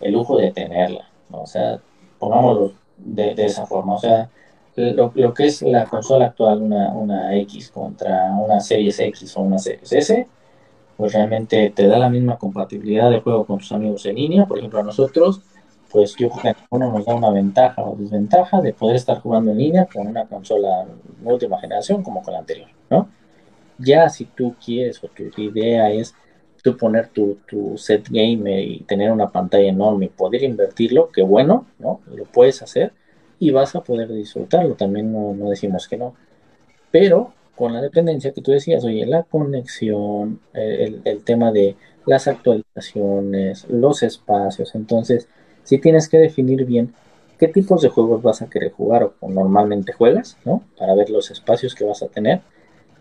el 0.00 0.12
lujo 0.12 0.36
de 0.38 0.50
tenerla, 0.50 1.08
¿no? 1.28 1.42
O 1.42 1.46
sea, 1.46 1.80
pongámoslo 2.18 2.72
de, 2.96 3.34
esa 3.38 3.66
forma, 3.66 3.94
o 3.94 3.98
sea, 3.98 4.30
lo, 4.76 5.34
que 5.34 5.46
es 5.46 5.62
la 5.62 5.84
consola 5.86 6.26
actual, 6.26 6.62
una, 6.62 6.92
una 6.92 7.36
X 7.36 7.70
contra 7.70 8.32
una 8.34 8.60
Series 8.60 8.98
X 9.00 9.36
o 9.36 9.40
una 9.42 9.58
Series 9.58 9.92
S, 9.92 10.26
pues 10.96 11.12
realmente 11.12 11.70
te 11.70 11.86
da 11.86 11.98
la 11.98 12.10
misma 12.10 12.36
compatibilidad 12.36 13.10
de 13.10 13.20
juego 13.20 13.46
con 13.46 13.58
tus 13.58 13.72
amigos 13.72 14.04
en 14.06 14.16
línea. 14.16 14.46
Por 14.46 14.58
ejemplo, 14.58 14.80
a 14.80 14.82
nosotros, 14.82 15.40
pues 15.90 16.14
yo 16.16 16.30
creo 16.30 16.54
que 16.54 16.60
uno 16.70 16.92
nos 16.92 17.04
da 17.04 17.14
una 17.14 17.30
ventaja 17.30 17.82
o 17.82 17.96
desventaja 17.96 18.60
de 18.60 18.72
poder 18.72 18.96
estar 18.96 19.18
jugando 19.20 19.50
en 19.50 19.58
línea 19.58 19.86
con 19.86 20.06
una 20.06 20.26
consola 20.26 20.86
de 21.18 21.32
última 21.32 21.58
generación 21.58 22.02
como 22.02 22.22
con 22.22 22.34
la 22.34 22.40
anterior, 22.40 22.68
¿no? 22.90 23.08
Ya 23.78 24.08
si 24.10 24.26
tú 24.26 24.54
quieres 24.62 25.02
o 25.02 25.08
tu 25.08 25.40
idea 25.40 25.90
es 25.90 26.14
tú 26.62 26.76
poner 26.76 27.08
tu, 27.08 27.38
set 27.76 28.08
gamer 28.10 28.60
y 28.60 28.80
tener 28.80 29.10
una 29.10 29.30
pantalla 29.30 29.68
enorme 29.68 30.06
y 30.06 30.08
poder 30.10 30.42
invertirlo, 30.42 31.08
que 31.08 31.22
bueno, 31.22 31.66
¿no? 31.78 32.00
Lo 32.14 32.24
puedes 32.24 32.62
hacer 32.62 32.92
y 33.40 33.50
vas 33.50 33.74
a 33.74 33.80
poder 33.82 34.12
disfrutarlo, 34.12 34.74
también 34.74 35.12
no, 35.12 35.48
decimos 35.48 35.88
que 35.88 35.96
no. 35.96 36.14
Pero 36.92 37.32
con 37.56 37.72
la 37.72 37.80
dependencia 37.80 38.32
que 38.32 38.42
tú 38.42 38.52
decías, 38.52 38.84
oye, 38.84 39.04
la 39.06 39.24
conexión, 39.24 40.40
el, 40.52 41.00
el, 41.04 41.24
tema 41.24 41.50
de 41.50 41.74
las 42.06 42.28
actualizaciones, 42.28 43.66
los 43.68 44.02
espacios, 44.02 44.74
entonces 44.74 45.26
sí 45.64 45.78
tienes 45.78 46.08
que 46.08 46.18
definir 46.18 46.64
bien 46.66 46.94
qué 47.38 47.48
tipos 47.48 47.80
de 47.80 47.88
juegos 47.88 48.22
vas 48.22 48.42
a 48.42 48.50
querer 48.50 48.72
jugar 48.72 49.10
o 49.18 49.30
normalmente 49.30 49.94
juegas, 49.94 50.36
¿no? 50.44 50.62
Para 50.78 50.94
ver 50.94 51.08
los 51.08 51.30
espacios 51.30 51.74
que 51.74 51.84
vas 51.84 52.02
a 52.02 52.08
tener, 52.08 52.42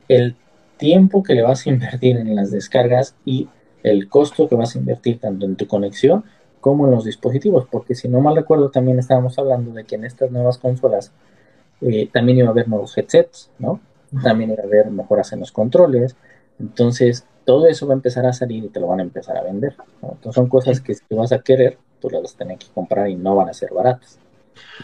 el 0.08 0.36
tiempo 0.78 1.22
que 1.22 1.36
le 1.36 1.42
vas 1.42 1.66
a 1.66 1.70
invertir 1.70 2.16
en 2.16 2.34
las 2.34 2.50
descargas 2.50 3.16
y 3.26 3.50
el 3.84 4.08
costo 4.08 4.48
que 4.48 4.56
vas 4.56 4.76
a 4.76 4.80
invertir 4.80 5.20
tanto 5.20 5.46
en 5.46 5.58
tu 5.58 5.68
conexión 5.68 6.24
como 6.60 6.86
en 6.86 6.92
los 6.92 7.06
dispositivos, 7.06 7.66
porque 7.70 7.96
si 7.96 8.08
no 8.08 8.22
mal 8.22 8.36
recuerdo 8.36 8.70
también 8.70 9.00
estábamos 9.00 9.38
hablando 9.40 9.72
de 9.72 9.86
que 9.86 9.96
en 9.96 10.06
estas 10.06 10.32
nuevas 10.32 10.58
consolas 10.58 11.12
eh, 11.82 12.10
también 12.12 12.40
iba 12.40 12.48
a 12.48 12.52
haber 12.52 12.68
nuevos 12.68 12.98
headsets, 12.98 13.50
¿no? 13.60 13.80
También 14.24 14.52
iba 14.52 14.64
a 14.64 14.66
haber 14.66 14.90
mejoras 14.92 15.32
en 15.34 15.40
los 15.40 15.52
controles, 15.52 16.16
entonces 16.60 17.26
todo 17.46 17.68
eso 17.68 17.88
va 17.88 17.94
a 17.94 17.98
empezar 17.98 18.26
a 18.26 18.34
salir 18.34 18.64
y 18.66 18.70
te 18.70 18.80
lo 18.80 18.88
van 18.88 19.00
a 19.00 19.04
empezar 19.04 19.38
a 19.38 19.44
vender, 19.44 19.76
Entonces 20.02 20.36
son 20.36 20.48
cosas 20.48 20.82
que 20.82 20.94
si 20.94 21.02
tú 21.08 21.16
vas 21.18 21.32
a 21.32 21.40
querer, 21.40 21.78
tú 22.00 22.10
las 22.10 22.22
vas 22.22 22.36
a 22.36 22.38
tener 22.38 22.58
que 22.58 22.68
comprar 22.74 23.10
y 23.10 23.16
no 23.16 23.36
van 23.36 23.50
a 23.50 23.54
ser 23.54 23.72
baratas. 23.74 24.20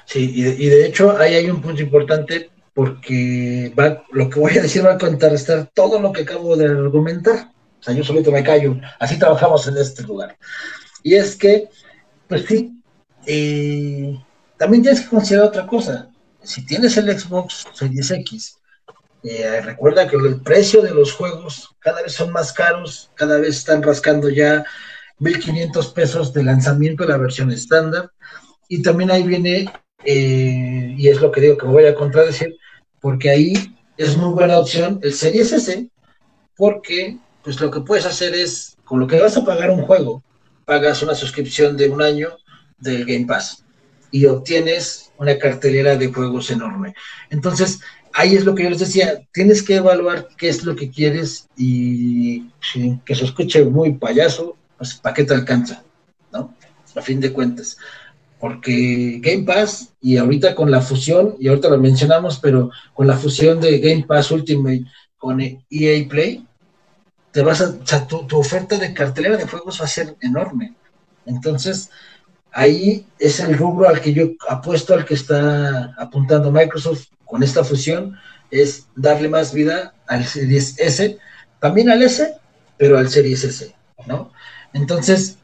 Sí, 0.05 0.31
y 0.33 0.43
de, 0.43 0.55
y 0.55 0.69
de 0.69 0.85
hecho 0.85 1.17
ahí 1.17 1.35
hay 1.35 1.49
un 1.49 1.61
punto 1.61 1.81
importante 1.81 2.49
porque 2.73 3.73
va, 3.77 4.03
lo 4.11 4.29
que 4.29 4.39
voy 4.39 4.57
a 4.57 4.61
decir 4.61 4.85
va 4.85 4.93
a 4.93 4.97
contrarrestar 4.97 5.69
todo 5.73 5.99
lo 5.99 6.11
que 6.11 6.23
acabo 6.23 6.57
de 6.57 6.65
argumentar. 6.65 7.51
O 7.79 7.83
sea, 7.83 7.93
yo 7.93 8.03
solito 8.03 8.31
me 8.31 8.43
callo. 8.43 8.75
Así 8.99 9.17
trabajamos 9.17 9.65
en 9.67 9.77
este 9.77 10.03
lugar. 10.03 10.35
Y 11.05 11.13
es 11.13 11.35
que, 11.35 11.69
pues 12.27 12.45
sí, 12.47 12.81
eh, 13.27 14.19
también 14.57 14.81
tienes 14.81 15.01
que 15.01 15.09
considerar 15.09 15.49
otra 15.49 15.67
cosa. 15.67 16.09
Si 16.41 16.65
tienes 16.65 16.97
el 16.97 17.19
Xbox 17.19 17.67
Series 17.73 18.09
X, 18.09 18.57
eh, 19.21 19.61
recuerda 19.61 20.07
que 20.07 20.15
el 20.15 20.41
precio 20.41 20.81
de 20.81 20.95
los 20.95 21.13
juegos 21.13 21.75
cada 21.77 22.01
vez 22.01 22.13
son 22.13 22.31
más 22.31 22.51
caros, 22.51 23.11
cada 23.13 23.37
vez 23.37 23.57
están 23.57 23.83
rascando 23.83 24.29
ya 24.29 24.65
1.500 25.19 25.93
pesos 25.93 26.33
de 26.33 26.43
lanzamiento 26.43 27.03
de 27.03 27.09
la 27.09 27.17
versión 27.17 27.51
estándar. 27.51 28.09
Y 28.67 28.81
también 28.81 29.11
ahí 29.11 29.21
viene, 29.21 29.71
eh, 30.05 30.95
y 30.97 31.07
es 31.07 31.21
lo 31.21 31.31
que 31.31 31.41
digo 31.41 31.55
que 31.55 31.67
me 31.67 31.73
voy 31.73 31.85
a 31.85 31.93
contradecir, 31.93 32.57
porque 32.99 33.29
ahí 33.29 33.53
es 33.95 34.17
muy 34.17 34.33
buena 34.33 34.57
opción 34.57 34.99
el 35.03 35.13
Series 35.13 35.51
S, 35.51 35.87
porque 36.57 37.19
pues 37.43 37.61
lo 37.61 37.69
que 37.69 37.81
puedes 37.81 38.07
hacer 38.07 38.33
es, 38.33 38.75
con 38.83 38.99
lo 38.99 39.05
que 39.05 39.21
vas 39.21 39.37
a 39.37 39.45
pagar 39.45 39.69
un 39.69 39.83
juego, 39.83 40.23
pagas 40.65 41.01
una 41.01 41.15
suscripción 41.15 41.77
de 41.77 41.89
un 41.89 42.01
año 42.01 42.37
del 42.77 43.05
Game 43.05 43.25
Pass 43.25 43.63
y 44.11 44.25
obtienes 44.25 45.11
una 45.17 45.37
cartelera 45.37 45.95
de 45.95 46.11
juegos 46.11 46.51
enorme. 46.51 46.93
Entonces, 47.29 47.79
ahí 48.13 48.35
es 48.35 48.45
lo 48.45 48.55
que 48.55 48.63
yo 48.63 48.69
les 48.69 48.79
decía, 48.79 49.21
tienes 49.31 49.63
que 49.63 49.75
evaluar 49.75 50.27
qué 50.37 50.49
es 50.49 50.63
lo 50.63 50.75
que 50.75 50.89
quieres 50.89 51.47
y 51.55 52.49
que 53.05 53.15
se 53.15 53.25
escuche 53.25 53.63
muy 53.65 53.93
payaso, 53.93 54.57
pues 54.77 54.95
¿para 54.95 55.13
qué 55.13 55.23
te 55.23 55.33
alcanza? 55.33 55.83
¿No? 56.31 56.53
A 56.95 57.01
fin 57.01 57.19
de 57.19 57.31
cuentas 57.31 57.77
porque 58.45 59.19
Game 59.23 59.43
Pass 59.43 59.93
y 60.01 60.17
ahorita 60.17 60.53
con 60.53 60.69
la 60.69 60.81
fusión, 60.81 61.35
y 61.39 61.47
ahorita 61.47 61.69
lo 61.69 61.79
mencionamos, 61.79 62.39
pero 62.39 62.69
con 62.93 63.07
la 63.07 63.17
fusión 63.17 63.59
de 63.59 63.79
Game 63.79 64.05
Pass 64.07 64.29
Ultimate 64.29 64.83
con 65.17 65.41
EA 65.41 66.07
Play, 66.07 66.45
te 67.35 67.41
vas 67.41 67.59
a, 67.59 67.67
o 67.67 67.85
sea, 67.85 68.07
tu, 68.07 68.25
oferta 68.37 68.77
de 68.77 68.93
cartelera 68.93 69.35
de 69.35 69.45
juegos 69.45 69.81
va 69.81 69.83
a 69.83 69.89
ser 69.89 70.15
enorme. 70.21 70.73
Entonces, 71.25 71.89
ahí 72.53 73.05
es 73.19 73.41
el 73.41 73.57
rubro 73.57 73.89
al 73.89 73.99
que 73.99 74.13
yo 74.13 74.29
apuesto, 74.47 74.93
al 74.93 75.03
que 75.03 75.15
está 75.15 75.93
apuntando 75.97 76.49
Microsoft 76.49 77.07
con 77.25 77.43
esta 77.43 77.65
fusión, 77.65 78.17
es 78.51 78.87
darle 78.95 79.27
más 79.27 79.53
vida 79.53 79.93
al 80.07 80.23
Series 80.23 80.79
S, 80.79 81.17
también 81.59 81.89
al 81.89 82.03
S, 82.03 82.37
pero 82.77 82.97
al 82.97 83.09
Series 83.09 83.43
S, 83.43 83.75
¿no? 84.07 84.31
Entonces, 84.71 85.37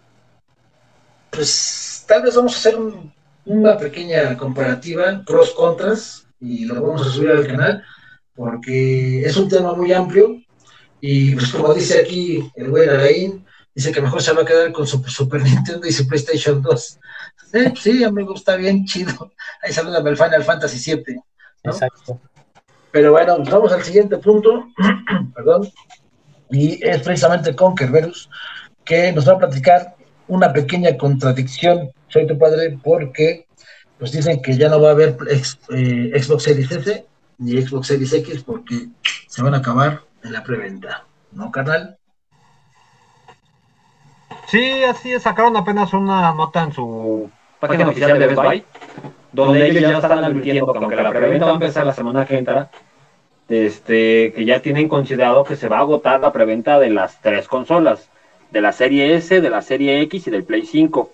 pues 1.30 2.06
tal 2.08 2.22
vez 2.22 2.38
vamos 2.38 2.54
a 2.54 2.58
hacer 2.58 2.78
una 3.44 3.78
pequeña 3.78 4.38
comparativa, 4.38 5.22
cross 5.26 5.52
contras, 5.52 6.26
y 6.40 6.64
lo 6.64 6.82
vamos 6.82 7.06
a 7.06 7.12
subir 7.12 7.32
al 7.32 7.46
canal, 7.46 7.84
porque 8.34 9.26
es 9.26 9.36
un 9.36 9.50
tema 9.50 9.74
muy 9.74 9.92
amplio, 9.92 10.42
y 11.02 11.36
pues 11.36 11.52
como 11.52 11.74
dice 11.74 12.00
aquí 12.00 12.52
el 12.56 12.70
buen 12.70 12.90
Alain, 12.90 13.46
dice 13.74 13.92
que 13.92 14.02
mejor 14.02 14.22
se 14.22 14.34
va 14.34 14.44
a 14.44 14.46
quedar 14.46 14.72
con 14.72 14.86
su 14.86 15.04
Super 15.04 15.42
Nintendo 15.42 15.88
y 15.88 15.92
su 15.92 16.08
PlayStation 16.08 16.62
2. 16.62 17.00
Sí, 17.52 17.60
sí, 17.76 18.04
amigo, 18.04 18.36
está 18.36 18.56
bien 18.56 18.86
chido. 18.86 19.34
Ahí 19.64 19.74
saluda 19.74 19.98
el 20.08 20.16
Final 20.16 20.44
Fantasy 20.44 20.94
VII. 20.94 21.20
Exacto. 21.64 22.20
Pero 22.92 23.12
bueno, 23.12 23.38
vamos 23.50 23.72
al 23.72 23.84
siguiente 23.84 24.18
punto, 24.18 24.68
perdón, 25.36 25.70
y 26.50 26.86
es 26.86 27.02
precisamente 27.02 27.56
con 27.56 27.76
Kerberus, 27.76 28.30
que 28.84 29.12
nos 29.14 29.28
va 29.28 29.34
a 29.34 29.40
platicar 29.40 29.96
una 30.28 30.52
pequeña 30.52 30.98
contradicción, 30.98 31.92
soy 32.10 32.28
tu 32.28 32.38
padre, 32.38 32.78
porque 32.84 33.48
pues 33.98 34.12
dicen 34.12 34.42
que 34.42 34.58
ya 34.58 34.68
no 34.68 34.82
va 34.82 34.90
a 34.90 34.92
haber 34.92 35.18
eh, 35.30 36.22
Xbox 36.22 36.44
Series 36.44 36.72
S 36.72 37.06
ni 37.38 37.62
Xbox 37.62 37.88
Series 37.88 38.14
X 38.14 38.44
porque 38.44 38.88
se 39.28 39.42
van 39.42 39.54
a 39.54 39.58
acabar 39.58 40.02
en 40.24 40.34
la 40.34 40.44
preventa, 40.44 41.06
¿no, 41.32 41.52
carnal? 41.52 41.98
Sí, 44.48 44.84
así 44.84 45.14
es, 45.14 45.24
sacaron 45.24 45.56
apenas 45.56 45.94
una 45.94 46.34
nota 46.34 46.64
en 46.64 46.74
su 46.74 47.30
página 47.60 47.88
oficial 47.88 48.20
de 48.20 48.28
Best 48.28 48.42
Buy, 48.42 48.66
donde 49.32 49.70
ellos 49.70 49.82
ya 49.82 49.98
están 49.98 50.24
advirtiendo 50.24 50.72
que 50.72 50.78
aunque 50.78 50.96
la 50.96 51.10
preventa 51.10 51.46
va 51.46 51.52
a 51.52 51.56
empezar 51.56 51.86
la 51.86 51.94
semana 51.94 52.26
que 52.26 52.38
entra, 52.38 52.70
este, 53.48 54.34
que 54.34 54.46
ya 54.46 54.62
tienen 54.62 54.88
considerado 54.88 55.44
que 55.44 55.56
se 55.56 55.68
va 55.68 55.78
a 55.78 55.82
agotar 55.82 56.20
la 56.22 56.32
preventa 56.32 56.80
de 56.80 56.90
las 56.90 57.22
tres 57.22 57.48
consolas, 57.48 58.10
de 58.52 58.62
la 58.62 58.72
serie 58.72 59.16
S, 59.16 59.42
de 59.42 59.50
la 59.50 59.62
serie 59.62 60.02
X 60.02 60.28
y 60.28 60.32
del 60.32 60.44
Play 60.44 60.66
5. 60.66 61.12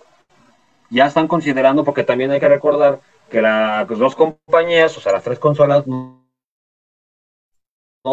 Ya 0.89 1.05
están 1.05 1.28
considerando, 1.28 1.84
porque 1.84 2.03
también 2.03 2.32
hay 2.32 2.39
que 2.39 2.47
recordar 2.47 2.99
que 3.30 3.41
las 3.41 3.88
dos 3.88 4.16
compañías, 4.16 4.97
o 4.97 5.01
sea, 5.01 5.12
las 5.12 5.24
tres 5.24 5.38
consolas, 5.38 5.86
no, 5.86 6.26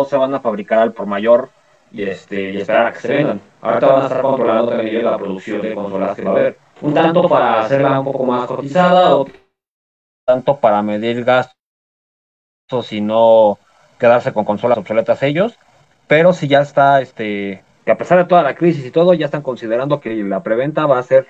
se 0.04 0.16
van 0.16 0.34
a 0.34 0.40
fabricar 0.40 0.80
al 0.80 0.92
por 0.92 1.06
mayor 1.06 1.50
y, 1.92 2.02
este, 2.02 2.50
y 2.50 2.56
esperar 2.56 2.88
a 2.88 2.92
que 2.92 2.98
se 2.98 3.08
vendan. 3.08 3.40
Ahorita 3.60 3.86
van 3.86 4.00
a 4.00 4.04
estar 4.06 4.22
controlando 4.22 4.70
también 4.72 5.04
la 5.04 5.16
producción 5.16 5.62
de 5.62 5.74
consolas 5.74 6.16
que 6.16 6.24
va 6.24 6.30
a 6.30 6.34
haber. 6.34 6.58
Un 6.80 6.92
tanto 6.94 7.28
para 7.28 7.60
hacerla 7.60 8.00
un 8.00 8.06
poco 8.06 8.24
más 8.24 8.46
cotizada, 8.48 9.16
o 9.16 9.28
tanto 10.26 10.56
para 10.56 10.82
medir 10.82 11.24
gastos 11.24 11.54
y 12.90 13.00
no 13.00 13.58
quedarse 13.98 14.32
con 14.32 14.44
consolas 14.44 14.78
obsoletas 14.78 15.22
ellos. 15.22 15.56
Pero 16.08 16.32
si 16.32 16.48
ya 16.48 16.60
está, 16.60 17.00
este, 17.00 17.62
que 17.84 17.92
a 17.92 17.96
pesar 17.96 18.18
de 18.18 18.24
toda 18.24 18.42
la 18.42 18.56
crisis 18.56 18.84
y 18.84 18.90
todo, 18.90 19.14
ya 19.14 19.26
están 19.26 19.42
considerando 19.42 20.00
que 20.00 20.14
la 20.16 20.42
preventa 20.42 20.86
va 20.86 20.98
a 20.98 21.02
ser, 21.04 21.28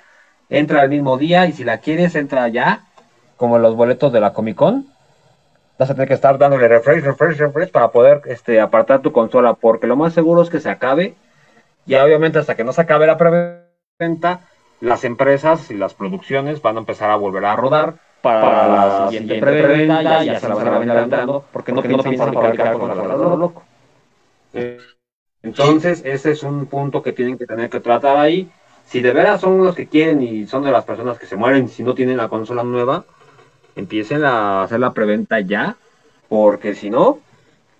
entra 0.48 0.82
el 0.82 0.88
mismo 0.88 1.18
día 1.18 1.46
y 1.46 1.52
si 1.52 1.62
la 1.62 1.78
quieres, 1.78 2.14
entra 2.14 2.48
ya, 2.48 2.86
como 3.36 3.58
los 3.58 3.76
boletos 3.76 4.12
de 4.12 4.20
la 4.20 4.32
Comic 4.32 4.56
Con 4.56 4.93
vas 5.78 5.90
a 5.90 5.94
tener 5.94 6.08
que 6.08 6.14
estar 6.14 6.38
dándole 6.38 6.68
refresh, 6.68 7.02
refresh, 7.02 7.38
refresh 7.38 7.70
para 7.70 7.90
poder 7.90 8.22
este, 8.26 8.60
apartar 8.60 9.02
tu 9.02 9.12
consola, 9.12 9.54
porque 9.54 9.86
lo 9.86 9.96
más 9.96 10.12
seguro 10.12 10.42
es 10.42 10.50
que 10.50 10.60
se 10.60 10.70
acabe. 10.70 11.14
Y 11.86 11.94
obviamente 11.96 12.38
hasta 12.38 12.54
que 12.54 12.64
no 12.64 12.72
se 12.72 12.80
acabe 12.80 13.06
la 13.06 13.18
preventa, 13.18 14.40
las 14.80 15.04
empresas 15.04 15.70
y 15.70 15.74
las 15.74 15.94
producciones 15.94 16.62
van 16.62 16.76
a 16.76 16.80
empezar 16.80 17.10
a 17.10 17.16
volver 17.16 17.44
a 17.44 17.56
rodar 17.56 17.94
para, 18.22 18.68
la 18.68 19.08
siguiente 19.08 19.38
preventa 19.38 20.24
y 20.24 20.26
ya 20.26 20.40
se 20.40 20.48
la 20.48 20.54
van 20.54 20.68
a 20.68 20.78
venir 20.78 21.42
porque 21.52 21.72
no, 21.72 21.82
no 21.82 22.02
piensan 22.02 22.32
fabricar 22.32 22.78
consolas 22.78 23.18
lo 23.18 23.36
loco. 23.36 23.62
Entonces, 25.42 26.02
ese 26.06 26.30
es 26.30 26.42
un 26.42 26.66
punto 26.66 27.02
que 27.02 27.12
tienen 27.12 27.36
que 27.36 27.46
tener 27.46 27.68
que 27.68 27.80
tratar 27.80 28.16
ahí. 28.16 28.50
Si 28.86 29.00
de 29.00 29.12
veras 29.12 29.42
son 29.42 29.62
los 29.62 29.74
que 29.74 29.86
quieren 29.86 30.22
y 30.22 30.46
son 30.46 30.64
de 30.64 30.70
las 30.70 30.84
personas 30.84 31.18
que 31.18 31.26
se 31.26 31.36
mueren 31.36 31.68
si 31.68 31.82
no 31.82 31.94
tienen 31.94 32.16
la 32.16 32.28
consola 32.28 32.62
nueva, 32.62 33.04
empiecen 33.76 34.24
a 34.24 34.62
hacer 34.62 34.80
la 34.80 34.92
preventa 34.92 35.40
ya, 35.40 35.76
porque 36.28 36.74
si 36.74 36.90
no, 36.90 37.18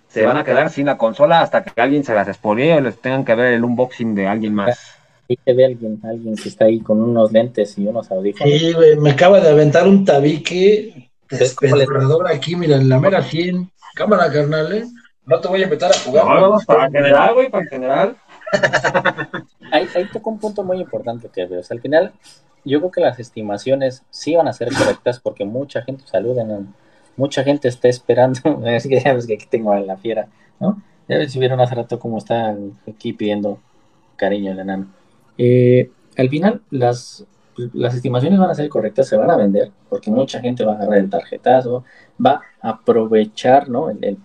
se 0.07 0.25
van 0.25 0.37
a 0.37 0.43
quedar 0.43 0.69
sin 0.69 0.85
la 0.85 0.97
consola 0.97 1.41
hasta 1.41 1.63
que 1.63 1.81
alguien 1.81 2.03
se 2.03 2.13
las 2.13 2.27
exponie 2.27 2.73
o 2.73 2.81
les 2.81 2.97
tengan 2.99 3.25
que 3.25 3.35
ver 3.35 3.53
el 3.53 3.63
unboxing 3.63 4.15
de 4.15 4.27
alguien 4.27 4.53
más. 4.53 4.97
Ahí 5.29 5.37
te 5.43 5.53
ve 5.53 5.65
alguien, 5.65 5.99
alguien 6.03 6.35
que 6.35 6.49
está 6.49 6.65
ahí 6.65 6.79
con 6.79 7.01
unos 7.01 7.31
lentes 7.31 7.77
y 7.77 7.87
unos 7.87 8.11
audífonos. 8.11 8.53
Sí, 8.53 8.73
me 8.99 9.11
acaba 9.11 9.39
de 9.39 9.49
aventar 9.49 9.87
un 9.87 10.05
tabique 10.05 11.09
despedorrador 11.29 12.27
aquí, 12.31 12.55
mira, 12.55 12.75
en 12.77 12.87
la 12.89 12.99
mera 12.99 13.23
100. 13.23 13.71
Cámara, 13.95 14.31
carnal, 14.31 14.71
¿eh? 14.73 14.85
No 15.25 15.39
te 15.39 15.47
voy 15.47 15.61
a 15.61 15.63
invitar 15.63 15.91
a 15.91 15.97
jugar. 15.97 16.25
No, 16.25 16.57
para 16.65 16.89
general, 16.89 17.33
güey, 17.33 17.49
para 17.49 17.65
general. 17.65 18.15
ahí, 19.71 19.87
ahí 19.95 20.05
toca 20.11 20.29
un 20.29 20.39
punto 20.39 20.63
muy 20.63 20.79
importante 20.79 21.29
que 21.29 21.47
sea, 21.47 21.61
al 21.69 21.81
final 21.81 22.13
yo 22.65 22.79
creo 22.79 22.91
que 22.91 23.01
las 23.01 23.19
estimaciones 23.19 24.03
sí 24.09 24.35
van 24.35 24.47
a 24.47 24.53
ser 24.53 24.69
correctas 24.73 25.19
porque 25.19 25.45
mucha 25.45 25.83
gente, 25.83 26.03
saluden, 26.07 26.73
mucha 27.15 27.43
gente 27.43 27.67
está 27.67 27.87
esperando, 27.87 28.39
es 28.65 28.87
que 28.87 29.01
que 29.01 29.09
aquí 29.09 29.45
tengo 29.49 29.71
a 29.71 29.79
la 29.79 29.97
fiera, 29.97 30.27
¿no? 30.59 30.81
Ya 31.07 31.27
si 31.29 31.39
vieron 31.39 31.61
hace 31.61 31.75
rato 31.75 31.99
cómo 31.99 32.17
está 32.17 32.55
aquí 32.89 33.13
pidiendo 33.13 33.59
cariño 34.15 34.51
el 34.51 34.59
enano. 34.59 34.87
Eh, 35.37 35.91
al 36.17 36.29
final, 36.29 36.61
las, 36.71 37.25
las 37.73 37.93
estimaciones 37.93 38.39
van 38.39 38.49
a 38.49 38.55
ser 38.55 38.67
correctas, 38.69 39.07
se 39.07 39.17
van 39.17 39.29
a 39.29 39.37
vender, 39.37 39.71
porque 39.87 40.09
mucha 40.09 40.39
gente 40.39 40.65
va 40.65 40.73
a 40.73 40.75
agarrar 40.77 40.97
el 40.97 41.09
tarjetazo, 41.09 41.83
va 42.23 42.41
a 42.61 42.69
aprovechar, 42.69 43.69
¿no? 43.69 43.91
el 43.91 44.17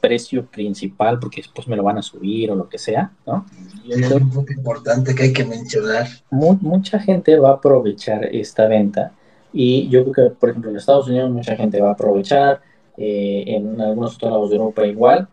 precio 0.00 0.46
principal 0.46 1.18
porque 1.18 1.42
después 1.42 1.68
me 1.68 1.76
lo 1.76 1.82
van 1.82 1.98
a 1.98 2.02
subir 2.02 2.50
o 2.50 2.54
lo 2.54 2.68
que 2.68 2.78
sea, 2.78 3.12
¿no? 3.26 3.46
Y 3.84 3.92
es 3.92 4.12
punto 4.12 4.52
importante 4.52 5.14
que 5.14 5.24
hay 5.24 5.32
que 5.32 5.44
mencionar. 5.44 6.06
mucha 6.30 6.98
gente 6.98 7.38
va 7.38 7.50
a 7.50 7.54
aprovechar 7.54 8.24
esta 8.24 8.66
venta 8.66 9.12
y 9.52 9.88
yo 9.88 10.02
creo 10.04 10.30
que, 10.30 10.36
por 10.36 10.50
ejemplo, 10.50 10.70
en 10.70 10.76
Estados 10.76 11.08
Unidos 11.08 11.30
mucha 11.30 11.56
gente 11.56 11.80
va 11.80 11.90
a 11.90 11.92
aprovechar, 11.92 12.60
eh, 12.96 13.44
en 13.46 13.80
algunos 13.80 14.16
otros 14.16 14.32
lados 14.32 14.50
de 14.50 14.56
Europa 14.56 14.86
igual, 14.86 15.28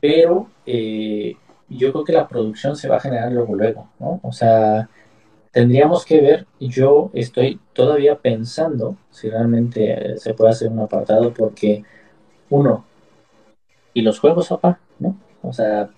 pero 0.00 0.48
eh, 0.66 1.34
yo 1.68 1.92
creo 1.92 2.04
que 2.04 2.12
la 2.12 2.28
producción 2.28 2.76
se 2.76 2.88
va 2.88 2.96
a 2.96 3.00
generar 3.00 3.32
luego, 3.32 3.54
luego, 3.54 3.88
¿no? 4.00 4.20
O 4.22 4.32
sea, 4.32 4.88
tendríamos 5.52 6.04
que 6.04 6.20
ver, 6.20 6.46
yo 6.58 7.10
estoy 7.14 7.60
todavía 7.72 8.18
pensando 8.18 8.96
si 9.10 9.30
realmente 9.30 10.18
se 10.18 10.34
puede 10.34 10.50
hacer 10.50 10.70
un 10.70 10.80
apartado 10.80 11.32
porque, 11.32 11.84
uno, 12.50 12.84
y 13.94 14.02
los 14.02 14.18
juegos, 14.18 14.48
papá, 14.48 14.80
¿no? 14.98 15.16
O 15.42 15.52
sea, 15.52 15.90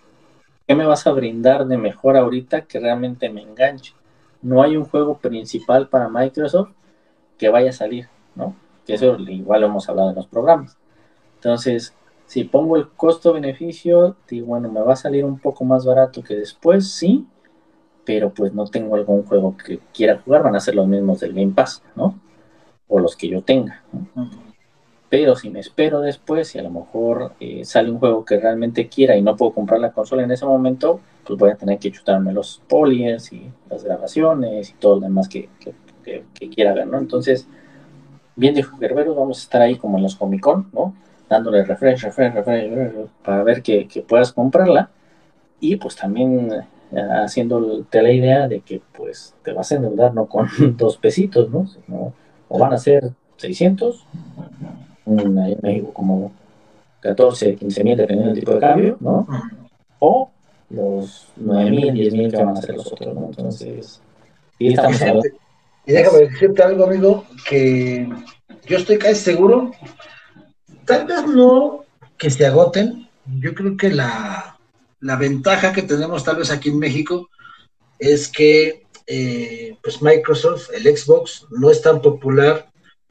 ¿qué 0.66 0.74
me 0.74 0.86
vas 0.86 1.06
a 1.06 1.12
brindar 1.12 1.66
de 1.66 1.76
mejor 1.76 2.16
ahorita 2.16 2.62
que 2.62 2.80
realmente 2.80 3.30
me 3.30 3.42
enganche? 3.42 3.94
No 4.42 4.62
hay 4.62 4.76
un 4.76 4.84
juego 4.84 5.18
principal 5.18 5.88
para 5.88 6.08
Microsoft 6.08 6.70
que 7.38 7.48
vaya 7.48 7.70
a 7.70 7.74
salir, 7.74 8.08
¿no? 8.34 8.54
Que 8.86 8.94
eso 8.94 9.16
igual 9.18 9.62
lo 9.62 9.66
hemos 9.68 9.88
hablado 9.88 10.10
en 10.10 10.16
los 10.16 10.26
programas. 10.26 10.76
Entonces, 11.36 11.94
si 12.26 12.44
pongo 12.44 12.76
el 12.76 12.88
costo-beneficio, 12.88 14.16
digo, 14.28 14.46
bueno, 14.48 14.70
me 14.70 14.80
va 14.80 14.94
a 14.94 14.96
salir 14.96 15.24
un 15.24 15.38
poco 15.38 15.64
más 15.64 15.84
barato 15.84 16.22
que 16.22 16.34
después, 16.34 16.90
sí, 16.90 17.26
pero 18.04 18.30
pues 18.30 18.52
no 18.52 18.66
tengo 18.66 18.96
algún 18.96 19.24
juego 19.24 19.56
que 19.56 19.80
quiera 19.92 20.20
jugar, 20.24 20.42
van 20.42 20.56
a 20.56 20.60
ser 20.60 20.74
los 20.74 20.86
mismos 20.86 21.20
del 21.20 21.32
Game 21.32 21.52
Pass, 21.52 21.82
¿no? 21.96 22.18
O 22.88 22.98
los 22.98 23.16
que 23.16 23.28
yo 23.28 23.42
tenga, 23.42 23.82
¿no? 23.92 24.43
Pero 25.10 25.36
si 25.36 25.50
me 25.50 25.60
espero 25.60 26.00
después 26.00 26.54
y 26.54 26.58
a 26.58 26.62
lo 26.62 26.70
mejor 26.70 27.32
eh, 27.38 27.64
sale 27.64 27.90
un 27.90 27.98
juego 27.98 28.24
que 28.24 28.38
realmente 28.38 28.88
quiera 28.88 29.16
y 29.16 29.22
no 29.22 29.36
puedo 29.36 29.52
comprar 29.52 29.80
la 29.80 29.92
consola 29.92 30.24
en 30.24 30.30
ese 30.30 30.46
momento, 30.46 31.00
pues 31.24 31.38
voy 31.38 31.50
a 31.50 31.56
tener 31.56 31.78
que 31.78 31.92
chutarme 31.92 32.32
los 32.32 32.62
polies 32.68 33.32
y 33.32 33.50
las 33.70 33.84
grabaciones 33.84 34.70
y 34.70 34.74
todo 34.74 34.96
lo 34.96 35.00
demás 35.02 35.28
que, 35.28 35.48
quiera 36.54 36.74
ver, 36.74 36.86
¿no? 36.86 36.98
Entonces, 36.98 37.46
bien 38.36 38.54
dijo 38.54 38.76
Gerberos, 38.78 39.16
vamos 39.16 39.38
a 39.38 39.42
estar 39.42 39.62
ahí 39.62 39.76
como 39.76 39.98
en 39.98 40.02
los 40.02 40.16
Comic 40.16 40.40
Con, 40.40 40.68
¿no? 40.72 40.94
Dándole 41.28 41.64
refresh, 41.64 42.02
refresh, 42.02 42.34
refresh, 42.34 42.92
para 43.24 43.42
ver 43.42 43.62
que, 43.62 44.04
puedas 44.06 44.32
comprarla. 44.32 44.90
Y 45.60 45.76
pues 45.76 45.96
también 45.96 46.50
eh, 46.92 47.00
haciéndote 47.24 48.02
la 48.02 48.12
idea 48.12 48.48
de 48.48 48.60
que 48.60 48.82
pues 48.92 49.34
te 49.42 49.52
vas 49.52 49.70
a 49.72 49.76
endeudar 49.76 50.12
no 50.12 50.26
con 50.26 50.48
dos 50.76 50.96
pesitos, 50.98 51.50
¿no? 51.50 51.66
o 52.48 52.58
van 52.58 52.72
a 52.72 52.78
ser 52.78 53.12
600 53.36 54.06
en 55.06 55.58
México 55.62 55.92
como 55.92 56.32
14, 57.00 57.56
15 57.56 57.84
mil, 57.84 57.96
dependiendo 57.96 58.32
del 58.32 58.40
tipo 58.40 58.54
de 58.54 58.60
cambio, 58.60 58.96
¿no? 59.00 59.26
O 59.98 60.30
los 60.70 61.28
9 61.36 61.70
mil, 61.70 61.92
10 61.92 62.12
mil 62.14 62.30
que 62.30 62.42
van 62.42 62.56
a 62.56 62.60
ser 62.60 62.76
los 62.76 62.92
otros, 62.92 63.14
¿no? 63.14 63.26
Entonces, 63.26 64.00
y 64.58 64.72
estamos 64.72 65.00
Y 65.86 65.92
déjame 65.92 66.18
decirte 66.20 66.62
algo, 66.62 66.84
amigo, 66.84 67.24
que 67.48 68.08
yo 68.66 68.76
estoy 68.78 68.98
casi 68.98 69.16
seguro, 69.16 69.70
tal 70.86 71.06
vez 71.06 71.26
no 71.26 71.84
que 72.16 72.30
se 72.30 72.46
agoten, 72.46 73.08
yo 73.40 73.54
creo 73.54 73.76
que 73.76 73.90
la, 73.90 74.58
la 75.00 75.16
ventaja 75.16 75.72
que 75.72 75.82
tenemos 75.82 76.24
tal 76.24 76.36
vez 76.36 76.50
aquí 76.50 76.70
en 76.70 76.78
México 76.78 77.28
es 77.98 78.28
que 78.28 78.84
eh, 79.06 79.76
pues 79.82 80.00
Microsoft, 80.00 80.70
el 80.74 80.96
Xbox, 80.96 81.46
no 81.50 81.70
es 81.70 81.82
tan 81.82 82.00
popular 82.00 82.70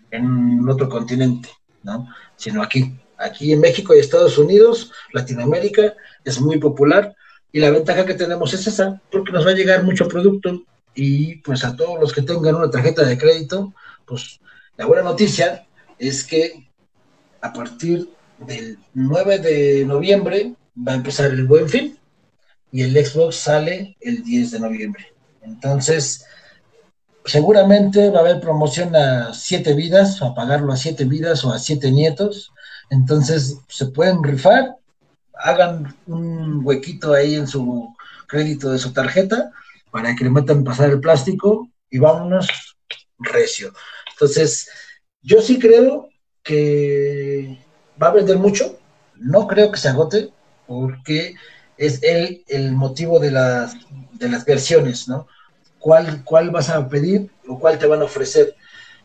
en 0.10 0.68
otro 0.68 0.90
continente. 0.90 1.50
¿No? 1.84 2.08
Sino 2.36 2.62
aquí. 2.62 2.98
Aquí 3.18 3.54
en 3.54 3.62
México 3.62 3.96
y 3.96 4.00
Estados 4.00 4.38
Unidos, 4.38 4.92
Latinoamérica, 5.14 5.94
es 6.26 6.42
muy 6.42 6.58
popular 6.58 7.16
y 7.52 7.60
la 7.60 7.70
ventaja 7.70 8.06
que 8.06 8.16
tenemos 8.16 8.54
es 8.54 8.66
esa, 8.66 9.00
porque 9.12 9.32
nos 9.32 9.46
va 9.46 9.52
a 9.52 9.56
llegar 9.56 9.84
mucho 9.84 10.08
producto 10.08 10.64
y 10.96 11.36
pues 11.38 11.64
a 11.64 11.76
todos 11.76 12.00
los 12.00 12.12
que 12.12 12.24
tengan 12.24 12.56
una 12.56 12.70
tarjeta 12.70 13.06
de 13.06 13.18
crédito, 13.18 13.74
pues 14.06 14.40
la 14.78 14.86
buena 14.86 15.04
noticia 15.04 15.66
es 16.00 16.24
que 16.24 16.68
a 17.42 17.54
partir 17.54 18.10
del 18.40 18.80
9 18.94 19.40
de 19.40 19.86
noviembre 19.86 20.56
va 20.76 20.94
a 20.94 20.96
empezar 20.96 21.32
el 21.32 21.46
buen 21.46 21.70
fin 21.70 21.98
y 22.72 22.82
el 22.82 23.06
Xbox 23.06 23.36
sale 23.36 23.96
el 24.02 24.24
10 24.24 24.52
de 24.52 24.60
noviembre. 24.60 25.14
Entonces, 25.44 26.26
seguramente 27.26 28.10
va 28.10 28.20
a 28.20 28.22
haber 28.22 28.40
promoción 28.40 28.96
a 28.96 29.34
siete 29.34 29.74
vidas, 29.74 30.22
a 30.22 30.34
pagarlo 30.34 30.74
a 30.74 30.78
siete 30.78 31.06
vidas 31.06 31.44
o 31.46 31.52
a 31.52 31.60
siete 31.60 31.92
nietos. 31.92 32.52
Entonces, 32.90 33.58
se 33.70 33.88
pueden 33.88 34.24
rifar, 34.24 34.76
hagan 35.34 35.96
un 36.08 36.62
huequito 36.64 37.14
ahí 37.14 37.36
en 37.36 37.48
su 37.48 37.94
crédito 38.28 38.72
de 38.72 38.80
su 38.80 38.94
tarjeta 38.94 39.52
para 39.92 40.16
que 40.16 40.24
le 40.24 40.30
metan 40.30 40.64
pasar 40.64 40.90
el 40.90 41.00
plástico 41.00 41.70
y 41.90 42.00
vámonos 42.00 42.48
recio. 43.20 43.74
Entonces, 44.12 44.70
yo 45.22 45.42
sí 45.42 45.60
creo 45.60 46.10
que 46.44 47.60
va 48.02 48.08
a 48.08 48.14
vender 48.14 48.38
mucho, 48.38 48.78
no 49.16 49.48
creo 49.48 49.72
que 49.72 49.80
se 49.80 49.90
agote, 49.90 50.32
porque 50.68 51.36
es 51.78 52.02
el, 52.04 52.44
el 52.48 52.72
motivo 52.74 53.20
de 53.20 53.32
las, 53.32 53.76
de 54.14 54.30
las 54.30 54.46
versiones, 54.46 55.08
¿no? 55.08 55.28
¿Cuál, 55.84 56.24
¿Cuál 56.24 56.50
vas 56.50 56.70
a 56.70 56.88
pedir 56.88 57.30
o 57.46 57.60
cuál 57.60 57.78
te 57.78 57.88
van 57.88 58.00
a 58.00 58.06
ofrecer? 58.06 58.56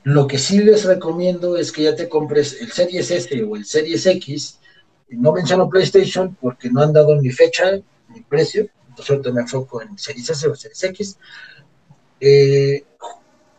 Lo 0.04 0.28
que 0.28 0.38
sí 0.38 0.60
les 0.60 0.84
recomiendo 0.84 1.56
es 1.56 1.72
que 1.72 1.82
ya 1.82 1.96
te 1.96 2.08
compres 2.08 2.56
el 2.60 2.70
Series 2.70 3.10
S 3.10 3.42
o 3.42 3.56
el 3.56 3.64
Series 3.64 4.06
X. 4.06 4.60
No 5.08 5.32
menciono 5.32 5.68
PlayStation 5.68 6.36
porque 6.40 6.70
no 6.70 6.80
han 6.80 6.92
dado 6.92 7.20
ni 7.20 7.30
fecha 7.30 7.72
ni 8.14 8.20
precio. 8.20 8.68
Entonces 8.88 9.10
ahorita 9.10 9.32
me 9.32 9.40
enfoco 9.40 9.82
en 9.82 9.98
Series 9.98 10.30
S 10.30 10.46
o 10.46 10.54
Series 10.54 10.84
X. 10.84 11.18
Eh, 12.20 12.84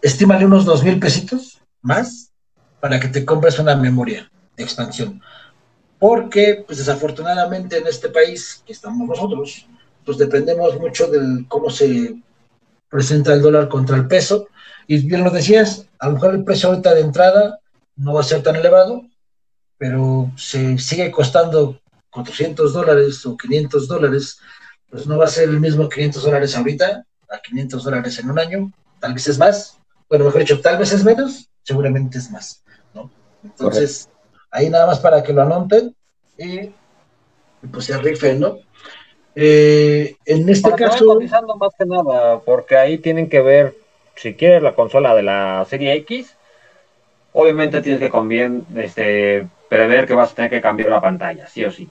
estímale 0.02 0.46
unos 0.46 0.64
dos 0.64 0.82
mil 0.82 0.98
pesitos 0.98 1.60
más 1.82 2.32
para 2.80 3.02
que 3.02 3.10
te 3.10 3.26
compres 3.26 3.60
una 3.60 3.76
memoria 3.76 4.32
de 4.56 4.64
expansión 4.64 5.22
porque 6.00 6.64
pues 6.66 6.78
desafortunadamente 6.78 7.80
en 7.80 7.88
este 7.88 8.08
país 8.08 8.64
que 8.66 8.72
estamos 8.72 9.06
nosotros, 9.06 9.68
pues 10.06 10.18
dependemos 10.18 10.80
mucho 10.80 11.08
de 11.08 11.46
cómo 11.50 11.70
se 11.70 12.16
presenta 12.90 13.34
el 13.34 13.42
dólar 13.42 13.70
contra 13.70 13.96
el 13.96 14.08
peso, 14.08 14.48
y 14.88 15.06
bien 15.06 15.24
lo 15.24 15.30
decías, 15.30 15.86
a 16.00 16.08
lo 16.08 16.14
mejor 16.14 16.36
el 16.36 16.44
precio 16.44 16.70
ahorita 16.70 16.94
de 16.94 17.02
entrada 17.02 17.60
no 17.96 18.14
va 18.14 18.22
a 18.22 18.24
ser 18.24 18.42
tan 18.42 18.56
elevado, 18.56 19.04
pero 19.78 20.32
se 20.36 20.78
sigue 20.78 21.12
costando 21.12 21.80
400 22.10 22.74
dólares 22.74 23.26
o 23.26 23.38
500 23.38 23.88
dólares, 23.88 24.40
pues 24.90 25.06
no 25.06 25.18
va 25.18 25.26
a 25.26 25.30
ser 25.30 25.50
el 25.50 25.60
mismo 25.60 25.88
500 25.88 26.24
dólares 26.24 26.58
ahorita 26.58 27.06
a 27.30 27.40
500 27.40 27.84
dólares 27.84 28.20
en 28.20 28.32
un 28.32 28.40
año, 28.40 28.72
tal 29.00 29.14
vez 29.14 29.28
es 29.28 29.38
más, 29.38 29.78
bueno, 30.10 30.26
mejor 30.26 30.42
dicho, 30.42 30.60
tal 30.60 30.80
vez 30.80 30.92
es 30.92 31.04
menos, 31.04 31.48
seguramente 31.64 32.18
es 32.18 32.32
más, 32.32 32.64
¿no? 32.96 33.12
Entonces, 33.44 34.10
Ahí 34.52 34.70
nada 34.70 34.88
más 34.88 35.00
para 35.00 35.22
que 35.22 35.34
lo 35.34 35.44
anoten 35.44 35.96
y 36.38 36.72
pues 37.72 37.86
se 37.86 37.98
rifen, 37.98 38.40
¿no? 38.40 38.58
Eh, 39.42 40.18
en 40.26 40.50
este 40.50 40.74
caso. 40.76 41.18
más 41.58 41.74
que 41.78 41.86
nada, 41.86 42.40
porque 42.40 42.76
ahí 42.76 42.98
tienen 42.98 43.30
que 43.30 43.40
ver, 43.40 43.74
si 44.16 44.34
quieres 44.34 44.62
la 44.62 44.76
consola 44.76 45.16
de 45.16 45.24
la 45.24 45.66
serie 45.70 45.94
X, 45.94 46.36
obviamente 47.32 47.82
tienes 47.82 48.02
que 48.02 48.10
convien, 48.10 48.66
este, 48.76 49.48
prever 49.70 50.08
que 50.08 50.14
vas 50.14 50.34
a 50.34 50.36
tener 50.36 50.52
que 50.52 50.60
cambiar 50.60 50.90
la 50.90 51.00
pantalla, 51.00 51.48
sí 51.48 51.64
o 51.64 51.72
sí. 51.72 51.88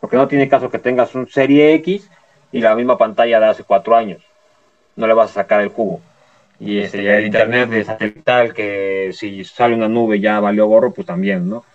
Porque 0.00 0.16
no 0.16 0.28
tiene 0.28 0.48
caso 0.48 0.70
que 0.70 0.78
tengas 0.78 1.14
un 1.14 1.28
serie 1.28 1.74
X 1.74 2.08
y 2.52 2.62
la 2.62 2.74
misma 2.74 2.96
pantalla 2.96 3.38
de 3.38 3.46
hace 3.46 3.64
cuatro 3.64 3.94
años. 3.94 4.22
No 4.96 5.06
le 5.06 5.12
vas 5.12 5.32
a 5.32 5.42
sacar 5.42 5.60
el 5.60 5.68
jugo. 5.68 6.00
Y 6.58 6.78
este, 6.78 7.18
el 7.18 7.26
internet 7.26 7.68
de 7.68 7.84
satelital, 7.84 8.54
que 8.54 9.10
si 9.12 9.44
sale 9.44 9.74
una 9.74 9.88
nube 9.88 10.20
ya 10.20 10.40
valió 10.40 10.66
gorro, 10.66 10.92
pues 10.92 11.06
también, 11.06 11.50
¿no? 11.50 11.64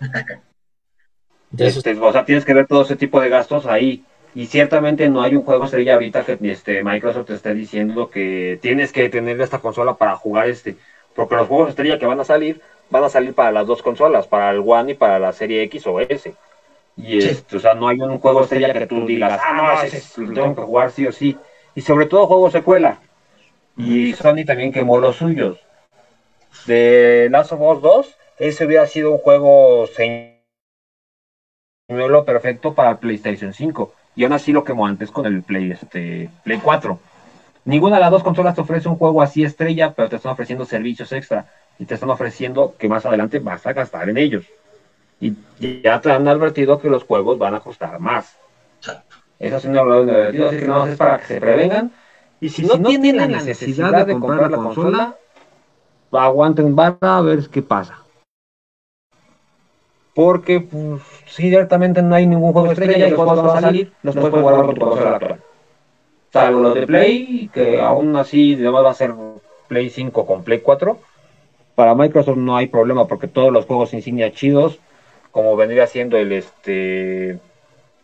Este, 1.56 1.92
o 1.92 2.10
sea, 2.10 2.24
tienes 2.24 2.44
que 2.44 2.52
ver 2.52 2.66
todo 2.66 2.82
ese 2.82 2.96
tipo 2.96 3.20
de 3.20 3.28
gastos 3.28 3.66
ahí. 3.66 4.04
Y 4.34 4.46
ciertamente 4.46 5.08
no 5.08 5.22
hay 5.22 5.36
un 5.36 5.44
juego 5.44 5.64
estrella 5.64 5.94
ahorita 5.94 6.24
que 6.24 6.38
este, 6.50 6.82
Microsoft 6.82 7.26
te 7.26 7.34
esté 7.34 7.54
diciendo 7.54 8.10
que 8.10 8.58
tienes 8.60 8.92
que 8.92 9.08
tener 9.08 9.40
esta 9.40 9.60
consola 9.60 9.94
para 9.94 10.16
jugar 10.16 10.48
este. 10.48 10.76
Porque 11.14 11.36
los 11.36 11.46
juegos 11.46 11.70
estrella 11.70 12.00
que 12.00 12.06
van 12.06 12.18
a 12.18 12.24
salir, 12.24 12.60
van 12.90 13.04
a 13.04 13.08
salir 13.08 13.34
para 13.34 13.52
las 13.52 13.66
dos 13.66 13.80
consolas, 13.82 14.26
para 14.26 14.50
el 14.50 14.62
One 14.66 14.92
y 14.92 14.94
para 14.94 15.20
la 15.20 15.32
serie 15.32 15.62
X 15.62 15.86
o 15.86 16.00
S. 16.00 16.34
Y 16.96 17.18
este, 17.18 17.56
o 17.56 17.60
sea, 17.60 17.74
no 17.74 17.86
hay 17.88 18.00
un 18.00 18.18
juego 18.18 18.42
estrella 18.42 18.72
que 18.72 18.86
tú 18.86 19.06
digas, 19.06 19.40
ah, 19.44 19.52
no, 19.54 19.82
ese, 19.82 20.20
lo 20.20 20.32
tengo 20.32 20.54
que 20.54 20.62
jugar 20.62 20.90
sí 20.90 21.06
o 21.06 21.12
sí. 21.12 21.36
Y 21.76 21.80
sobre 21.82 22.06
todo 22.06 22.26
juegos 22.26 22.52
secuela. 22.52 22.98
Y 23.76 24.12
Sony 24.14 24.44
también 24.44 24.72
quemó 24.72 24.98
los 24.98 25.16
suyos. 25.16 25.58
De 26.66 27.28
Last 27.30 27.52
of 27.52 27.60
Us 27.60 27.82
2, 27.82 28.16
ese 28.38 28.66
hubiera 28.66 28.86
sido 28.86 29.12
un 29.12 29.18
juego 29.18 29.88
señuelo 31.88 32.24
perfecto 32.24 32.74
para 32.74 32.90
el 32.90 32.98
PlayStation 32.98 33.52
5. 33.52 33.92
Y 34.16 34.24
aún 34.24 34.32
así 34.32 34.52
lo 34.52 34.64
quemó 34.64 34.86
antes 34.86 35.10
con 35.10 35.26
el 35.26 35.42
Play, 35.42 35.72
este, 35.72 36.30
Play 36.44 36.60
4. 36.62 36.98
Ninguna 37.64 37.96
de 37.96 38.02
las 38.02 38.10
dos 38.10 38.22
consolas 38.22 38.54
te 38.54 38.60
ofrece 38.60 38.88
un 38.88 38.96
juego 38.96 39.22
así 39.22 39.42
estrella, 39.42 39.92
pero 39.94 40.08
te 40.08 40.16
están 40.16 40.32
ofreciendo 40.32 40.64
servicios 40.64 41.10
extra. 41.12 41.46
Y 41.78 41.86
te 41.86 41.94
están 41.94 42.10
ofreciendo 42.10 42.74
que 42.78 42.88
más 42.88 43.04
adelante 43.06 43.40
vas 43.40 43.66
a 43.66 43.72
gastar 43.72 44.08
en 44.08 44.18
ellos. 44.18 44.44
Y 45.20 45.34
ya 45.82 46.00
te 46.00 46.12
han 46.12 46.28
advertido 46.28 46.80
que 46.80 46.88
los 46.88 47.04
juegos 47.04 47.38
van 47.38 47.54
a 47.54 47.60
costar 47.60 47.98
más. 47.98 48.36
Eso 49.38 49.60
sí 49.60 49.68
no 49.68 49.84
lo 49.84 50.08
he 50.08 50.28
así 50.28 50.58
que 50.58 50.66
no 50.66 50.86
es 50.86 50.96
para 50.96 51.18
que 51.18 51.26
se 51.26 51.40
prevengan 51.40 51.90
y 52.44 52.50
si, 52.50 52.62
no, 52.62 52.76
tienen, 52.78 53.16
la 53.16 53.26
necesidad, 53.26 54.06
de 54.06 54.12
comprar 54.12 54.50
la 54.50 54.56
consola, 54.58 55.16
aguanten 56.12 56.76
barra 56.76 57.16
a 57.16 57.22
ver 57.22 57.48
qué 57.48 57.62
pasa. 57.62 58.03
Porque, 60.14 60.60
pues, 60.60 61.02
si 61.26 61.44
directamente 61.44 62.02
no 62.02 62.14
hay 62.14 62.26
ningún 62.26 62.52
juego 62.52 62.72
estrella 62.72 63.08
y 63.08 63.12
cuando 63.12 63.42
va 63.42 63.58
a 63.58 63.60
salir, 63.60 63.92
los 64.02 64.14
puedes 64.14 64.40
jugar 64.40 64.66
con 64.66 64.74
tu 64.74 64.80
consola 64.80 65.16
actual. 65.16 65.40
Salvo 66.32 66.60
los 66.60 66.74
de 66.74 66.86
Play, 66.86 67.50
que 67.52 67.80
aún 67.80 68.14
así 68.16 68.54
además 68.54 68.84
va 68.84 68.90
a 68.90 68.94
ser 68.94 69.14
Play 69.68 69.90
5 69.90 70.26
con 70.26 70.44
Play 70.44 70.60
4. 70.60 70.98
Para 71.74 71.94
Microsoft 71.94 72.36
no 72.36 72.56
hay 72.56 72.68
problema 72.68 73.06
porque 73.06 73.28
todos 73.28 73.52
los 73.52 73.66
juegos 73.66 73.94
insignia 73.94 74.32
chidos, 74.32 74.78
como 75.32 75.56
vendría 75.56 75.86
siendo 75.86 76.16
el 76.16 76.32
este 76.32 77.38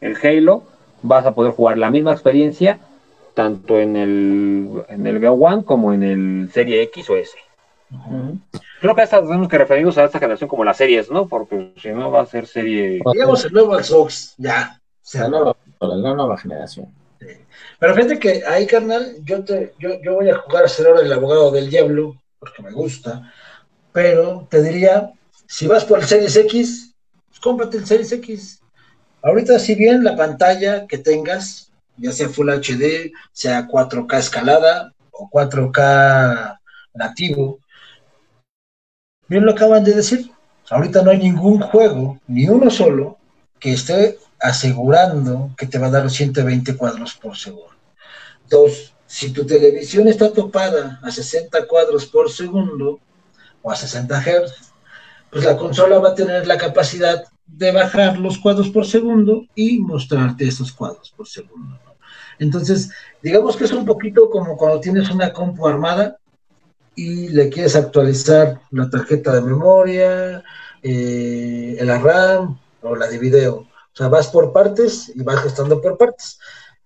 el 0.01 0.17
Halo, 0.23 0.65
vas 1.03 1.27
a 1.27 1.35
poder 1.35 1.53
jugar 1.53 1.79
la 1.79 1.91
misma 1.91 2.13
experiencia 2.13 2.81
tanto 3.35 3.79
en 3.79 3.97
el, 3.97 4.85
en 4.89 5.07
el 5.07 5.25
One 5.25 5.65
como 5.65 5.93
en 5.93 6.03
el 6.03 6.51
Serie 6.53 6.83
X 6.83 7.09
o 7.11 7.17
S. 7.17 7.39
Creo 8.81 8.95
que 8.95 9.03
hasta 9.03 9.21
tenemos 9.21 9.49
que 9.49 9.59
referirnos 9.59 9.99
a 9.99 10.05
esta 10.05 10.19
generación 10.19 10.49
como 10.49 10.65
las 10.65 10.77
series, 10.77 11.11
¿no? 11.11 11.29
Porque 11.29 11.73
si 11.81 11.89
no 11.91 12.11
va 12.11 12.23
a 12.23 12.27
ser 12.27 12.47
serie. 12.47 13.01
Digamos 13.13 13.45
el 13.45 13.53
nuevo 13.53 13.79
Xbox, 13.83 14.35
ya. 14.39 14.81
la, 15.13 15.29
nueva, 15.29 15.57
la 15.81 16.15
nueva 16.15 16.39
generación. 16.39 16.93
Pero 17.79 17.95
fíjate 17.95 18.19
que 18.19 18.43
ahí, 18.47 18.67
carnal, 18.67 19.17
yo, 19.23 19.45
te, 19.45 19.75
yo, 19.79 20.01
yo 20.03 20.15
voy 20.15 20.31
a 20.31 20.39
jugar 20.39 20.65
a 20.65 20.69
ser 20.69 20.87
ahora 20.87 21.03
el 21.03 21.13
abogado 21.13 21.51
del 21.51 21.69
diablo, 21.69 22.17
porque 22.39 22.63
me 22.63 22.73
gusta. 22.73 23.33
Pero 23.93 24.47
te 24.51 24.63
diría, 24.63 25.13
si 25.47 25.67
vas 25.67 25.85
por 25.85 25.99
el 25.99 26.07
Series 26.07 26.37
X, 26.37 26.95
pues 27.29 27.41
cómprate 27.41 27.77
el 27.77 27.87
Series 27.87 28.13
X. 28.13 28.63
Ahorita, 29.23 29.59
si 29.59 29.75
bien 29.75 30.03
la 30.03 30.17
pantalla 30.17 30.87
que 30.87 30.97
tengas 30.97 31.71
ya 32.01 32.13
sea 32.13 32.29
Full 32.29 32.49
HD, 32.49 33.13
sea 33.33 33.69
4K 33.69 34.19
escalada 34.19 34.95
o 35.11 35.29
4K 35.31 36.59
nativo. 36.95 37.61
Bien 39.31 39.45
lo 39.45 39.53
acaban 39.53 39.85
de 39.85 39.95
decir, 39.95 40.29
ahorita 40.71 41.03
no 41.03 41.13
hay 41.13 41.19
ningún 41.19 41.61
juego, 41.61 42.19
ni 42.27 42.49
uno 42.49 42.69
solo, 42.69 43.17
que 43.61 43.73
esté 43.73 44.19
asegurando 44.41 45.55
que 45.57 45.69
te 45.69 45.79
va 45.79 45.87
a 45.87 45.91
dar 45.91 46.03
los 46.03 46.15
120 46.15 46.77
cuadros 46.77 47.15
por 47.15 47.37
segundo. 47.37 47.71
Dos, 48.49 48.93
si 49.07 49.33
tu 49.33 49.47
televisión 49.47 50.09
está 50.09 50.33
topada 50.33 50.99
a 51.05 51.13
60 51.13 51.65
cuadros 51.69 52.07
por 52.07 52.29
segundo 52.29 52.99
o 53.63 53.71
a 53.71 53.77
60 53.77 54.21
Hz, 54.21 54.73
pues 55.31 55.45
la 55.45 55.57
consola 55.57 56.01
va 56.01 56.09
a 56.09 56.15
tener 56.17 56.49
la 56.49 56.59
capacidad 56.59 57.23
de 57.47 57.71
bajar 57.71 58.19
los 58.19 58.37
cuadros 58.37 58.69
por 58.71 58.85
segundo 58.85 59.47
y 59.55 59.79
mostrarte 59.79 60.49
esos 60.49 60.73
cuadros 60.73 61.15
por 61.17 61.29
segundo. 61.29 61.79
Entonces, 62.41 62.91
digamos 63.23 63.57
que 63.57 63.63
es 63.63 63.73
un 63.73 63.85
poquito 63.85 64.29
como 64.29 64.57
cuando 64.57 64.81
tienes 64.81 65.09
una 65.09 65.33
compu 65.33 65.69
armada 65.69 66.20
y 67.01 67.29
le 67.29 67.49
quieres 67.49 67.77
actualizar 67.77 68.61
la 68.73 68.91
tarjeta 68.91 69.33
de 69.33 69.41
memoria, 69.41 70.45
eh, 70.83 71.75
el 71.79 71.89
RAM 72.03 72.61
o 72.83 72.95
la 72.95 73.07
de 73.09 73.17
video. 73.17 73.55
O 73.55 73.95
sea, 73.95 74.09
vas 74.09 74.29
por 74.29 74.53
partes 74.53 75.11
y 75.15 75.23
vas 75.23 75.43
gastando 75.43 75.81
por 75.81 75.97
partes. 75.97 76.39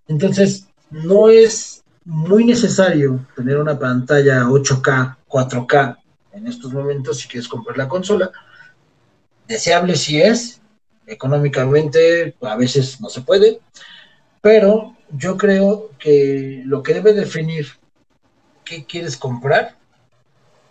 Entonces, 0.06 0.68
no 0.88 1.28
es 1.28 1.82
muy 2.04 2.44
necesario 2.44 3.26
tener 3.34 3.58
una 3.58 3.76
pantalla 3.76 4.44
8K, 4.44 5.16
4K 5.26 5.98
en 6.30 6.46
estos 6.46 6.72
momentos 6.72 7.18
si 7.18 7.26
quieres 7.26 7.48
comprar 7.48 7.76
la 7.76 7.88
consola. 7.88 8.30
Deseable 9.48 9.96
si 9.96 10.22
es, 10.22 10.60
económicamente 11.08 12.36
a 12.40 12.54
veces 12.54 13.00
no 13.00 13.08
se 13.08 13.22
puede, 13.22 13.58
pero 14.40 14.96
yo 15.10 15.36
creo 15.36 15.90
que 15.98 16.62
lo 16.66 16.84
que 16.84 16.94
debe 16.94 17.14
definir 17.14 17.66
qué 18.64 18.84
quieres 18.86 19.16
comprar 19.16 19.82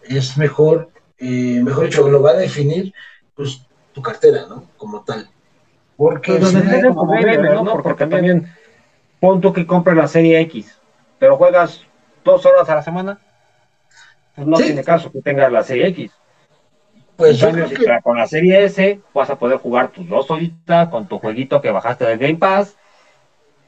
es 0.07 0.37
mejor, 0.37 0.89
eh, 1.17 1.61
mejor 1.63 1.85
dicho, 1.85 2.09
lo 2.09 2.21
va 2.21 2.31
a 2.31 2.37
definir 2.37 2.93
pues 3.35 3.65
tu 3.93 4.01
cartera, 4.01 4.45
¿no? 4.47 4.65
Como 4.77 5.03
tal. 5.03 5.29
Porque, 5.97 6.35
pues 6.35 6.53
Porque 7.81 8.05
también 8.07 8.51
pon 9.19 9.41
tú 9.41 9.53
que 9.53 9.65
compres 9.65 9.95
la 9.95 10.07
serie 10.07 10.39
X, 10.41 10.77
pero 11.19 11.37
juegas 11.37 11.81
dos 12.23 12.45
horas 12.45 12.67
a 12.69 12.75
la 12.75 12.83
semana, 12.83 13.19
pues 14.35 14.47
no 14.47 14.57
tiene 14.57 14.83
caso 14.83 15.11
que 15.11 15.21
tengas 15.21 15.51
la 15.51 15.63
serie 15.63 15.87
X. 15.87 16.11
Pues 17.15 17.45
con 18.03 18.17
la 18.17 18.27
serie 18.27 18.65
S 18.65 18.99
vas 19.13 19.29
a 19.29 19.37
poder 19.37 19.59
jugar 19.59 19.89
tus 19.89 20.09
dos 20.09 20.29
horitas 20.31 20.89
con 20.89 21.07
tu 21.07 21.19
jueguito 21.19 21.61
que 21.61 21.69
bajaste 21.69 22.05
del 22.05 22.17
Game 22.17 22.37
Pass 22.37 22.75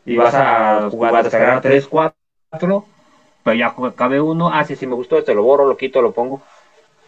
y 0.04 0.18
vas 0.18 0.34
a 0.34 0.90
jugar 0.90 1.16
a 1.16 1.24
descargar 1.24 1.62
3, 1.62 1.88
4, 1.88 2.86
pero 3.46 3.58
ya 3.58 3.76
cabe 3.96 4.20
uno, 4.20 4.50
ah, 4.52 4.66
sí, 4.66 4.76
sí 4.76 4.88
me 4.88 4.96
gustó, 4.96 5.20
este 5.20 5.36
lo 5.36 5.44
borro, 5.44 5.68
lo 5.68 5.78
quito, 5.78 6.02
lo 6.02 6.14
pongo. 6.14 6.42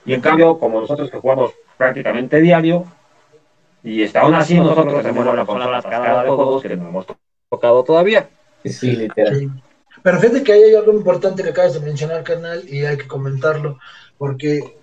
Y 0.06 0.14
en 0.14 0.22
cambio, 0.22 0.60
como 0.60 0.80
nosotros 0.80 1.10
que 1.10 1.18
jugamos 1.18 1.52
prácticamente 1.78 2.40
diario, 2.40 2.86
y 3.84 4.04
está 4.04 4.22
aún 4.22 4.36
así 4.36 4.54
nosotros 4.60 5.02
tenemos 5.02 5.36
la 5.36 5.48
consola 5.48 5.82
cada 5.82 6.22
de 6.22 6.30
juegos 6.30 6.62
que 6.62 6.78
no 6.78 6.90
hemos 6.90 7.08
tocado 7.50 7.84
todavía. 7.84 8.30
Sí, 8.64 8.92
literal. 8.92 9.50
Pero 10.04 10.20
fíjate 10.20 10.44
que 10.44 10.54
hay 10.54 10.76
algo 10.76 10.94
importante 10.94 11.42
que 11.42 11.50
acabas 11.50 11.74
de 11.74 11.80
mencionar, 11.80 12.24
carnal, 12.24 12.70
y 12.70 12.86
hay 12.86 12.98
que 12.98 13.08
comentarlo, 13.08 13.80
porque 14.20 14.78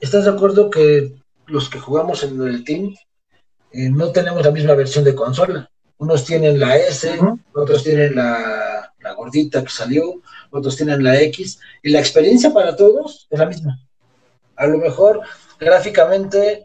¿estás 0.00 0.24
de 0.24 0.30
acuerdo 0.30 0.70
que 0.70 1.12
los 1.48 1.68
que 1.68 1.80
jugamos 1.80 2.24
en 2.24 2.40
el 2.40 2.64
team 2.64 2.94
eh, 3.72 3.90
no 3.90 4.10
tenemos 4.10 4.42
la 4.42 4.50
misma 4.50 4.72
versión 4.72 5.04
de 5.04 5.14
consola? 5.14 5.68
Unos 5.98 6.24
tienen 6.24 6.58
la 6.58 6.78
S, 6.78 7.20
otros 7.52 7.84
tienen 7.84 8.16
la, 8.16 8.91
la, 9.02 9.14
gordita 9.14 9.62
que 9.62 9.70
salió, 9.70 10.22
otros 10.50 10.76
tienen 10.76 11.02
la 11.02 11.20
X, 11.20 11.60
y 11.82 11.90
la 11.90 12.00
experiencia 12.00 12.52
para 12.52 12.76
todos 12.76 13.26
es 13.30 13.38
la 13.38 13.46
misma. 13.46 13.80
A 14.56 14.66
lo 14.66 14.78
mejor 14.78 15.20
gráficamente 15.58 16.64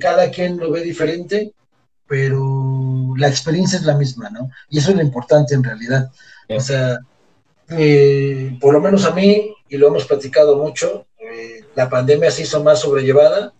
cada 0.00 0.30
quien 0.30 0.56
lo 0.56 0.70
ve 0.70 0.82
diferente, 0.82 1.52
pero 2.06 3.14
la 3.16 3.28
experiencia 3.28 3.78
es 3.78 3.84
la 3.84 3.96
misma, 3.96 4.30
¿no? 4.30 4.50
Y 4.68 4.78
eso 4.78 4.90
es 4.90 4.96
lo 4.96 5.02
importante 5.02 5.54
en 5.54 5.64
realidad. 5.64 6.10
O 6.48 6.60
sea, 6.60 6.98
eh, 7.70 8.56
por 8.60 8.72
lo 8.72 8.80
menos 8.80 9.04
a 9.04 9.12
mí, 9.12 9.54
y 9.68 9.76
lo 9.76 9.88
hemos 9.88 10.04
platicado 10.04 10.56
mucho, 10.56 11.06
eh, 11.18 11.64
la 11.74 11.88
pandemia 11.88 12.30
se 12.30 12.42
hizo 12.42 12.62
más 12.62 12.80
sobrellevada 12.80 13.52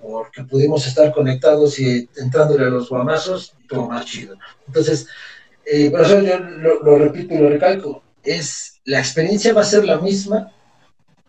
porque 0.00 0.42
pudimos 0.42 0.86
estar 0.86 1.12
conectados 1.12 1.78
y 1.78 2.08
entrándole 2.16 2.66
a 2.66 2.70
los 2.70 2.88
guamazos, 2.88 3.54
todo 3.68 3.88
más 3.88 4.04
chido. 4.04 4.36
Entonces, 4.66 5.06
eh, 5.64 5.90
por 5.90 6.00
eso 6.02 6.20
yo 6.20 6.38
lo, 6.38 6.98
repito 6.98 7.34
y 7.34 7.38
lo 7.38 7.48
recalco, 7.48 8.02
es 8.22 8.80
la 8.84 8.98
experiencia 8.98 9.52
va 9.52 9.62
a 9.62 9.64
ser 9.64 9.84
la 9.84 9.98
misma, 9.98 10.52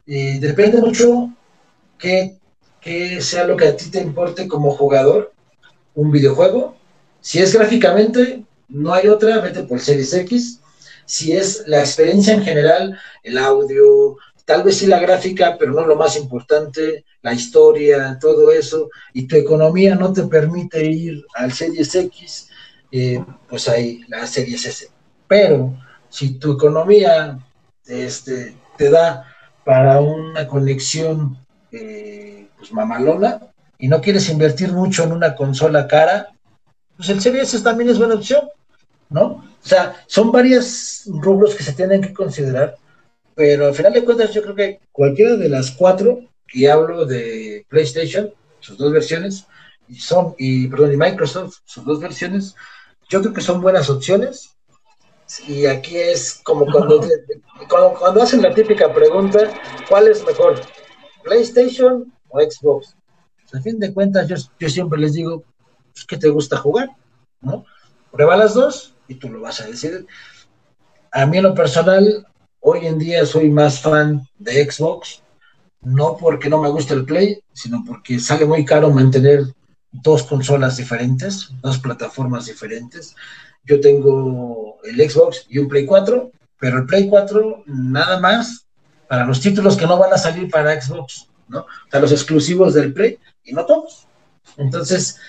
depende 0.05 0.79
mucho 0.79 1.29
qué, 1.97 2.38
qué 2.81 3.21
sea 3.21 3.45
lo 3.45 3.55
que 3.55 3.67
a 3.67 3.75
ti 3.75 3.89
te 3.89 4.01
importe 4.01 4.47
como 4.47 4.71
jugador, 4.71 5.34
un 5.95 6.11
videojuego. 6.11 6.75
Si 7.21 7.39
es 7.39 7.53
gráficamente, 7.53 8.43
no 8.67 8.93
hay 8.93 9.07
otra, 9.07 9.39
vete 9.39 9.63
por 9.63 9.79
Series 9.79 10.13
X. 10.13 10.59
Si 11.05 11.34
es 11.34 11.63
la 11.67 11.79
experiencia 11.79 12.34
en 12.34 12.43
general, 12.43 12.99
el 13.23 13.38
audio, 13.38 14.17
tal 14.45 14.63
vez 14.63 14.77
sí 14.77 14.88
la 14.88 14.99
gráfica, 14.99 15.57
pero 15.57 15.71
no 15.73 15.86
lo 15.86 15.95
más 15.95 16.17
importante, 16.17 17.05
la 17.21 17.34
historia, 17.34 18.17
todo 18.19 18.51
eso, 18.51 18.89
y 19.13 19.27
tu 19.27 19.36
economía 19.36 19.95
no 19.95 20.11
te 20.11 20.23
permite 20.23 20.86
ir 20.86 21.23
al 21.36 21.53
Series 21.53 21.95
X, 21.95 22.49
eh, 22.95 23.25
pues 23.49 23.67
hay 23.67 24.01
la 24.07 24.27
Series 24.27 24.67
S. 24.67 24.87
Pero 25.27 25.75
si 26.09 26.35
tu 26.35 26.53
economía 26.53 27.39
este, 27.87 28.55
te 28.77 28.91
da 28.91 29.25
para 29.65 29.99
una 29.99 30.47
conexión 30.47 31.39
eh, 31.71 32.47
pues 32.55 32.71
mamalona 32.71 33.41
y 33.79 33.87
no 33.87 33.99
quieres 33.99 34.29
invertir 34.29 34.71
mucho 34.71 35.03
en 35.03 35.11
una 35.11 35.33
consola 35.33 35.87
cara, 35.87 36.33
pues 36.95 37.09
el 37.09 37.19
Series 37.19 37.51
S 37.51 37.63
también 37.63 37.89
es 37.89 37.97
buena 37.97 38.13
opción, 38.13 38.47
¿no? 39.09 39.23
O 39.23 39.67
sea, 39.67 39.95
son 40.05 40.31
varios 40.31 41.05
rubros 41.07 41.55
que 41.55 41.63
se 41.63 41.73
tienen 41.73 41.99
que 41.99 42.13
considerar, 42.13 42.77
pero 43.33 43.65
al 43.67 43.73
final 43.73 43.93
de 43.93 44.05
cuentas 44.05 44.31
yo 44.33 44.43
creo 44.43 44.53
que 44.53 44.79
cualquiera 44.91 45.35
de 45.35 45.49
las 45.49 45.71
cuatro, 45.71 46.19
y 46.53 46.67
hablo 46.67 47.05
de 47.05 47.65
PlayStation, 47.69 48.31
sus 48.59 48.77
dos 48.77 48.91
versiones, 48.91 49.47
y 49.87 49.95
son, 49.95 50.35
y 50.37 50.67
perdón, 50.67 50.93
y 50.93 50.97
Microsoft, 50.97 51.57
sus 51.65 51.83
dos 51.83 51.99
versiones, 51.99 52.55
yo 53.14 53.22
creo 53.22 53.34
que 53.34 53.41
son 53.41 53.61
buenas 53.61 53.91
opciones 53.91 54.57
y 55.47 55.68
aquí 55.68 55.97
es 55.97 56.41
como 56.43 56.66
cuando, 56.72 56.99
cuando, 57.99 58.24
hacen 58.24 58.41
la 58.41 58.51
típica 58.51 58.91
pregunta, 58.91 59.51
¿cuál 59.88 60.07
es 60.07 60.26
mejor? 60.26 60.59
¿PlayStation 61.24 62.11
o 62.30 62.41
Xbox? 62.41 62.95
Pues, 63.38 63.53
a 63.53 63.61
fin 63.61 63.80
de 63.80 63.93
cuentas, 63.93 64.28
yo, 64.28 64.36
yo 64.59 64.68
siempre 64.68 64.99
les 64.99 65.14
digo, 65.14 65.43
pues, 65.93 66.05
¿qué 66.07 66.18
te 66.18 66.30
gusta 66.30 66.57
jugar? 66.57 66.89
¿No? 67.41 67.66
Prueba 68.11 68.36
las 68.36 68.55
dos 68.55 68.95
y 69.07 69.14
tú 69.14 69.30
lo 69.30 69.41
vas 69.41 69.61
a 69.61 69.68
decir. 69.68 70.07
A 71.11 71.28
mí 71.28 71.38
en 71.38 71.43
lo 71.43 71.53
personal, 71.53 72.26
hoy 72.61 72.88
en 72.88 72.97
día 72.97 73.28
soy 73.28 73.51
más 73.51 73.80
fan 73.80 74.28
de 74.39 74.72
Xbox, 74.72 75.22
no 75.82 76.18
porque 76.18 76.49
no 76.49 76.59
me 76.59 76.70
guste 76.70 76.95
el 76.95 77.05
Play, 77.05 77.43
sino 77.53 77.84
porque 77.86 78.20
sale 78.20 78.47
muy 78.47 78.66
caro 78.66 78.89
mantener 78.89 79.53
dos 79.93 80.23
consolas 80.23 80.77
diferentes, 80.77 81.51
dos 81.61 81.79
plataformas 81.79 82.47
diferentes. 82.47 83.15
Yo 83.63 83.79
tengo 83.79 84.79
el 84.83 85.09
Xbox 85.09 85.45
y 85.49 85.59
un 85.59 85.69
Play 85.69 85.85
4, 85.85 86.31
pero 86.59 86.79
el 86.79 86.85
Play 86.85 87.07
4 87.07 87.63
nada 87.67 88.19
más 88.19 88.65
para 89.07 89.25
los 89.25 89.39
títulos 89.39 89.77
que 89.77 89.85
no 89.85 89.97
van 89.97 90.11
a 90.11 90.17
salir 90.17 90.49
para 90.49 90.79
Xbox, 90.81 91.27
¿no? 91.47 91.59
O 91.59 91.91
sea, 91.91 91.99
los 91.99 92.11
exclusivos 92.11 92.73
del 92.73 92.93
Play 92.93 93.19
y 93.43 93.53
no 93.53 93.65
todos. 93.65 94.07
Entonces, 94.57 95.19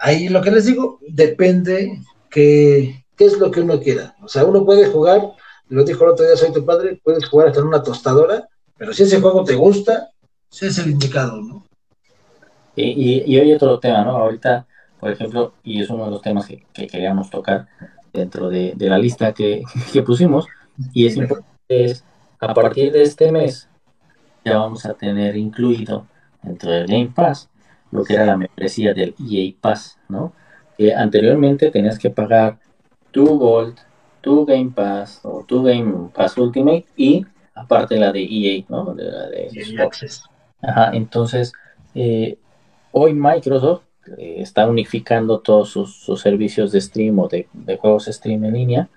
ahí 0.00 0.28
lo 0.28 0.42
que 0.42 0.50
les 0.50 0.66
digo, 0.66 0.98
depende 1.08 2.02
qué, 2.28 3.04
qué 3.16 3.24
es 3.24 3.38
lo 3.38 3.50
que 3.50 3.60
uno 3.60 3.80
quiera. 3.80 4.16
O 4.22 4.28
sea, 4.28 4.44
uno 4.44 4.64
puede 4.64 4.86
jugar, 4.86 5.20
lo 5.68 5.84
dijo 5.84 6.04
el 6.04 6.10
otro 6.10 6.26
día, 6.26 6.36
soy 6.36 6.52
tu 6.52 6.64
padre, 6.64 7.00
puedes 7.02 7.28
jugar 7.28 7.48
hasta 7.48 7.60
en 7.60 7.66
una 7.68 7.82
tostadora, 7.82 8.48
pero 8.76 8.92
si 8.92 9.04
ese 9.04 9.20
juego 9.20 9.44
te 9.44 9.54
gusta, 9.54 10.10
ese 10.50 10.68
es 10.68 10.78
el 10.78 10.90
indicado, 10.90 11.40
¿no? 11.40 11.59
Y, 12.76 13.22
y, 13.26 13.38
hay 13.38 13.52
otro 13.52 13.78
tema, 13.78 14.04
¿no? 14.04 14.12
Ahorita, 14.12 14.66
por 14.98 15.10
ejemplo, 15.10 15.54
y 15.64 15.82
es 15.82 15.90
uno 15.90 16.04
de 16.04 16.10
los 16.12 16.22
temas 16.22 16.46
que, 16.46 16.86
queríamos 16.86 17.28
tocar 17.30 17.66
dentro 18.12 18.48
de, 18.48 18.74
la 18.78 18.98
lista 18.98 19.32
que, 19.34 19.62
pusimos, 20.04 20.46
y 20.92 21.06
es 21.06 21.16
importante, 21.16 21.46
es, 21.68 22.04
a 22.40 22.54
partir 22.54 22.92
de 22.92 23.02
este 23.02 23.32
mes, 23.32 23.68
ya 24.44 24.58
vamos 24.58 24.86
a 24.86 24.94
tener 24.94 25.36
incluido 25.36 26.06
dentro 26.42 26.70
del 26.70 26.86
Game 26.86 27.12
Pass 27.14 27.50
lo 27.90 28.04
que 28.04 28.14
era 28.14 28.26
la 28.26 28.36
membresía 28.36 28.94
del 28.94 29.14
EA 29.18 29.52
Pass, 29.60 29.98
¿no? 30.08 30.32
Que 30.76 30.94
anteriormente 30.94 31.70
tenías 31.70 31.98
que 31.98 32.10
pagar 32.10 32.58
tu 33.10 33.38
Gold, 33.38 33.76
tu 34.20 34.46
Game 34.46 34.70
Pass 34.74 35.20
o 35.24 35.44
tu 35.44 35.62
Game 35.62 36.10
Pass 36.14 36.36
Ultimate 36.38 36.86
y 36.96 37.26
aparte 37.54 37.96
la 37.98 38.12
de 38.12 38.22
EA, 38.22 38.64
¿no? 38.68 38.94
De 38.94 39.04
la 39.04 39.28
de 39.28 39.90
Ajá, 40.62 40.90
entonces, 40.92 41.52
eh, 41.94 42.38
hoy 42.92 43.14
Microsoft 43.14 43.82
eh, 44.18 44.36
está 44.38 44.66
unificando 44.66 45.40
todos 45.40 45.70
sus, 45.70 46.20
servicios 46.20 46.72
de 46.72 46.80
stream 46.80 47.18
o 47.18 47.28
de, 47.28 47.46
juegos 47.80 48.06
stream 48.06 48.44
en 48.44 48.54
línea 48.54 48.88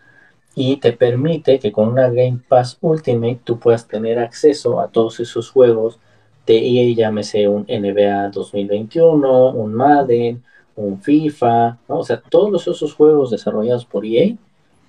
y 0.55 0.77
te 0.77 0.93
permite 0.93 1.59
que 1.59 1.71
con 1.71 1.89
una 1.89 2.09
Game 2.09 2.39
Pass 2.47 2.77
Ultimate 2.81 3.39
tú 3.43 3.59
puedas 3.59 3.87
tener 3.87 4.19
acceso 4.19 4.79
a 4.79 4.87
todos 4.87 5.19
esos 5.19 5.49
juegos 5.49 5.99
de 6.45 6.57
EA, 6.57 6.95
llámese 6.95 7.47
un 7.47 7.63
NBA 7.63 8.29
2021, 8.29 9.49
un 9.49 9.73
Madden, 9.73 10.43
un 10.75 11.01
FIFA, 11.01 11.77
o 11.87 12.03
sea, 12.03 12.21
todos 12.21 12.67
esos 12.67 12.93
juegos 12.93 13.31
desarrollados 13.31 13.85
por 13.85 14.05
EA, 14.05 14.35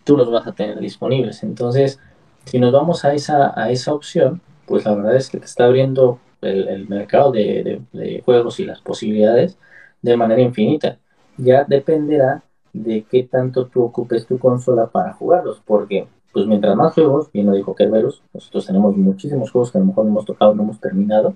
tú 0.04 0.16
los 0.16 0.30
vas 0.30 0.46
a 0.46 0.52
tener 0.52 0.78
disponibles. 0.80 1.42
Entonces, 1.42 2.00
si 2.44 2.58
nos 2.58 2.72
vamos 2.72 3.04
a 3.04 3.14
esa, 3.14 3.58
a 3.58 3.70
esa 3.70 3.94
opción, 3.94 4.40
pues 4.66 4.84
la 4.84 4.94
verdad 4.94 5.16
es 5.16 5.30
que 5.30 5.38
te 5.38 5.46
está 5.46 5.64
abriendo 5.66 6.18
el, 6.44 6.88
mercado 6.88 7.32
de, 7.32 7.82
juegos 8.24 8.60
y 8.60 8.64
las 8.64 8.80
posibilidades 8.80 9.58
de 10.02 10.16
manera 10.16 10.40
infinita. 10.40 10.98
Ya 11.36 11.64
dependerá 11.64 12.42
de 12.72 13.04
qué 13.10 13.24
tanto 13.24 13.66
tú 13.66 13.82
ocupes 13.82 14.26
tu 14.26 14.38
consola 14.38 14.86
para 14.86 15.12
jugarlos, 15.14 15.62
porque 15.64 16.06
pues 16.32 16.46
mientras 16.46 16.74
más 16.76 16.92
juegos, 16.94 17.30
bien 17.32 17.46
lo 17.46 17.52
dijo 17.52 17.74
Kerberos, 17.74 18.22
nosotros 18.32 18.66
tenemos 18.66 18.96
muchísimos 18.96 19.50
juegos 19.52 19.70
que 19.70 19.78
a 19.78 19.80
lo 19.80 19.86
mejor 19.86 20.04
no 20.04 20.10
hemos 20.10 20.24
tocado, 20.24 20.54
no 20.54 20.64
hemos 20.64 20.80
terminado, 20.80 21.34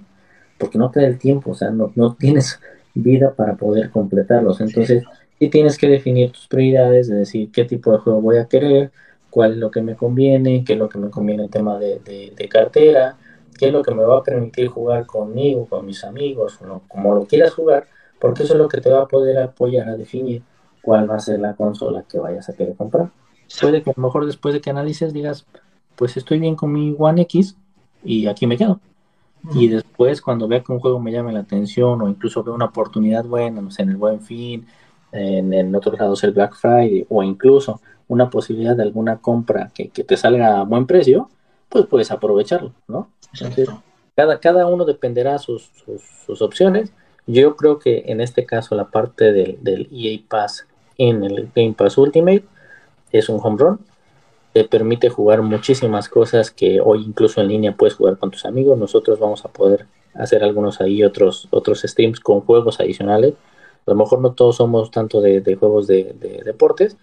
porque 0.59 0.77
no 0.77 0.91
te 0.91 1.01
da 1.01 1.07
el 1.07 1.19
tiempo, 1.19 1.53
o 1.53 1.55
sea, 1.55 1.71
no, 1.71 1.93
no 1.95 2.15
tienes 2.15 2.61
vida 2.95 3.33
para 3.33 3.55
poder 3.55 3.91
completarlos. 3.91 4.61
Entonces, 4.61 5.05
sí 5.39 5.49
tienes 5.49 5.79
que 5.79 5.89
definir 5.89 6.33
tus 6.33 6.49
prioridades, 6.49 7.09
de 7.09 7.17
decir 7.17 7.51
qué 7.53 7.65
tipo 7.65 7.93
de 7.93 7.99
juego 7.99 8.21
voy 8.21 8.39
a 8.39 8.47
querer, 8.47 8.91
cuál 9.31 9.53
es 9.53 9.59
lo 9.59 9.71
que 9.71 9.83
me 9.83 9.95
conviene, 9.95 10.65
qué 10.65 10.73
es 10.73 10.79
lo 10.79 10.89
que 10.89 10.99
me 10.99 11.11
conviene 11.11 11.45
en 11.45 11.51
tema 11.51 11.79
de, 11.79 12.01
de 12.37 12.49
cartera, 12.49 13.17
qué 13.59 13.67
es 13.67 13.73
lo 13.73 13.83
que 13.83 13.95
me 13.95 14.05
va 14.05 14.19
a 14.19 14.23
permitir 14.23 14.69
jugar 14.69 15.05
conmigo, 15.05 15.67
con 15.67 15.85
mis 15.85 16.05
amigos, 16.05 16.59
o 16.63 16.81
como 16.89 17.15
lo 17.15 17.27
quieras 17.27 17.53
jugar, 17.53 17.87
porque 18.19 18.45
eso 18.45 18.55
es 18.55 18.59
lo 18.59 18.69
que 18.69 18.81
te 18.81 18.91
va 18.91 19.03
a 19.03 19.09
poder 19.09 19.39
apoyar 19.39 19.89
a 19.89 19.97
definir 19.97 20.43
cuál 20.81 21.11
va 21.11 21.17
a 21.17 21.21
ser 21.21 21.41
la 21.41 21.55
consola 21.55 22.05
que 22.09 22.19
vayas 22.19 22.49
a 22.49 22.55
querer 22.55 22.75
comprar. 22.75 23.11
Puede 23.61 23.83
que 23.83 23.91
a 23.91 23.95
lo 23.97 24.03
mejor 24.03 24.27
después 24.27 24.55
de 24.55 24.61
que 24.61 24.71
analices 24.71 25.13
digas, 25.13 25.47
pues 25.97 26.17
estoy 26.17 26.39
bien 26.39 26.55
con 26.55 26.73
mi 26.73 26.95
One 26.99 27.23
X 27.23 27.57
y 28.05 28.27
aquí 28.27 28.47
me 28.47 28.57
quedo. 28.57 28.81
Y 29.55 29.69
después 29.69 30.21
cuando 30.21 30.49
vea 30.49 30.63
que 30.63 30.73
un 30.73 30.81
juego 30.81 30.99
me 31.01 31.13
llame 31.13 31.33
la 31.33 31.41
atención 31.41 32.01
o 32.03 32.09
incluso 32.09 32.43
vea 32.43 32.55
una 32.55 32.67
oportunidad 32.67 33.25
buena, 33.25 33.61
no 33.61 33.71
sé, 33.71 33.83
en 33.83 33.91
el 33.91 33.97
Buen 33.97 34.21
Fin, 34.21 34.67
en, 35.13 35.53
en 35.53 35.75
otros 35.75 35.99
lados 35.99 36.23
el 36.25 36.33
Black 36.33 36.55
Friday 36.55 37.07
o 37.09 37.23
incluso 37.23 37.81
una 38.09 38.31
posibilidad 38.31 38.77
de 38.77 38.83
alguna 38.83 39.19
compra 39.19 39.71
que, 39.75 39.89
que 39.89 40.05
te 40.05 40.17
salga 40.17 40.61
a 40.61 40.65
buen 40.65 40.87
precio, 40.87 41.31
pues 41.69 41.87
puedes 41.87 42.11
aprovecharlo, 42.11 42.73
¿no? 42.87 43.11
cada, 44.14 44.41
cada 44.41 44.66
uno 44.66 44.85
dependerá 44.85 45.39
sus, 45.39 45.71
sus, 46.27 46.43
opciones. 46.43 46.93
Yo 47.27 47.57
creo 47.57 47.79
que 47.79 48.05
en 48.07 48.21
este 48.21 48.47
caso 48.47 48.75
la 48.75 48.91
parte 48.91 49.33
del, 49.33 49.59
del 49.62 49.89
EA 49.93 50.19
Pass 50.29 50.66
en 50.97 51.23
el 51.23 51.51
Game 51.55 51.75
Pass 51.75 51.99
Ultimate 51.99 52.45
es 53.12 53.29
un 53.29 53.41
home 53.43 53.57
run. 53.59 53.81
Te 54.53 54.64
permite 54.64 55.09
jugar 55.09 55.43
muchísimas 55.43 56.09
cosas 56.09 56.51
que 56.51 56.81
hoy 56.81 57.05
incluso 57.05 57.41
en 57.41 57.49
línea 57.49 57.77
puedes 57.77 57.95
jugar 57.95 58.19
con 58.19 58.31
tus 58.31 58.45
amigos. 58.45 58.79
Nosotros 58.79 59.19
vamos 59.19 59.45
a 59.45 59.49
poder 59.49 59.87
hacer 60.14 60.43
algunos 60.43 60.81
ahí 60.81 61.05
otros, 61.05 61.49
otros 61.51 61.83
streams 61.83 62.21
con 62.21 62.41
juegos 62.41 62.81
adicionales. 62.81 63.35
A 63.87 63.91
lo 63.93 63.97
mejor 63.97 64.21
no 64.21 64.33
todos 64.33 64.57
somos 64.57 64.91
tanto 64.91 65.21
de, 65.21 65.57
juegos 65.59 65.87
de, 65.87 66.43
deportes, 66.45 66.97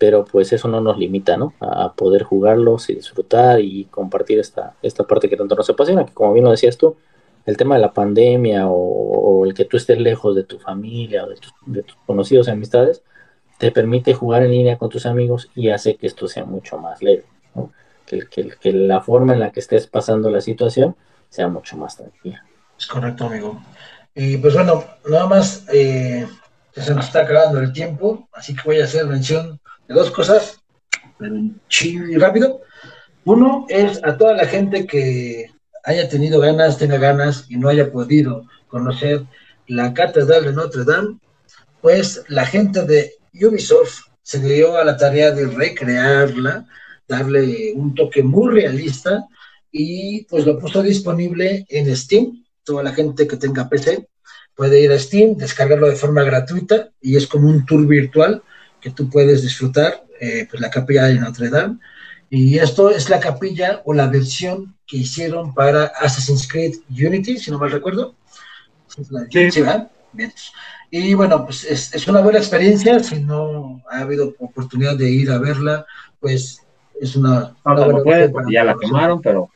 pero 0.00 0.24
pues 0.24 0.50
eso 0.54 0.66
no 0.66 0.80
nos 0.80 0.96
limita, 0.96 1.36
¿no? 1.36 1.52
A, 1.60 1.92
poder 1.92 2.22
jugarlos 2.22 2.88
y 2.88 2.94
disfrutar 2.94 3.60
y 3.60 3.84
compartir 3.84 4.38
esta, 4.38 4.74
esta 4.80 5.04
parte 5.04 5.28
que 5.28 5.36
tanto 5.36 5.54
nos 5.54 5.68
apasiona, 5.68 6.06
que 6.06 6.14
como 6.14 6.32
bien 6.32 6.46
lo 6.46 6.50
decías 6.52 6.78
tú, 6.78 6.96
el 7.44 7.58
tema 7.58 7.74
de 7.74 7.82
la 7.82 7.92
pandemia 7.92 8.66
o, 8.66 9.44
el 9.44 9.52
que 9.52 9.66
tú 9.66 9.76
estés 9.76 9.98
lejos 9.98 10.34
de 10.34 10.44
tu 10.44 10.58
familia 10.58 11.24
o 11.24 11.28
de, 11.28 11.82
tus 11.82 11.96
conocidos 12.06 12.48
y 12.48 12.50
amistades, 12.50 13.02
te 13.58 13.70
permite 13.72 14.14
jugar 14.14 14.42
en 14.42 14.52
línea 14.52 14.78
con 14.78 14.88
tus 14.88 15.04
amigos 15.04 15.50
y 15.54 15.68
hace 15.68 15.96
que 15.96 16.06
esto 16.06 16.28
sea 16.28 16.46
mucho 16.46 16.78
más 16.78 17.02
leve, 17.02 17.26
¿no? 17.54 17.70
que, 18.06 18.26
que, 18.26 18.72
la 18.72 19.02
forma 19.02 19.34
en 19.34 19.40
la 19.40 19.52
que 19.52 19.60
estés 19.60 19.86
pasando 19.86 20.30
la 20.30 20.40
situación 20.40 20.96
sea 21.28 21.48
mucho 21.48 21.76
más 21.76 21.98
tranquila. 21.98 22.42
Es 22.78 22.86
correcto, 22.86 23.26
amigo. 23.26 23.60
Y 24.14 24.38
pues 24.38 24.54
bueno, 24.54 24.82
nada 25.06 25.26
más 25.26 25.66
eh, 25.70 26.26
se 26.72 26.94
nos 26.94 27.04
está 27.04 27.20
acabando 27.20 27.60
el 27.60 27.74
tiempo, 27.74 28.28
así 28.32 28.54
que 28.54 28.62
voy 28.64 28.80
a 28.80 28.84
hacer 28.84 29.04
mención 29.04 29.59
de 29.90 29.96
dos 29.96 30.10
cosas, 30.12 30.60
y 31.80 32.16
rápido. 32.16 32.62
Uno 33.24 33.66
es 33.68 34.00
a 34.04 34.16
toda 34.16 34.34
la 34.34 34.46
gente 34.46 34.86
que 34.86 35.50
haya 35.82 36.08
tenido 36.08 36.40
ganas, 36.40 36.78
tenga 36.78 36.96
ganas 36.96 37.46
y 37.48 37.56
no 37.56 37.68
haya 37.68 37.90
podido 37.90 38.46
conocer 38.68 39.24
la 39.66 39.92
Catedral 39.92 40.44
de 40.44 40.52
Notre 40.52 40.84
Dame, 40.84 41.18
pues 41.80 42.22
la 42.28 42.46
gente 42.46 42.84
de 42.84 43.14
Ubisoft 43.34 44.02
se 44.22 44.38
dio 44.38 44.76
a 44.76 44.84
la 44.84 44.96
tarea 44.96 45.32
de 45.32 45.46
recrearla, 45.46 46.66
darle 47.08 47.72
un 47.74 47.94
toque 47.96 48.22
muy 48.22 48.54
realista 48.54 49.26
y 49.72 50.24
pues 50.26 50.46
lo 50.46 50.58
puso 50.58 50.82
disponible 50.82 51.66
en 51.68 51.96
Steam. 51.96 52.44
Toda 52.62 52.84
la 52.84 52.92
gente 52.92 53.26
que 53.26 53.36
tenga 53.36 53.68
PC 53.68 54.08
puede 54.54 54.80
ir 54.80 54.92
a 54.92 54.98
Steam, 55.00 55.36
descargarlo 55.36 55.88
de 55.88 55.96
forma 55.96 56.22
gratuita 56.22 56.90
y 57.00 57.16
es 57.16 57.26
como 57.26 57.48
un 57.48 57.66
tour 57.66 57.86
virtual 57.88 58.42
que 58.80 58.90
tú 58.90 59.08
puedes 59.08 59.42
disfrutar, 59.42 60.04
eh, 60.20 60.46
pues 60.50 60.60
la 60.60 60.70
capilla 60.70 61.04
de 61.04 61.14
Notre 61.14 61.50
Dame. 61.50 61.78
Y 62.28 62.58
esto 62.58 62.90
es 62.90 63.10
la 63.10 63.18
capilla 63.18 63.82
o 63.84 63.92
la 63.92 64.06
versión 64.06 64.76
que 64.86 64.98
hicieron 64.98 65.52
para 65.52 65.86
Assassin's 65.86 66.46
Creed 66.46 66.76
Unity, 66.88 67.38
si 67.38 67.50
no 67.50 67.58
mal 67.58 67.70
recuerdo. 67.70 68.14
Sí, 68.88 69.50
sí 69.50 69.62
Bien. 70.12 70.32
Y 70.90 71.14
bueno, 71.14 71.44
pues 71.44 71.64
es, 71.64 72.08
una 72.08 72.20
buena 72.20 72.38
experiencia. 72.38 72.98
Si 73.00 73.20
no 73.20 73.80
ha 73.88 74.00
habido 74.00 74.34
oportunidad 74.40 74.96
de 74.96 75.08
ir 75.08 75.30
a 75.30 75.38
verla, 75.38 75.86
pues 76.18 76.66
es 77.00 77.14
una. 77.14 77.54
No, 77.64 78.02
puede, 78.02 78.32
ya 78.50 78.64
la 78.64 78.76
quemaron, 78.76 79.20
pero. 79.20 79.50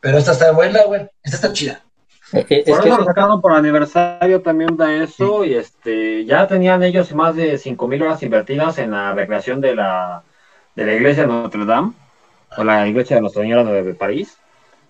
Pero 0.00 0.18
esta 0.18 0.32
está 0.32 0.52
buena, 0.52 0.82
güey. 0.84 1.08
Esta 1.22 1.36
está 1.36 1.52
chida. 1.52 1.85
Por 2.32 2.86
eso 2.86 2.98
lo 2.98 3.04
sacaron 3.04 3.40
por 3.40 3.52
aniversario 3.52 4.42
también 4.42 4.76
de 4.76 5.04
eso. 5.04 5.44
Y 5.44 5.54
este 5.54 6.24
ya 6.24 6.46
tenían 6.46 6.82
ellos 6.82 7.14
más 7.14 7.36
de 7.36 7.54
5.000 7.54 8.02
horas 8.02 8.22
invertidas 8.22 8.78
en 8.78 8.90
la 8.92 9.12
recreación 9.12 9.60
de 9.60 9.74
la, 9.74 10.22
de 10.74 10.86
la 10.86 10.94
iglesia 10.94 11.22
de 11.22 11.28
Notre 11.28 11.64
Dame, 11.64 11.92
o 12.56 12.64
la 12.64 12.86
iglesia 12.86 13.16
de 13.16 13.22
Nuestra 13.22 13.42
Señora 13.42 13.64
de 13.64 13.94
París. 13.94 14.38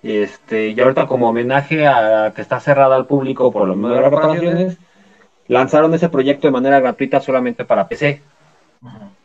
Y, 0.03 0.19
este, 0.19 0.69
y 0.69 0.81
ahorita, 0.81 1.07
como 1.07 1.29
homenaje 1.29 1.87
a 1.87 2.33
que 2.35 2.43
está 2.43 2.61
cerrada 2.61 2.97
al 2.97 3.07
público 3.07 3.53
por 3.53 3.69
las 3.69 3.77
nuevas 3.77 4.05
reparaciones 4.05 4.79
lanzaron 5.49 5.95
ese 5.95 6.09
proyecto 6.09 6.47
de 6.47 6.53
manera 6.53 6.81
gratuita 6.81 7.21
solamente 7.21 7.65
para 7.65 7.89
PC. 7.89 8.21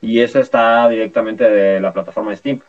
Y 0.02 0.20
eso 0.20 0.40
está 0.40 0.88
directamente 0.90 1.50
de 1.50 1.80
la 1.80 1.94
plataforma 1.94 2.32
de 2.32 2.38
Steam. 2.38 2.62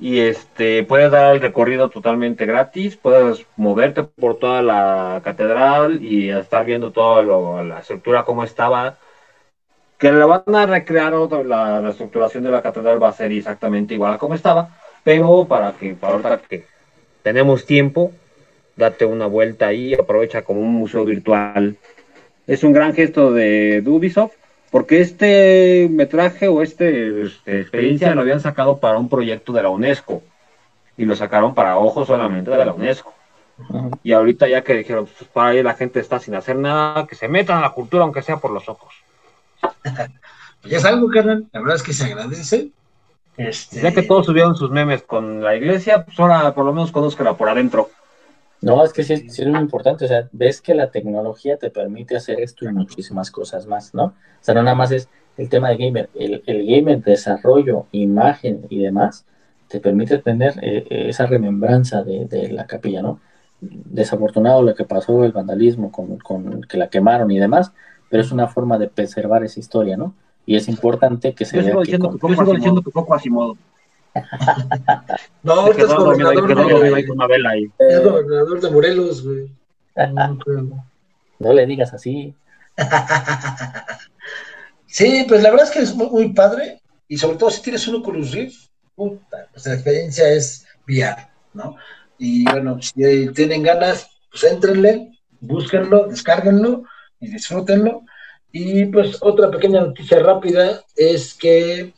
Y 0.00 0.20
este, 0.20 0.82
puedes 0.82 1.10
dar 1.10 1.34
el 1.34 1.40
recorrido 1.40 1.88
totalmente 1.88 2.46
gratis, 2.46 2.96
puedes 2.96 3.46
moverte 3.56 4.02
por 4.02 4.38
toda 4.38 4.60
la 4.60 5.20
catedral 5.24 6.02
y 6.02 6.30
estar 6.30 6.64
viendo 6.64 6.90
toda 6.90 7.22
la 7.62 7.78
estructura 7.78 8.24
como 8.24 8.44
estaba. 8.44 8.98
Que 9.98 10.10
la 10.12 10.26
van 10.26 10.54
a 10.54 10.66
recrear, 10.66 11.12
la, 11.12 11.80
la, 11.80 11.90
estructuración 11.90 12.44
de 12.44 12.50
la 12.50 12.62
catedral 12.62 13.02
va 13.02 13.08
a 13.08 13.12
ser 13.12 13.32
exactamente 13.32 13.94
igual 13.94 14.14
a 14.14 14.18
como 14.18 14.34
estaba, 14.34 14.68
pero 15.04 15.46
para 15.46 15.72
que, 15.72 15.94
para 15.94 16.14
ahorita 16.14 16.38
que 16.48 16.66
tenemos 17.22 17.64
tiempo, 17.64 18.12
date 18.76 19.06
una 19.06 19.26
vuelta 19.26 19.68
ahí, 19.68 19.94
aprovecha 19.94 20.42
como 20.42 20.60
un 20.60 20.74
museo 20.74 21.04
virtual 21.04 21.78
es 22.46 22.62
un 22.62 22.72
gran 22.72 22.94
gesto 22.94 23.32
de, 23.32 23.82
Ubisoft, 23.86 24.34
porque 24.74 25.00
este 25.00 25.88
metraje 25.88 26.48
o 26.48 26.60
este, 26.60 27.22
este, 27.22 27.60
experiencia 27.60 28.12
lo 28.12 28.22
habían 28.22 28.40
sacado 28.40 28.78
para 28.80 28.98
un 28.98 29.08
proyecto 29.08 29.52
de 29.52 29.62
la 29.62 29.68
UNESCO 29.68 30.20
y 30.96 31.04
lo 31.04 31.14
sacaron 31.14 31.54
para 31.54 31.78
ojos 31.78 32.08
solamente 32.08 32.50
de 32.50 32.64
la 32.64 32.72
UNESCO. 32.72 33.14
Y 34.02 34.10
ahorita 34.10 34.48
ya 34.48 34.64
que 34.64 34.74
dijeron, 34.74 35.06
pues 35.06 35.30
para 35.30 35.50
ahí 35.50 35.62
la 35.62 35.74
gente 35.74 36.00
está 36.00 36.18
sin 36.18 36.34
hacer 36.34 36.56
nada, 36.56 37.06
que 37.06 37.14
se 37.14 37.28
metan 37.28 37.58
a 37.58 37.60
la 37.60 37.70
cultura 37.70 38.02
aunque 38.02 38.20
sea 38.20 38.38
por 38.38 38.50
los 38.50 38.68
ojos. 38.68 38.92
ya 40.64 40.76
es 40.78 40.84
algo, 40.84 41.08
carnal, 41.08 41.46
la 41.52 41.60
verdad 41.60 41.76
es 41.76 41.82
que 41.84 41.92
se 41.92 42.06
agradece. 42.06 42.70
Este... 43.36 43.80
Ya 43.80 43.92
que 43.92 44.02
todos 44.02 44.26
subieron 44.26 44.56
sus 44.56 44.72
memes 44.72 45.02
con 45.02 45.40
la 45.40 45.54
iglesia, 45.54 46.04
pues 46.04 46.18
ahora 46.18 46.52
por 46.52 46.64
lo 46.64 46.72
menos 46.72 46.90
conozcanla 46.90 47.34
por 47.34 47.48
adentro. 47.48 47.90
No, 48.64 48.82
es 48.82 48.94
que 48.94 49.04
sí, 49.04 49.12
es 49.12 49.46
muy 49.46 49.60
importante, 49.60 50.06
o 50.06 50.08
sea, 50.08 50.26
ves 50.32 50.62
que 50.62 50.74
la 50.74 50.90
tecnología 50.90 51.58
te 51.58 51.70
permite 51.70 52.16
hacer 52.16 52.40
esto 52.40 52.64
y 52.64 52.72
muchísimas 52.72 53.30
cosas 53.30 53.66
más, 53.66 53.92
¿no? 53.92 54.04
O 54.04 54.14
sea, 54.40 54.54
no 54.54 54.62
nada 54.62 54.74
más 54.74 54.90
es 54.90 55.08
el 55.36 55.50
tema 55.50 55.68
de 55.68 55.76
gamer, 55.76 56.08
el, 56.14 56.42
el 56.46 56.66
gamer, 56.66 57.02
desarrollo, 57.02 57.86
imagen 57.92 58.66
y 58.70 58.78
demás, 58.78 59.26
te 59.68 59.80
permite 59.80 60.16
tener 60.16 60.54
eh, 60.62 60.86
eh, 60.88 61.08
esa 61.08 61.26
remembranza 61.26 62.02
de, 62.02 62.48
la 62.52 62.66
capilla, 62.66 63.02
¿no? 63.02 63.20
Desafortunado 63.60 64.62
lo 64.62 64.74
que 64.74 64.84
pasó, 64.84 65.24
el 65.24 65.32
vandalismo 65.32 65.92
con, 65.92 66.16
con, 66.18 66.62
que 66.62 66.78
la 66.78 66.88
quemaron 66.88 67.30
y 67.30 67.38
demás, 67.38 67.72
pero 68.08 68.22
es 68.22 68.32
una 68.32 68.48
forma 68.48 68.78
de 68.78 68.88
preservar 68.88 69.44
esa 69.44 69.60
historia, 69.60 69.98
¿no? 69.98 70.14
Y 70.46 70.56
es 70.56 70.68
importante 70.68 71.34
que 71.34 71.44
se 71.44 71.60
vea 71.60 71.74
que, 71.84 71.98
con, 71.98 72.18
que, 72.18 72.28
diciendo 72.56 72.82
que 72.82 72.90
poco 72.90 73.14
modo 73.28 73.56
no, 75.42 75.66
es 75.68 75.76
gobernador, 75.88 76.46
de, 76.46 77.00
es 77.00 78.02
gobernador 78.02 78.60
de 78.60 78.70
Morelos, 78.70 79.24
güey. 79.24 79.50
No, 81.38 81.52
le 81.52 81.66
digas 81.66 81.92
así. 81.92 82.34
sí, 84.86 85.24
pues 85.28 85.42
la 85.42 85.50
verdad 85.50 85.66
es 85.66 85.72
que 85.72 85.80
es 85.80 85.94
muy, 85.94 86.32
padre. 86.32 86.80
Y 87.08 87.18
sobre 87.18 87.36
todo 87.36 87.50
si 87.50 87.62
tienes 87.62 87.86
un 87.88 87.96
Oculus 87.96 88.32
Rift, 88.32 88.68
puta, 88.94 89.48
pues 89.52 89.66
la 89.66 89.74
experiencia 89.74 90.28
es 90.28 90.66
VR, 90.86 91.28
¿no? 91.52 91.76
Y 92.18 92.44
bueno, 92.44 92.80
si 92.80 93.28
tienen 93.32 93.62
ganas, 93.62 94.08
pues 94.30 94.44
entrenle, 94.44 95.12
búsquenlo, 95.40 96.06
descárguenlo 96.06 96.84
y 97.20 97.28
disfrútenlo. 97.28 98.02
Y 98.52 98.86
pues 98.86 99.18
otra 99.20 99.50
pequeña 99.50 99.80
noticia 99.80 100.20
rápida 100.20 100.82
es 100.96 101.34
que 101.34 101.92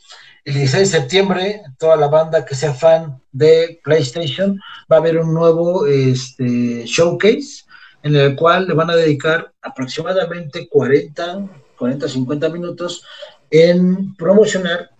el 0.47 0.53
16 0.53 0.89
de 0.89 0.99
septiembre, 0.99 1.61
toda 1.77 1.97
la 1.97 2.07
banda 2.07 2.45
que 2.45 2.55
sea 2.55 2.73
fan 2.73 3.21
de 3.33 3.81
PlayStation 3.83 4.57
va 4.89 4.95
a 4.95 4.99
haber 4.99 5.17
un 5.17 5.33
nuevo 5.33 5.85
este, 5.85 6.85
showcase 6.85 7.65
en 8.01 8.15
el 8.15 8.33
cual 8.37 8.65
le 8.65 8.73
van 8.73 8.89
a 8.89 8.95
dedicar 8.95 9.51
aproximadamente 9.61 10.69
40, 10.69 11.49
40, 11.77 12.07
50 12.07 12.47
minutos 12.47 13.03
en 13.51 14.15
promocionar 14.15 14.91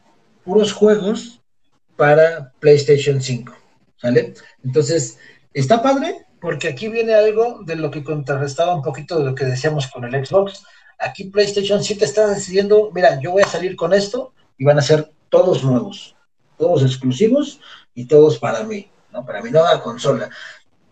puros 0.44 0.74
juegos 0.74 1.40
para 1.96 2.52
PlayStation 2.60 3.22
5. 3.22 3.54
¿Sale? 4.02 4.34
Entonces, 4.66 5.18
está 5.54 5.82
padre 5.82 6.26
porque 6.42 6.68
aquí 6.68 6.90
viene 6.90 7.14
algo 7.14 7.64
de 7.64 7.78
lo 7.78 7.90
que 7.90 8.04
contrarrestaba 8.04 8.76
un 8.76 8.82
poquito 8.82 9.18
de 9.18 9.24
lo 9.24 9.34
que 9.34 9.46
decíamos 9.46 9.88
con 9.88 10.04
el 10.04 10.26
Xbox. 10.26 10.64
Aquí 11.00 11.30
PlayStation 11.30 11.82
7 11.82 12.04
está 12.04 12.28
decidiendo, 12.28 12.92
mira, 12.94 13.18
yo 13.22 13.32
voy 13.32 13.44
a 13.44 13.48
salir 13.48 13.78
con 13.78 13.94
esto 13.94 14.34
y 14.58 14.66
van 14.66 14.80
a 14.80 14.82
ser 14.82 15.14
todos 15.30 15.64
nuevos, 15.64 16.16
todos 16.58 16.84
exclusivos 16.84 17.60
y 17.94 18.06
todos 18.06 18.40
para 18.40 18.64
mí, 18.64 18.90
¿no? 19.12 19.26
Para 19.26 19.42
mi 19.42 19.52
nueva 19.52 19.82
consola. 19.82 20.30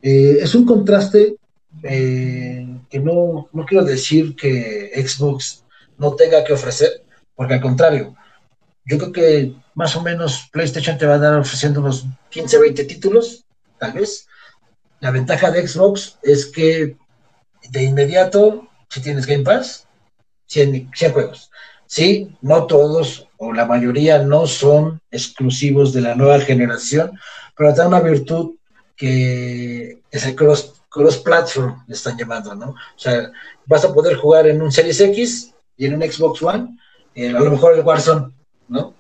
Eh, 0.02 0.38
es 0.42 0.54
un 0.56 0.66
contraste 0.66 1.36
eh, 1.84 2.80
que 2.90 3.00
no, 3.00 3.50
no 3.52 3.66
quiero 3.66 3.84
decir 3.84 4.36
que 4.36 4.92
Xbox 4.96 5.64
no 5.98 6.16
tenga 6.16 6.44
que 6.44 6.54
ofrecer, 6.54 7.04
porque 7.36 7.56
al 7.56 7.62
contrario, 7.62 8.16
yo 8.86 8.98
creo 8.98 9.12
que 9.12 9.56
más 9.74 9.96
o 9.96 10.02
menos 10.02 10.48
PlayStation 10.52 10.98
te 10.98 11.06
va 11.06 11.16
a 11.16 11.20
dar 11.20 11.40
ofreciendo 11.40 11.80
unos 11.82 12.06
15, 12.30 12.60
20 12.60 12.84
títulos, 12.86 13.46
tal 13.80 13.94
vez. 13.94 14.28
La 15.00 15.12
ventaja 15.12 15.52
de 15.52 15.68
Xbox 15.68 16.18
es 16.24 16.46
que 16.46 16.98
de 17.70 17.84
inmediato, 17.84 18.68
si 18.90 19.02
tienes 19.02 19.26
Game 19.26 19.44
Pass, 19.44 19.88
100, 20.48 20.92
100 20.94 21.14
juegos. 21.14 21.52
Sí, 21.96 22.36
no 22.42 22.68
todos 22.68 23.26
o 23.38 23.54
la 23.54 23.66
mayoría 23.66 24.22
no 24.22 24.48
son 24.48 25.00
exclusivos 25.12 25.94
de 25.94 26.02
la 26.02 26.14
nueva 26.14 26.42
generación, 26.42 27.18
pero 27.56 27.74
da 27.74 27.88
una 27.88 28.02
virtud 28.02 28.56
que 28.98 30.02
es 30.12 30.26
el 30.26 30.36
cross, 30.36 30.74
cross 30.90 31.18
platform, 31.20 31.86
le 31.88 31.96
están 31.96 32.18
llamando, 32.18 32.54
¿no? 32.54 32.72
O 32.72 32.98
sea, 32.98 33.32
vas 33.66 33.86
a 33.86 33.94
poder 33.94 34.18
jugar 34.18 34.46
en 34.46 34.62
un 34.62 34.74
Series 34.74 35.00
X 35.00 35.54
y 35.78 35.86
en 35.86 35.94
un 35.96 36.02
Xbox 36.02 36.44
One, 36.44 36.78
y 37.14 37.28
a 37.28 37.32
lo 37.32 37.52
mejor 37.52 37.76
el 37.76 37.86
Warzone, 37.86 38.34
¿no? 38.68 38.94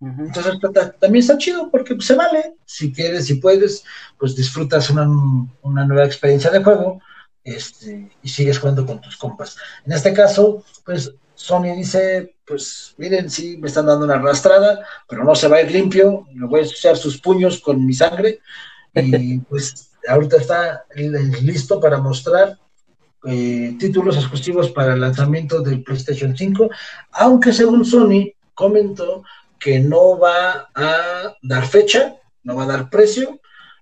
Entonces 0.00 0.54
también 1.00 1.22
está 1.22 1.36
chido 1.38 1.68
porque 1.68 1.96
pues, 1.96 2.06
se 2.06 2.14
vale, 2.14 2.54
si 2.64 2.92
quieres, 2.92 3.26
si 3.26 3.34
puedes, 3.34 3.82
pues 4.20 4.36
disfrutas 4.36 4.88
una, 4.90 5.08
una 5.62 5.84
nueva 5.84 6.06
experiencia 6.06 6.52
de 6.52 6.62
juego 6.62 7.00
este, 7.42 8.08
y 8.22 8.28
sigues 8.28 8.60
jugando 8.60 8.86
con 8.86 9.00
tus 9.00 9.16
compas. 9.16 9.56
En 9.84 9.90
este 9.90 10.12
caso, 10.12 10.62
pues 10.84 11.12
Sony 11.36 11.76
dice, 11.76 12.34
pues 12.46 12.94
miren, 12.96 13.30
sí, 13.30 13.58
me 13.58 13.68
están 13.68 13.86
dando 13.86 14.06
una 14.06 14.14
arrastrada, 14.14 14.84
pero 15.08 15.22
no 15.22 15.34
se 15.34 15.48
va 15.48 15.58
a 15.58 15.62
ir 15.62 15.70
limpio, 15.70 16.26
me 16.32 16.46
voy 16.46 16.60
a 16.60 16.62
ensuciar 16.64 16.96
sus 16.96 17.20
puños 17.20 17.60
con 17.60 17.84
mi 17.84 17.92
sangre 17.92 18.40
y 18.94 19.38
pues 19.50 19.90
ahorita 20.08 20.38
está 20.38 20.84
listo 21.42 21.78
para 21.78 21.98
mostrar 21.98 22.58
eh, 23.24 23.76
títulos 23.78 24.16
exclusivos 24.16 24.70
para 24.70 24.94
el 24.94 25.00
lanzamiento 25.00 25.60
del 25.60 25.82
PlayStation 25.82 26.36
5, 26.36 26.70
aunque 27.12 27.52
según 27.52 27.84
Sony 27.84 28.32
comentó 28.54 29.22
que 29.58 29.78
no 29.80 30.18
va 30.18 30.70
a 30.74 31.36
dar 31.42 31.66
fecha, 31.66 32.16
no 32.44 32.56
va 32.56 32.64
a 32.64 32.68
dar 32.68 32.88
precio 32.88 33.40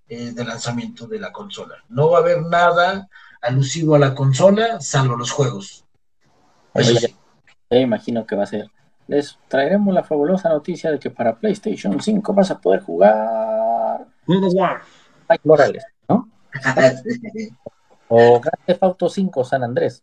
eh, 0.08 0.32
de 0.32 0.44
lanzamiento 0.44 1.06
de 1.06 1.20
la 1.20 1.30
consola. 1.30 1.76
No 1.88 2.10
va 2.10 2.18
a 2.18 2.20
haber 2.22 2.42
nada 2.42 3.08
alusivo 3.42 3.94
a 3.94 3.98
la 3.98 4.14
consola, 4.14 4.80
salvo 4.80 5.16
los 5.16 5.30
juegos. 5.30 5.84
Oye, 6.72 7.14
imagino 7.80 8.26
que 8.26 8.36
va 8.36 8.44
a 8.44 8.46
ser. 8.46 8.70
Les 9.06 9.38
traeremos 9.48 9.94
la 9.94 10.02
fabulosa 10.02 10.48
noticia 10.48 10.90
de 10.90 10.98
que 10.98 11.10
para 11.10 11.36
PlayStation 11.36 12.00
5 12.00 12.32
vas 12.32 12.50
a 12.50 12.60
poder 12.60 12.80
jugar 12.80 14.06
Morales, 15.44 15.84
¿no? 16.08 16.28
o 18.08 18.40
Grand 18.40 18.64
Theft 18.66 18.82
Auto 18.82 19.08
5 19.08 19.44
San 19.44 19.64
Andrés, 19.64 20.02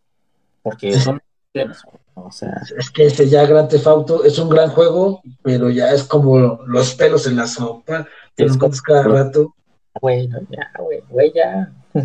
porque 0.62 0.94
son 0.94 1.22
es 1.54 2.90
que 2.92 3.06
ese 3.06 3.28
ya 3.28 3.46
Grand 3.46 3.70
Theft 3.70 3.88
Auto 3.88 4.24
es 4.24 4.40
un 4.40 4.50
gran 4.50 4.70
juego, 4.70 5.22
pero 5.42 5.70
ya 5.70 5.92
es 5.92 6.04
como 6.04 6.60
los 6.66 6.96
pelos 6.96 7.28
en 7.28 7.36
la 7.36 7.48
sopa, 7.48 8.08
te 8.36 8.46
los 8.46 8.82
cada 8.82 9.04
rato. 9.04 9.54
Bueno, 10.02 10.40
ya, 10.50 10.72
güey, 11.10 11.34
ya. 11.34 11.72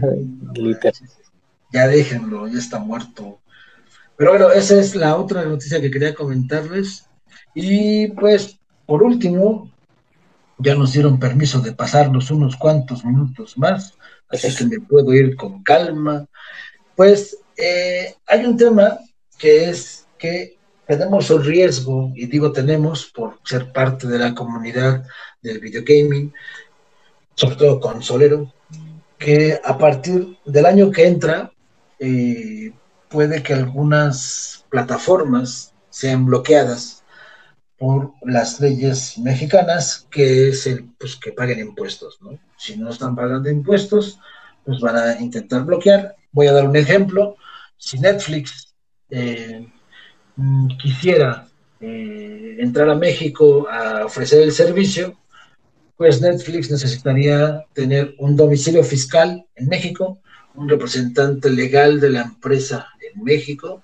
Ya 1.72 1.88
déjenlo, 1.88 2.46
ya 2.48 2.58
está 2.58 2.78
muerto. 2.78 3.40
Pero 4.16 4.30
bueno, 4.30 4.50
esa 4.50 4.78
es 4.78 4.94
la 4.94 5.16
otra 5.16 5.44
noticia 5.44 5.80
que 5.80 5.90
quería 5.90 6.14
comentarles. 6.14 7.06
Y 7.54 8.08
pues, 8.08 8.58
por 8.86 9.02
último, 9.02 9.70
ya 10.58 10.74
nos 10.74 10.92
dieron 10.92 11.18
permiso 11.18 11.60
de 11.60 11.72
pasarnos 11.72 12.30
unos 12.30 12.56
cuantos 12.56 13.04
minutos 13.04 13.58
más, 13.58 13.94
así 14.28 14.54
que 14.54 14.64
me 14.64 14.80
puedo 14.80 15.12
ir 15.12 15.36
con 15.36 15.62
calma. 15.62 16.26
Pues 16.94 17.38
eh, 17.56 18.14
hay 18.26 18.44
un 18.44 18.56
tema 18.56 18.98
que 19.38 19.70
es 19.70 20.06
que 20.18 20.56
tenemos 20.86 21.30
el 21.30 21.44
riesgo, 21.44 22.12
y 22.14 22.26
digo 22.26 22.52
tenemos 22.52 23.06
por 23.06 23.40
ser 23.44 23.72
parte 23.72 24.06
de 24.06 24.18
la 24.18 24.34
comunidad 24.34 25.04
del 25.42 25.60
videogaming, 25.60 26.32
sobre 27.34 27.56
todo 27.56 27.80
consolero, 27.80 28.52
que 29.18 29.58
a 29.62 29.76
partir 29.76 30.38
del 30.44 30.66
año 30.66 30.90
que 30.90 31.06
entra, 31.06 31.50
eh, 31.98 32.72
puede 33.08 33.42
que 33.42 33.54
algunas 33.54 34.64
plataformas 34.70 35.74
sean 35.90 36.26
bloqueadas 36.26 37.04
por 37.78 38.12
las 38.22 38.60
leyes 38.60 39.18
mexicanas, 39.18 40.06
que 40.10 40.48
es 40.48 40.66
el 40.66 40.84
pues, 40.98 41.16
que 41.16 41.32
paguen 41.32 41.60
impuestos. 41.60 42.18
¿no? 42.20 42.38
Si 42.56 42.76
no 42.76 42.90
están 42.90 43.14
pagando 43.14 43.50
impuestos, 43.50 44.18
pues 44.64 44.80
van 44.80 44.96
a 44.96 45.20
intentar 45.20 45.64
bloquear. 45.64 46.16
Voy 46.32 46.46
a 46.46 46.52
dar 46.52 46.68
un 46.68 46.76
ejemplo. 46.76 47.36
Si 47.76 47.98
Netflix 47.98 48.74
eh, 49.10 49.66
mm, 50.36 50.68
quisiera 50.78 51.48
eh, 51.80 52.56
entrar 52.58 52.88
a 52.88 52.94
México 52.94 53.68
a 53.68 54.06
ofrecer 54.06 54.42
el 54.42 54.52
servicio, 54.52 55.18
pues 55.96 56.20
Netflix 56.20 56.70
necesitaría 56.70 57.64
tener 57.72 58.14
un 58.18 58.36
domicilio 58.36 58.82
fiscal 58.84 59.46
en 59.54 59.68
México, 59.68 60.20
un 60.54 60.68
representante 60.68 61.50
legal 61.50 62.00
de 62.00 62.10
la 62.10 62.22
empresa 62.22 62.88
México 63.22 63.82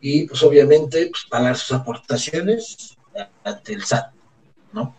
y 0.00 0.26
pues 0.26 0.42
obviamente 0.42 1.06
pues, 1.06 1.24
pagar 1.28 1.56
sus 1.56 1.72
aportaciones 1.72 2.96
ante 3.44 3.74
el 3.74 3.84
SAT, 3.84 4.12
¿no? 4.72 4.96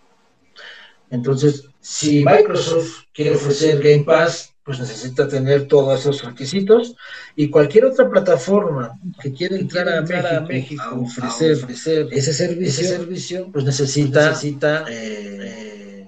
Entonces, 1.09 1.65
si 1.79 2.23
Microsoft 2.23 3.03
quiere 3.13 3.35
ofrecer 3.35 3.81
Game 3.81 4.03
Pass, 4.03 4.51
pues 4.63 4.79
necesita 4.79 5.27
tener 5.27 5.67
todos 5.67 5.99
esos 5.99 6.23
requisitos 6.23 6.95
y 7.35 7.49
cualquier 7.49 7.85
otra 7.85 8.09
plataforma 8.09 8.97
que 9.19 9.33
quiera 9.33 9.57
entrar, 9.57 9.89
a, 9.89 10.41
México, 10.41 10.83
a, 10.83 10.93
ofrecer, 10.93 11.57
ese 12.11 12.33
servicio, 12.33 12.87
servicio 12.87 13.49
pues 13.51 13.65
necesita, 13.65 14.29
necesita 14.29 14.85
eh, 14.87 16.07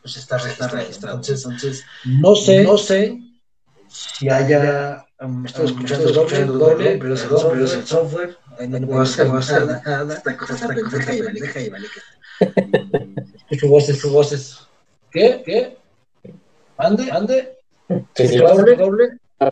pues 0.00 0.16
estar 0.16 0.42
registrado. 0.42 1.20
Entonces, 1.22 1.84
no 2.04 2.34
sé, 2.34 2.64
no 2.64 2.78
sé 2.78 3.18
si 3.88 4.28
haya, 4.28 5.03
me 5.20 5.46
estoy 5.46 5.66
escuchando, 5.66 6.12
doble, 6.12 6.44
doble, 6.44 6.98
pero 7.00 7.14
es 7.14 7.22
el 7.22 7.30
software, 7.30 7.52
pero 7.52 7.64
es 7.64 7.74
el 7.74 7.86
software, 7.86 8.36
no 8.68 8.86
puedo 8.86 9.02
hacer 9.02 9.28
nada, 9.28 10.14
esta 10.14 10.36
cosa 10.36 10.68
y 10.74 11.20
vale, 11.22 11.40
y 11.64 11.70
vale. 11.70 11.86
Escucho 13.36 13.68
voces, 13.68 14.04
voces. 14.04 14.58
¿Qué? 15.10 15.42
¿Qué? 15.44 15.76
¿Ande? 16.76 17.10
¿Ande? 17.10 17.58
Doble, 17.88 18.76
doble. 18.76 19.18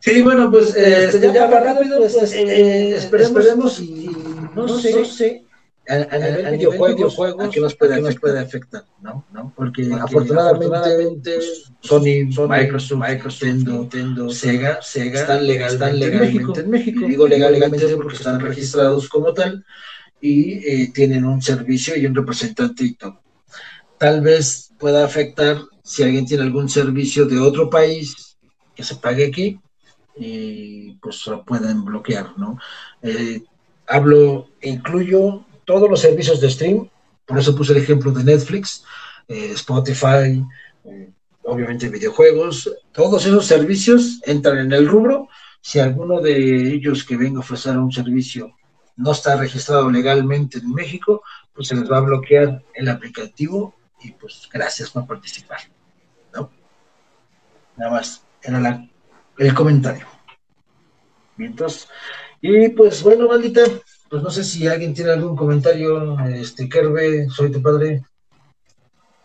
sí, 0.00 0.22
bueno, 0.22 0.50
pues 0.50 0.74
este, 0.74 1.32
ya, 1.32 1.50
para 1.50 1.74
rápido, 1.74 1.98
pues, 1.98 2.14
pues 2.14 2.32
eh, 2.32 2.96
esperemos, 2.96 3.80
y, 3.80 4.10
no, 4.54 4.68
sé, 4.68 4.94
no 4.94 5.04
sé 5.04 5.44
a, 5.88 5.94
a, 5.94 6.18
nivel 6.18 6.46
a 6.46 6.50
videojuegos, 6.50 7.18
a 7.40 7.50
qué 7.50 7.60
nos 7.60 7.74
puede, 7.74 8.00
nos 8.00 8.16
puede 8.16 8.38
afectar, 8.38 8.84
¿no? 9.00 9.24
¿no? 9.32 9.52
Porque, 9.56 9.84
Porque 9.84 10.02
afortunadamente, 10.02 11.34
pues, 11.34 11.72
Sony, 11.80 12.30
Sony, 12.32 12.48
Microsoft, 12.48 13.00
Microsoft 13.00 13.42
Nintendo, 13.44 14.30
Sega, 14.30 14.80
Sega 14.82 15.20
están, 15.20 15.46
legal, 15.46 15.72
están 15.72 15.98
legalmente 15.98 16.60
en 16.60 16.70
México. 16.70 17.06
Digo 17.06 17.26
legalmente 17.26 17.96
porque 17.96 18.16
están 18.16 18.40
registrados 18.40 19.08
como 19.08 19.32
tal 19.32 19.64
y 20.20 20.58
eh, 20.66 20.92
tienen 20.94 21.24
un 21.24 21.40
servicio 21.40 21.96
y 21.96 22.06
un 22.06 22.14
representante 22.14 22.84
y 22.84 22.94
todo. 22.94 23.20
Tal 23.98 24.20
vez 24.20 24.72
pueda 24.78 25.04
afectar 25.04 25.58
si 25.82 26.02
alguien 26.02 26.26
tiene 26.26 26.44
algún 26.44 26.68
servicio 26.68 27.26
de 27.26 27.38
otro 27.40 27.68
país 27.68 28.36
que 28.74 28.84
se 28.84 28.96
pague 28.96 29.26
aquí 29.26 29.58
y 30.16 30.92
pues 30.94 31.26
lo 31.26 31.44
pueden 31.44 31.84
bloquear, 31.84 32.38
¿no? 32.38 32.58
Eh, 33.02 33.42
hablo, 33.86 34.48
incluyo 34.60 35.44
todos 35.70 35.88
los 35.88 36.00
servicios 36.00 36.40
de 36.40 36.50
stream, 36.50 36.90
por 37.24 37.38
eso 37.38 37.54
puse 37.54 37.70
el 37.70 37.78
ejemplo 37.78 38.10
de 38.10 38.24
Netflix, 38.24 38.82
eh, 39.28 39.52
Spotify, 39.52 40.44
eh, 40.84 41.12
obviamente 41.44 41.88
videojuegos, 41.88 42.76
todos 42.90 43.24
esos 43.24 43.46
servicios 43.46 44.20
entran 44.24 44.58
en 44.58 44.72
el 44.72 44.88
rubro. 44.88 45.28
Si 45.60 45.78
alguno 45.78 46.20
de 46.20 46.74
ellos 46.74 47.04
que 47.04 47.16
venga 47.16 47.36
a 47.36 47.46
ofrecer 47.46 47.78
un 47.78 47.92
servicio 47.92 48.52
no 48.96 49.12
está 49.12 49.36
registrado 49.36 49.88
legalmente 49.88 50.58
en 50.58 50.72
México, 50.72 51.22
pues 51.54 51.68
se 51.68 51.76
les 51.76 51.88
va 51.88 51.98
a 51.98 52.08
bloquear 52.08 52.64
el 52.74 52.88
aplicativo 52.88 53.76
y 54.02 54.10
pues 54.10 54.48
gracias 54.52 54.90
por 54.90 55.06
participar. 55.06 55.60
¿no? 56.34 56.50
Nada 57.76 57.92
más, 57.92 58.24
era 58.42 58.88
el 59.38 59.54
comentario. 59.54 60.04
Mientras, 61.36 61.88
y 62.40 62.70
pues 62.70 63.04
bueno, 63.04 63.28
maldita, 63.28 63.62
pues 64.10 64.24
no 64.24 64.30
sé 64.30 64.42
si 64.42 64.66
alguien 64.66 64.92
tiene 64.92 65.12
algún 65.12 65.36
comentario, 65.36 66.18
este, 66.26 66.68
Kerbe, 66.68 67.28
soy 67.30 67.52
tu 67.52 67.62
padre. 67.62 68.02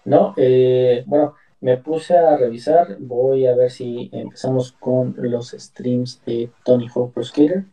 No, 0.05 0.35
eh, 0.37 1.03
bueno, 1.07 1.33
me 1.59 1.77
puse 1.77 2.15
a 2.15 2.37
revisar, 2.37 2.97
voy 2.99 3.47
a 3.47 3.55
ver 3.55 3.71
si 3.71 4.11
empezamos 4.13 4.73
con 4.73 5.15
los 5.17 5.49
streams 5.49 6.21
de 6.27 6.51
Tony 6.63 6.87
Hawk 6.93 7.13
Pro 7.13 7.23
Skater. 7.23 7.65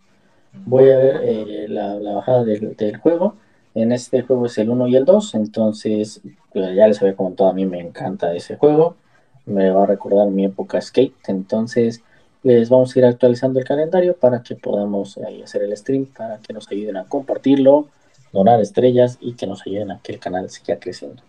Voy 0.64 0.90
a 0.90 0.96
ver 0.96 1.20
eh, 1.22 1.66
la, 1.68 1.98
bajada 2.14 2.44
del, 2.44 2.96
juego. 2.96 3.36
En 3.74 3.92
este 3.92 4.22
juego 4.22 4.46
es 4.46 4.56
el 4.56 4.70
1 4.70 4.86
y 4.88 4.96
el 4.96 5.04
2, 5.04 5.34
entonces 5.34 6.22
pues, 6.52 6.74
ya 6.74 6.86
les 6.86 7.02
había 7.02 7.14
comentado, 7.14 7.50
a 7.50 7.54
mí 7.54 7.66
me 7.66 7.80
encanta 7.80 8.34
ese 8.34 8.56
juego, 8.56 8.96
me 9.44 9.70
va 9.70 9.82
a 9.82 9.86
recordar 9.86 10.28
mi 10.28 10.46
época 10.46 10.80
skate, 10.80 11.28
entonces 11.28 12.02
les 12.42 12.68
vamos 12.68 12.94
a 12.94 12.98
ir 12.98 13.04
actualizando 13.04 13.58
el 13.58 13.64
calendario 13.64 14.16
para 14.16 14.42
que 14.42 14.56
podamos 14.56 15.18
hacer 15.44 15.62
el 15.62 15.76
stream, 15.76 16.06
para 16.06 16.38
que 16.38 16.52
nos 16.52 16.70
ayuden 16.70 16.96
a 16.96 17.04
compartirlo, 17.04 17.88
donar 18.32 18.60
estrellas 18.60 19.18
y 19.20 19.34
que 19.34 19.46
nos 19.46 19.66
ayuden 19.66 19.92
a 19.92 20.00
que 20.00 20.12
el 20.12 20.18
canal 20.18 20.50
siga 20.50 20.78
creciendo. 20.78 21.22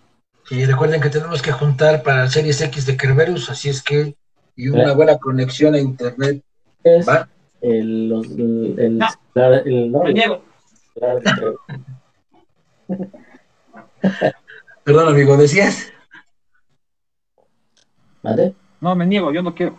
Y 0.50 0.66
recuerden 0.66 1.00
que 1.02 1.10
tenemos 1.10 1.42
que 1.42 1.52
juntar 1.52 2.04
para 2.04 2.28
Series 2.28 2.60
X 2.62 2.86
de 2.86 2.98
Kerberus, 2.98 3.50
así 3.50 3.70
es 3.70 3.82
que 3.82 4.16
y 4.56 4.68
una 4.68 4.94
buena 4.94 5.18
conexión 5.18 5.74
a 5.74 5.80
internet. 5.80 6.44
¿va? 6.86 7.28
El, 7.62 8.12
el, 8.12 8.76
el, 8.78 9.00
el, 9.66 10.42
Perdón, 14.84 15.08
amigo, 15.08 15.38
¿decías? 15.38 15.94
¿Vale? 18.22 18.54
No, 18.82 18.96
me 18.96 19.06
niego, 19.06 19.32
yo 19.32 19.42
no 19.42 19.56
quiero. 19.56 19.78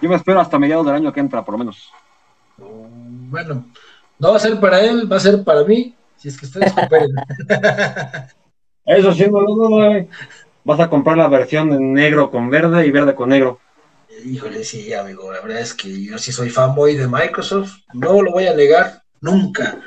Yo 0.00 0.08
me 0.08 0.16
espero 0.16 0.40
hasta 0.40 0.58
mediados 0.58 0.86
del 0.86 0.94
año 0.94 1.12
que 1.12 1.20
entra, 1.20 1.44
por 1.44 1.52
lo 1.52 1.58
menos. 1.58 1.90
Bueno, 2.56 3.64
no 4.18 4.30
va 4.30 4.36
a 4.36 4.40
ser 4.40 4.60
para 4.60 4.80
él, 4.80 5.10
va 5.10 5.16
a 5.16 5.20
ser 5.20 5.42
para 5.44 5.64
mí, 5.64 5.94
si 6.16 6.28
es 6.28 6.38
que 6.38 6.46
ustedes 6.46 6.72
cooperen. 6.74 7.10
Eso 8.84 9.12
sí, 9.12 9.26
no, 9.30 9.42
no, 9.42 9.68
no, 9.68 10.08
Vas 10.64 10.80
a 10.80 10.88
comprar 10.88 11.18
la 11.18 11.28
versión 11.28 11.72
en 11.72 11.92
negro 11.92 12.30
con 12.30 12.48
verde 12.48 12.86
y 12.86 12.90
verde 12.90 13.14
con 13.14 13.28
negro. 13.28 13.60
Híjole, 14.24 14.64
sí, 14.64 14.94
amigo, 14.94 15.30
la 15.32 15.40
verdad 15.40 15.60
es 15.60 15.74
que 15.74 16.02
yo 16.02 16.16
sí 16.18 16.32
soy 16.32 16.48
fanboy 16.48 16.96
de 16.96 17.06
Microsoft, 17.06 17.80
no 17.92 18.22
lo 18.22 18.32
voy 18.32 18.46
a 18.46 18.54
negar 18.54 19.02
nunca. 19.20 19.78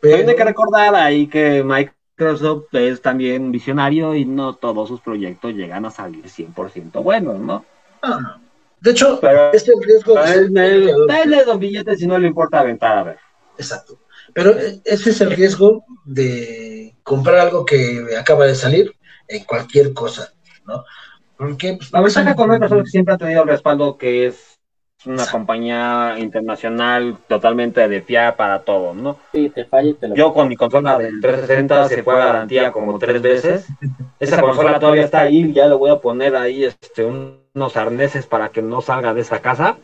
Pero 0.00 0.28
hay 0.28 0.36
que 0.36 0.44
recordar 0.44 0.94
ahí 0.94 1.26
que 1.26 1.64
Microsoft 1.64 2.72
es 2.72 3.00
también 3.00 3.50
visionario 3.50 4.14
y 4.14 4.24
no 4.24 4.54
todos 4.54 4.88
sus 4.88 5.00
proyectos 5.00 5.54
llegan 5.54 5.86
a 5.86 5.90
salir 5.90 6.28
100% 6.28 7.02
buenos, 7.02 7.40
¿no? 7.40 7.64
Ah, 8.02 8.38
de 8.84 8.90
hecho, 8.90 9.18
pero, 9.18 9.50
este 9.54 9.70
es 9.70 9.76
el 9.78 9.82
riesgo 9.82 10.14
de... 10.14 10.94
Dale 11.08 11.44
dos 11.44 11.58
billetes 11.58 11.98
si 11.98 12.06
no 12.06 12.18
le 12.18 12.28
importa 12.28 12.60
aventar, 12.60 12.98
a 12.98 13.02
ver. 13.02 13.18
Exacto. 13.56 13.98
Pero 14.34 14.50
eh, 14.50 14.78
ese 14.84 15.08
es 15.08 15.20
el 15.22 15.30
riesgo 15.30 15.86
de 16.04 16.94
comprar 17.02 17.38
algo 17.38 17.64
que 17.64 18.04
acaba 18.20 18.44
de 18.44 18.54
salir 18.54 18.94
en 19.26 19.42
cualquier 19.44 19.94
cosa, 19.94 20.34
¿no? 20.66 20.84
Porque 21.38 21.78
pues, 21.78 21.90
la 21.92 22.02
ventaja 22.02 22.36
con 22.36 22.50
Microsoft 22.50 22.88
siempre 22.88 23.14
ha 23.14 23.18
tenido 23.18 23.42
el 23.42 23.48
respaldo 23.48 23.96
que 23.96 24.26
es 24.26 24.58
una 25.06 25.26
compañía 25.26 26.16
internacional 26.18 27.16
totalmente 27.26 27.88
de 27.88 28.02
fiar 28.02 28.36
para 28.36 28.64
todo, 28.64 28.92
¿no? 28.92 29.16
Sí, 29.32 29.50
te 29.50 29.66
lo... 30.08 30.14
Yo 30.14 30.34
con 30.34 30.46
mi 30.46 30.56
consola 30.56 30.98
del 30.98 31.22
360 31.22 31.88
se 31.88 32.02
fue 32.02 32.14
a 32.20 32.26
garantía 32.26 32.70
como 32.70 32.98
tres 32.98 33.22
veces. 33.22 33.66
Esa 34.20 34.42
consola 34.42 34.78
todavía 34.78 35.04
está 35.04 35.20
ahí, 35.20 35.54
ya 35.54 35.68
le 35.68 35.74
voy 35.74 35.90
a 35.90 35.96
poner 35.96 36.36
ahí 36.36 36.64
este, 36.64 37.04
unos 37.54 37.76
arneses 37.76 38.26
para 38.26 38.48
que 38.48 38.62
no 38.62 38.80
salga 38.80 39.14
de 39.14 39.20
esa 39.20 39.40
casa, 39.40 39.78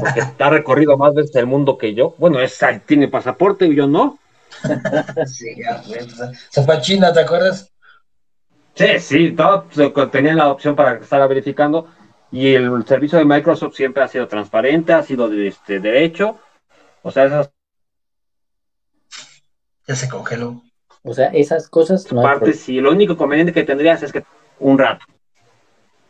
porque 0.00 0.22
ha 0.38 0.50
recorrido 0.50 0.96
más 0.96 1.12
veces 1.14 1.34
el 1.36 1.46
mundo 1.46 1.76
que 1.76 1.94
yo. 1.94 2.14
Bueno, 2.18 2.40
esa 2.40 2.78
tiene 2.78 3.08
pasaporte 3.08 3.66
y 3.66 3.74
yo 3.74 3.86
no. 3.86 4.18
sí, 5.26 5.56
ya, 5.56 5.82
se 6.50 6.62
fue 6.62 6.76
a 6.76 6.80
China, 6.80 7.12
¿te 7.12 7.20
acuerdas? 7.20 7.72
Sí, 8.74 8.98
sí, 8.98 9.32
todo 9.32 9.66
tenía 10.10 10.34
la 10.34 10.50
opción 10.50 10.74
para 10.74 10.94
estar 10.94 11.28
verificando 11.28 11.88
y 12.30 12.54
el 12.54 12.84
servicio 12.86 13.18
de 13.18 13.24
Microsoft 13.24 13.76
siempre 13.76 14.02
ha 14.02 14.08
sido 14.08 14.26
transparente, 14.26 14.92
ha 14.92 15.02
sido 15.02 15.28
de 15.28 15.48
este 15.48 15.78
derecho. 15.78 16.38
O 17.02 17.10
sea, 17.10 17.24
esas 17.26 17.50
ya 19.86 19.94
se 19.94 20.08
congeló. 20.08 20.62
O 21.02 21.12
sea, 21.12 21.26
esas 21.28 21.68
cosas 21.68 22.10
no 22.10 22.22
parte, 22.22 22.54
sí, 22.54 22.80
lo 22.80 22.90
único 22.90 23.16
conveniente 23.16 23.52
que 23.52 23.64
tendrías 23.64 24.02
es 24.02 24.12
que 24.12 24.24
un 24.58 24.78
rato, 24.78 25.04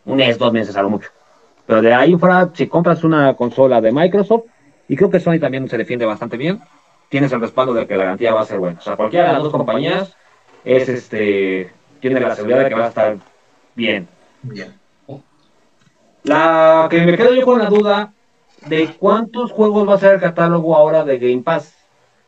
un 0.04 0.16
mes, 0.16 0.38
dos 0.38 0.52
meses 0.52 0.76
a 0.76 0.82
lo 0.82 0.90
mucho. 0.90 1.10
Pero 1.66 1.82
de 1.82 1.94
ahí 1.94 2.14
fuera, 2.16 2.50
si 2.52 2.66
compras 2.66 3.04
una 3.04 3.34
consola 3.34 3.80
de 3.80 3.92
Microsoft, 3.92 4.44
y 4.88 4.96
creo 4.96 5.10
que 5.10 5.20
Sony 5.20 5.38
también 5.40 5.68
se 5.68 5.78
defiende 5.78 6.04
bastante 6.04 6.36
bien, 6.36 6.60
tienes 7.08 7.32
el 7.32 7.40
respaldo 7.40 7.72
de 7.72 7.86
que 7.86 7.96
la 7.96 8.04
garantía 8.04 8.34
va 8.34 8.42
a 8.42 8.46
ser 8.46 8.58
buena. 8.58 8.78
O 8.78 8.82
sea, 8.82 8.96
cualquiera 8.96 9.28
de 9.28 9.32
las 9.34 9.42
dos 9.42 9.52
compañías 9.52 10.16
es 10.64 10.88
este 10.88 11.70
tiene 12.00 12.20
la 12.20 12.34
seguridad 12.34 12.64
de 12.64 12.68
que 12.68 12.74
va 12.74 12.84
a 12.84 12.88
estar 12.88 13.16
bien. 13.74 14.06
Bien. 14.42 14.74
La 16.22 16.86
que 16.90 17.00
me 17.00 17.16
quedo 17.16 17.34
yo 17.34 17.44
con 17.44 17.58
la 17.58 17.70
duda 17.70 18.12
de 18.66 18.88
cuántos 18.98 19.52
juegos 19.52 19.88
va 19.88 19.94
a 19.94 19.98
ser 19.98 20.14
el 20.14 20.20
catálogo 20.20 20.76
ahora 20.76 21.04
de 21.04 21.18
Game 21.18 21.42
Pass. 21.42 21.74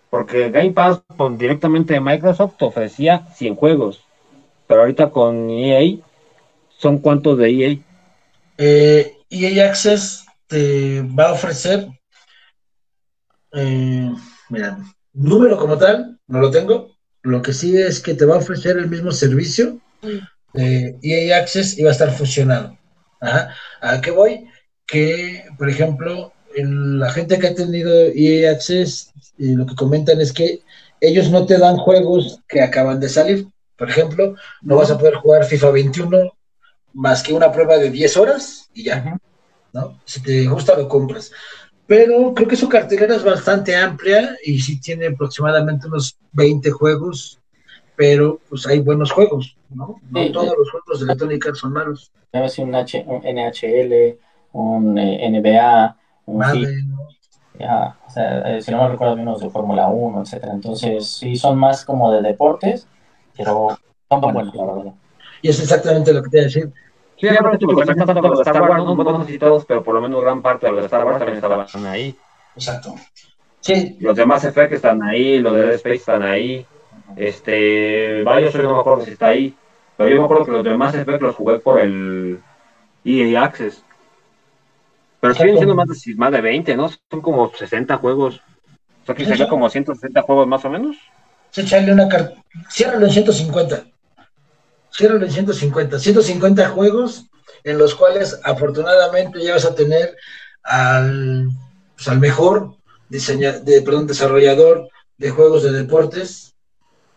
Porque 0.09 0.51
Game 0.51 0.71
Pass 0.71 1.03
con, 1.17 1.37
directamente 1.37 1.95
de 1.95 2.01
Microsoft 2.01 2.55
ofrecía 2.63 3.27
100 3.35 3.57
juegos. 3.57 4.03
Pero 4.67 4.81
ahorita 4.81 5.11
con 5.11 5.51
EA, 5.51 5.99
¿son 6.79 6.99
cuántos 6.99 7.39
de 7.39 7.51
EA? 7.51 7.79
Eh, 8.59 9.17
EA 9.31 9.67
Access 9.69 10.25
te 10.47 11.03
va 11.03 11.31
a 11.31 11.33
ofrecer, 11.33 11.89
eh, 13.53 14.11
mira, 14.49 14.79
número 15.13 15.57
como 15.57 15.77
tal, 15.77 16.19
no 16.27 16.41
lo 16.41 16.51
tengo, 16.51 16.97
lo 17.23 17.43
que 17.43 17.53
sí 17.53 17.77
es 17.77 18.01
que 18.01 18.15
te 18.15 18.25
va 18.25 18.37
a 18.37 18.39
ofrecer 18.39 18.77
el 18.77 18.89
mismo 18.89 19.11
servicio 19.11 19.81
de 20.53 20.97
EA 21.03 21.39
Access 21.39 21.79
y 21.79 21.83
va 21.83 21.91
a 21.91 21.93
estar 21.93 22.13
fusionado. 22.13 22.79
¿A 23.21 24.01
qué 24.01 24.11
voy? 24.11 24.47
Que, 24.87 25.45
por 25.59 25.69
ejemplo, 25.69 26.33
la 26.55 27.11
gente 27.11 27.39
que 27.39 27.49
ha 27.49 27.55
tenido 27.55 27.93
EA 28.15 28.53
Access, 28.53 29.13
y 29.39 29.55
lo 29.55 29.67
que 29.67 29.75
comentan 29.75 30.21
es 30.21 30.33
que 30.33 30.61
ellos 31.01 31.31
no 31.31 31.47
te 31.47 31.59
dan 31.59 31.77
juegos 31.77 32.41
que 32.49 32.63
acaban 32.63 33.01
de 33.01 33.09
salir. 33.09 33.47
Por 33.77 33.91
ejemplo, 33.91 34.35
no 34.63 34.77
vas 34.77 34.91
a 34.91 34.99
poder 34.99 35.15
jugar 35.17 35.45
FIFA 35.45 35.71
21 35.73 36.36
más 36.97 37.23
que 37.23 37.33
una 37.33 37.53
prueba 37.53 37.77
de 37.79 37.91
10 37.91 38.17
horas 38.17 38.71
y 38.75 38.85
ya. 38.85 39.19
¿no? 39.73 40.01
Si 40.05 40.23
te 40.23 40.47
gusta, 40.47 40.77
lo 40.77 40.89
compras 40.89 41.31
pero 41.87 42.35
creo 42.35 42.49
que 42.49 42.57
su 42.57 42.69
cartelera 42.69 43.15
es 43.15 43.25
bastante 43.25 43.77
amplia 43.77 44.37
y 44.45 44.59
sí 44.59 44.81
tiene 44.81 45.07
aproximadamente 45.07 45.87
unos 45.87 46.19
20 46.33 46.71
juegos, 46.73 47.39
pero 47.95 48.41
pues 48.49 48.67
hay 48.67 48.81
buenos 48.81 49.13
juegos, 49.13 49.57
¿no? 49.71 50.01
No 50.11 50.33
todos 50.33 50.55
los 50.59 50.71
juegos 50.71 50.99
de 50.99 51.05
Electronic 51.05 51.47
Arts 51.47 51.59
son 51.61 51.73
malos. 51.73 52.13
Debe 52.33 52.49
ser 52.49 52.65
un, 52.65 52.73
NHL, 52.73 54.19
un 54.53 54.99
eh, 54.99 55.31
NBA, 55.31 55.97
un 56.27 56.45
ya, 57.59 57.97
o 58.07 58.11
sea, 58.11 58.57
eh, 58.57 58.61
si 58.61 58.71
no 58.71 58.83
me 58.83 58.89
recuerdo 58.89 59.17
menos 59.17 59.41
de 59.41 59.49
Fórmula 59.49 59.89
1, 59.89 60.23
etcétera. 60.23 60.53
Entonces, 60.53 61.09
sí 61.09 61.37
son 61.37 61.57
más 61.57 61.87
como 61.87 62.13
de 62.13 62.21
deportes, 62.21 62.87
pero 63.35 63.79
son 64.11 64.21
buenos, 64.21 64.55
la 64.55 64.65
verdad. 64.65 64.93
Y 65.41 65.49
es 65.49 65.61
exactamente 65.61 66.13
lo 66.13 66.23
que 66.23 66.29
te 66.29 66.37
iba 66.37 66.43
a 66.43 66.49
decir. 66.49 66.73
Sí, 67.19 67.29
aparte, 67.29 67.65
porque 67.65 67.95
no 67.95 68.07
tanto 68.07 68.29
los 68.29 68.41
Star 68.41 68.63
Wars, 68.63 68.85
no, 68.85 68.95
no 68.95 69.25
sé 69.25 69.33
si 69.33 69.39
todos, 69.39 69.65
pero 69.65 69.83
por 69.83 69.95
lo 69.95 70.03
menos 70.03 70.21
gran 70.21 70.43
parte 70.43 70.67
de 70.67 70.73
los 70.73 70.85
Star 70.85 71.05
Wars 71.05 71.19
también 71.19 71.37
estaban 71.37 71.87
ahí. 71.87 72.17
Exacto. 72.55 72.95
Sí. 73.61 73.97
Los 74.01 74.17
demás 74.17 74.45
Effect 74.45 74.75
están 74.75 75.03
ahí, 75.03 75.39
los 75.39 75.55
de 75.55 75.63
Dead 75.63 75.75
Space 75.75 75.97
están 75.97 76.23
ahí. 76.23 76.67
Este, 77.17 78.23
varios 78.23 78.53
yo 78.53 78.63
no 78.63 78.75
me 78.75 78.81
acuerdo 78.81 79.05
si 79.05 79.13
está 79.13 79.29
ahí. 79.29 79.55
Pero 79.97 80.11
yo 80.11 80.19
me 80.19 80.25
acuerdo 80.25 80.45
que 80.45 80.53
los 80.53 80.65
demás 80.65 80.95
Effect 80.95 81.23
los 81.23 81.35
jugué 81.35 81.59
por 81.59 81.81
el 81.81 82.41
EA 83.05 83.43
Access. 83.43 83.83
Pero 85.21 85.35
siguen 85.35 85.57
siendo 85.57 85.75
más 85.75 85.89
de, 85.89 86.15
más 86.17 86.33
de 86.33 86.41
20, 86.41 86.77
¿no? 86.77 86.91
Son 87.11 87.21
como 87.23 87.51
60 87.53 87.97
juegos. 87.97 88.43
O 89.03 89.07
sea, 89.07 89.15
que 89.15 89.25
sería 89.25 89.49
como 89.49 89.69
160 89.71 90.23
juegos 90.23 90.47
más 90.47 90.65
o 90.65 90.71
menos. 90.71 90.97
Sí, 91.51 91.63
echarle 91.63 91.93
una 91.93 92.09
carta. 92.09 92.35
Ciérralo 92.71 93.07
en 93.07 93.13
150 93.13 93.85
cierran 94.97 95.23
en 95.23 95.31
150, 95.31 95.99
150 95.99 96.69
juegos 96.71 97.27
en 97.65 97.79
los 97.79 97.95
cuales 97.95 98.41
afortunadamente 98.45 99.43
ya 99.43 99.55
vas 99.55 99.65
a 99.65 99.75
tener 99.75 100.17
al, 100.63 101.49
pues, 101.95 102.09
al 102.09 102.19
mejor 102.19 102.77
de, 103.09 103.83
perdón, 103.85 104.07
desarrollador 104.07 104.89
de 105.19 105.31
juegos 105.31 105.63
de 105.63 105.73
deportes, 105.73 106.55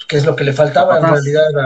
que 0.07 0.17
es 0.17 0.25
lo 0.25 0.35
que 0.35 0.43
le 0.43 0.53
faltaba 0.53 0.97
en 0.97 1.07
realidad 1.07 1.57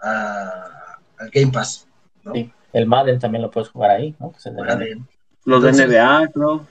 a, 0.00 0.98
al 1.18 1.30
Game 1.30 1.52
Pass. 1.52 1.86
Sí, 2.32 2.52
el 2.72 2.86
Madden 2.86 3.18
también 3.18 3.42
lo 3.42 3.50
puedes 3.50 3.70
jugar 3.70 3.92
ahí, 3.92 4.14
¿no? 4.18 4.32
Los 5.44 5.62
de 5.62 5.72
NBA, 5.72 6.30
¿no? 6.34 6.66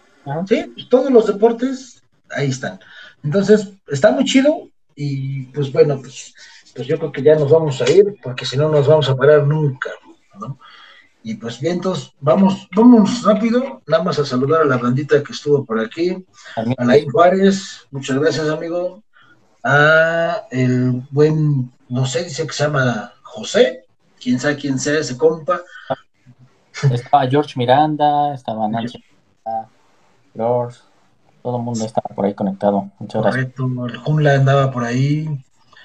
Sí, 0.48 0.72
pues, 0.74 0.90
todos 0.90 1.12
los 1.12 1.28
deportes 1.28 2.02
ahí 2.30 2.50
están. 2.50 2.80
Entonces, 3.24 3.70
está 3.88 4.12
muy 4.12 4.26
chido 4.26 4.70
y 4.96 5.46
pues 5.48 5.72
bueno, 5.72 6.00
pues 6.00 6.34
pues 6.76 6.88
yo 6.88 6.98
creo 6.98 7.12
que 7.12 7.22
ya 7.22 7.36
nos 7.36 7.52
vamos 7.52 7.82
a 7.82 7.90
ir, 7.90 8.16
porque 8.22 8.46
si 8.46 8.58
no 8.58 8.70
nos 8.70 8.88
vamos 8.88 9.10
a 9.10 9.16
parar 9.16 9.46
nunca, 9.46 9.92
¿no? 10.40 10.58
Y 11.26 11.36
pues 11.36 11.62
bien, 11.62 11.76
entonces, 11.76 12.12
vamos, 12.20 12.68
vamos 12.76 13.24
rápido, 13.24 13.82
nada 13.88 14.04
más 14.04 14.20
a 14.20 14.26
saludar 14.26 14.62
a 14.62 14.66
la 14.66 14.78
bandita 14.78 15.24
que 15.24 15.32
estuvo 15.32 15.64
por 15.64 15.80
aquí, 15.80 16.26
a 16.78 16.84
Laín 16.84 17.10
Juárez, 17.10 17.88
muchas 17.92 18.20
gracias, 18.20 18.50
amigo, 18.50 19.02
a 19.64 20.44
el 20.52 21.02
buen, 21.12 21.72
no 21.88 22.06
sé, 22.06 22.26
dice 22.26 22.46
que 22.46 22.52
se 22.54 22.66
llama 22.66 23.14
José, 23.22 23.86
quién 24.22 24.38
sabe 24.38 24.58
quién 24.58 24.78
sea 24.78 25.00
ese 25.00 25.18
compa. 25.18 25.62
Estaba 26.92 27.26
George 27.28 27.54
Miranda, 27.56 28.34
estaba 28.34 28.68
Nancy, 28.68 29.02
George, 30.34 30.80
todo 31.42 31.58
el 31.58 31.64
mundo 31.64 31.86
estaba 31.86 32.14
por 32.14 32.26
ahí 32.26 32.34
conectado. 32.34 32.90
Muchas 33.00 33.22
Correcto, 33.22 33.70
el 33.88 33.98
Junla 33.98 34.34
andaba 34.34 34.72
por 34.72 34.84
ahí. 34.84 35.30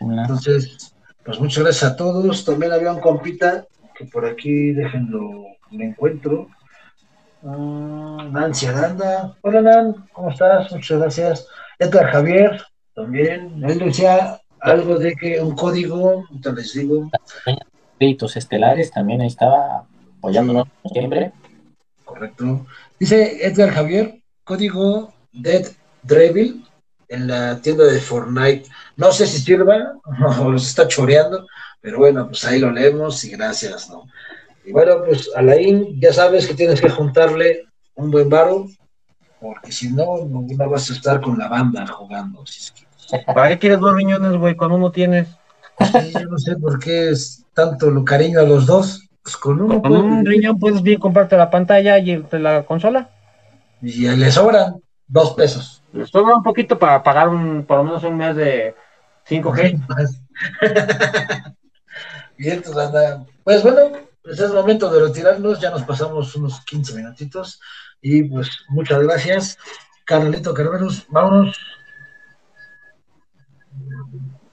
Entonces, 0.00 0.94
pues 1.24 1.40
muchas 1.40 1.64
gracias 1.64 1.92
a 1.92 1.96
todos. 1.96 2.44
También 2.44 2.72
había 2.72 2.92
un 2.92 3.00
compita 3.00 3.66
que 3.96 4.04
por 4.06 4.24
aquí, 4.24 4.72
déjenlo, 4.72 5.44
me 5.70 5.86
encuentro. 5.86 6.48
Ah, 7.44 8.28
Nancy 8.30 8.66
Aranda. 8.66 9.36
Hola, 9.42 9.60
Nan, 9.60 10.08
¿cómo 10.12 10.30
estás? 10.30 10.70
Muchas 10.72 10.98
gracias. 10.98 11.46
Edgar 11.78 12.10
Javier, 12.10 12.62
también. 12.94 13.62
Él 13.64 13.78
decía 13.78 14.40
algo 14.60 14.98
de 14.98 15.14
que 15.14 15.40
un 15.40 15.54
código, 15.54 16.24
te 16.42 16.52
les 16.52 16.74
digo. 16.74 17.10
Créditos 17.98 18.36
estelares, 18.36 18.90
también 18.90 19.20
ahí 19.20 19.28
estaba 19.28 19.84
apoyándonos 20.18 20.68
siempre. 20.92 21.32
Correcto. 22.04 22.66
Dice 22.98 23.46
Edgar 23.46 23.70
Javier, 23.70 24.20
código 24.44 25.12
Dead 25.32 25.66
en 27.08 27.26
la 27.26 27.60
tienda 27.60 27.84
de 27.84 28.00
Fortnite. 28.00 28.68
No 28.98 29.12
sé 29.12 29.26
si 29.26 29.38
sirva 29.38 29.94
o 30.40 30.50
los 30.50 30.66
está 30.66 30.86
choreando, 30.86 31.46
Pero 31.80 31.98
bueno, 31.98 32.26
pues 32.26 32.44
ahí 32.44 32.58
lo 32.58 32.70
leemos 32.70 33.24
y 33.24 33.30
gracias, 33.30 33.88
¿no? 33.88 34.04
Y 34.64 34.72
bueno, 34.72 35.02
pues 35.06 35.30
Alain, 35.34 35.98
ya 35.98 36.12
sabes 36.12 36.46
que 36.46 36.54
tienes 36.54 36.80
que 36.80 36.90
juntarle 36.90 37.62
un 37.94 38.10
buen 38.10 38.28
varo, 38.28 38.66
porque 39.40 39.72
si 39.72 39.90
no, 39.90 40.26
no, 40.26 40.44
vas 40.68 40.90
a 40.90 40.92
estar 40.92 41.20
con 41.20 41.38
la 41.38 41.48
banda 41.48 41.86
jugando. 41.86 42.44
¿Para 43.24 43.48
qué 43.48 43.58
quieres 43.58 43.78
dos 43.78 43.94
riñones, 43.94 44.36
güey, 44.36 44.56
cuando 44.56 44.76
uno 44.76 44.90
tienes? 44.90 45.28
Sí, 45.80 46.12
yo 46.12 46.26
no 46.26 46.38
sé 46.38 46.56
por 46.56 46.78
qué 46.78 47.10
es 47.10 47.46
tanto 47.54 47.90
lo 47.90 48.04
cariño 48.04 48.40
a 48.40 48.42
los 48.42 48.66
dos. 48.66 49.08
Pues 49.22 49.36
con 49.36 49.60
uno. 49.60 49.80
Con 49.80 49.92
un 49.92 50.26
riñón 50.26 50.58
puedes 50.58 50.82
bien 50.82 50.98
comprarte 50.98 51.36
la 51.36 51.50
pantalla 51.50 51.98
y 51.98 52.22
la 52.32 52.64
consola. 52.64 53.10
Y 53.80 54.08
le 54.08 54.30
sobran 54.32 54.82
dos 55.06 55.34
pesos. 55.34 55.82
Le 55.92 56.04
sobra 56.06 56.36
un 56.36 56.42
poquito 56.42 56.78
para 56.78 57.02
pagar 57.02 57.28
un, 57.28 57.64
por 57.64 57.78
lo 57.78 57.84
menos 57.84 58.02
un 58.02 58.16
mes 58.16 58.36
de 58.36 58.74
5G. 59.28 59.80
y 62.38 62.50
entonces 62.50 62.82
anda. 62.82 63.24
Pues 63.44 63.62
bueno, 63.62 63.92
pues 64.22 64.40
es 64.40 64.52
momento 64.52 64.90
de 64.90 65.06
retirarnos. 65.06 65.60
Ya 65.60 65.70
nos 65.70 65.82
pasamos 65.82 66.34
unos 66.36 66.60
15 66.64 66.94
minutitos. 66.94 67.60
Y 68.00 68.22
pues 68.24 68.50
muchas 68.68 69.02
gracias. 69.02 69.58
Carlito 70.04 70.54
Carveros, 70.54 71.06
vámonos. 71.08 71.56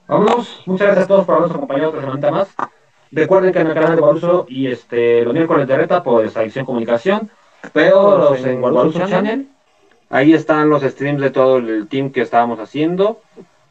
Vámonos. 0.06 0.62
Muchas 0.66 0.86
gracias 0.86 1.04
a 1.04 1.08
todos 1.08 1.24
por 1.24 1.36
habernos 1.36 1.56
acompañado 1.56 1.90
otra 1.90 2.00
semana 2.02 2.30
más. 2.30 2.48
Recuerden 3.10 3.52
que 3.52 3.60
en 3.60 3.68
el 3.68 3.74
canal 3.74 3.96
de 3.96 4.02
Guaruso 4.02 4.46
y 4.48 4.66
este, 4.66 5.24
los 5.24 5.32
miércoles 5.32 5.66
de 5.66 5.76
reta, 5.76 6.02
pues 6.02 6.36
Adicción 6.36 6.66
Comunicación, 6.66 7.30
pero 7.72 8.18
los 8.18 8.44
en 8.44 8.60
Guaruso 8.60 9.06
Channel, 9.06 9.48
ahí 10.10 10.34
están 10.34 10.68
los 10.68 10.82
streams 10.82 11.22
de 11.22 11.30
todo 11.30 11.58
el 11.58 11.88
team 11.88 12.10
que 12.10 12.22
estábamos 12.22 12.58
haciendo. 12.58 13.20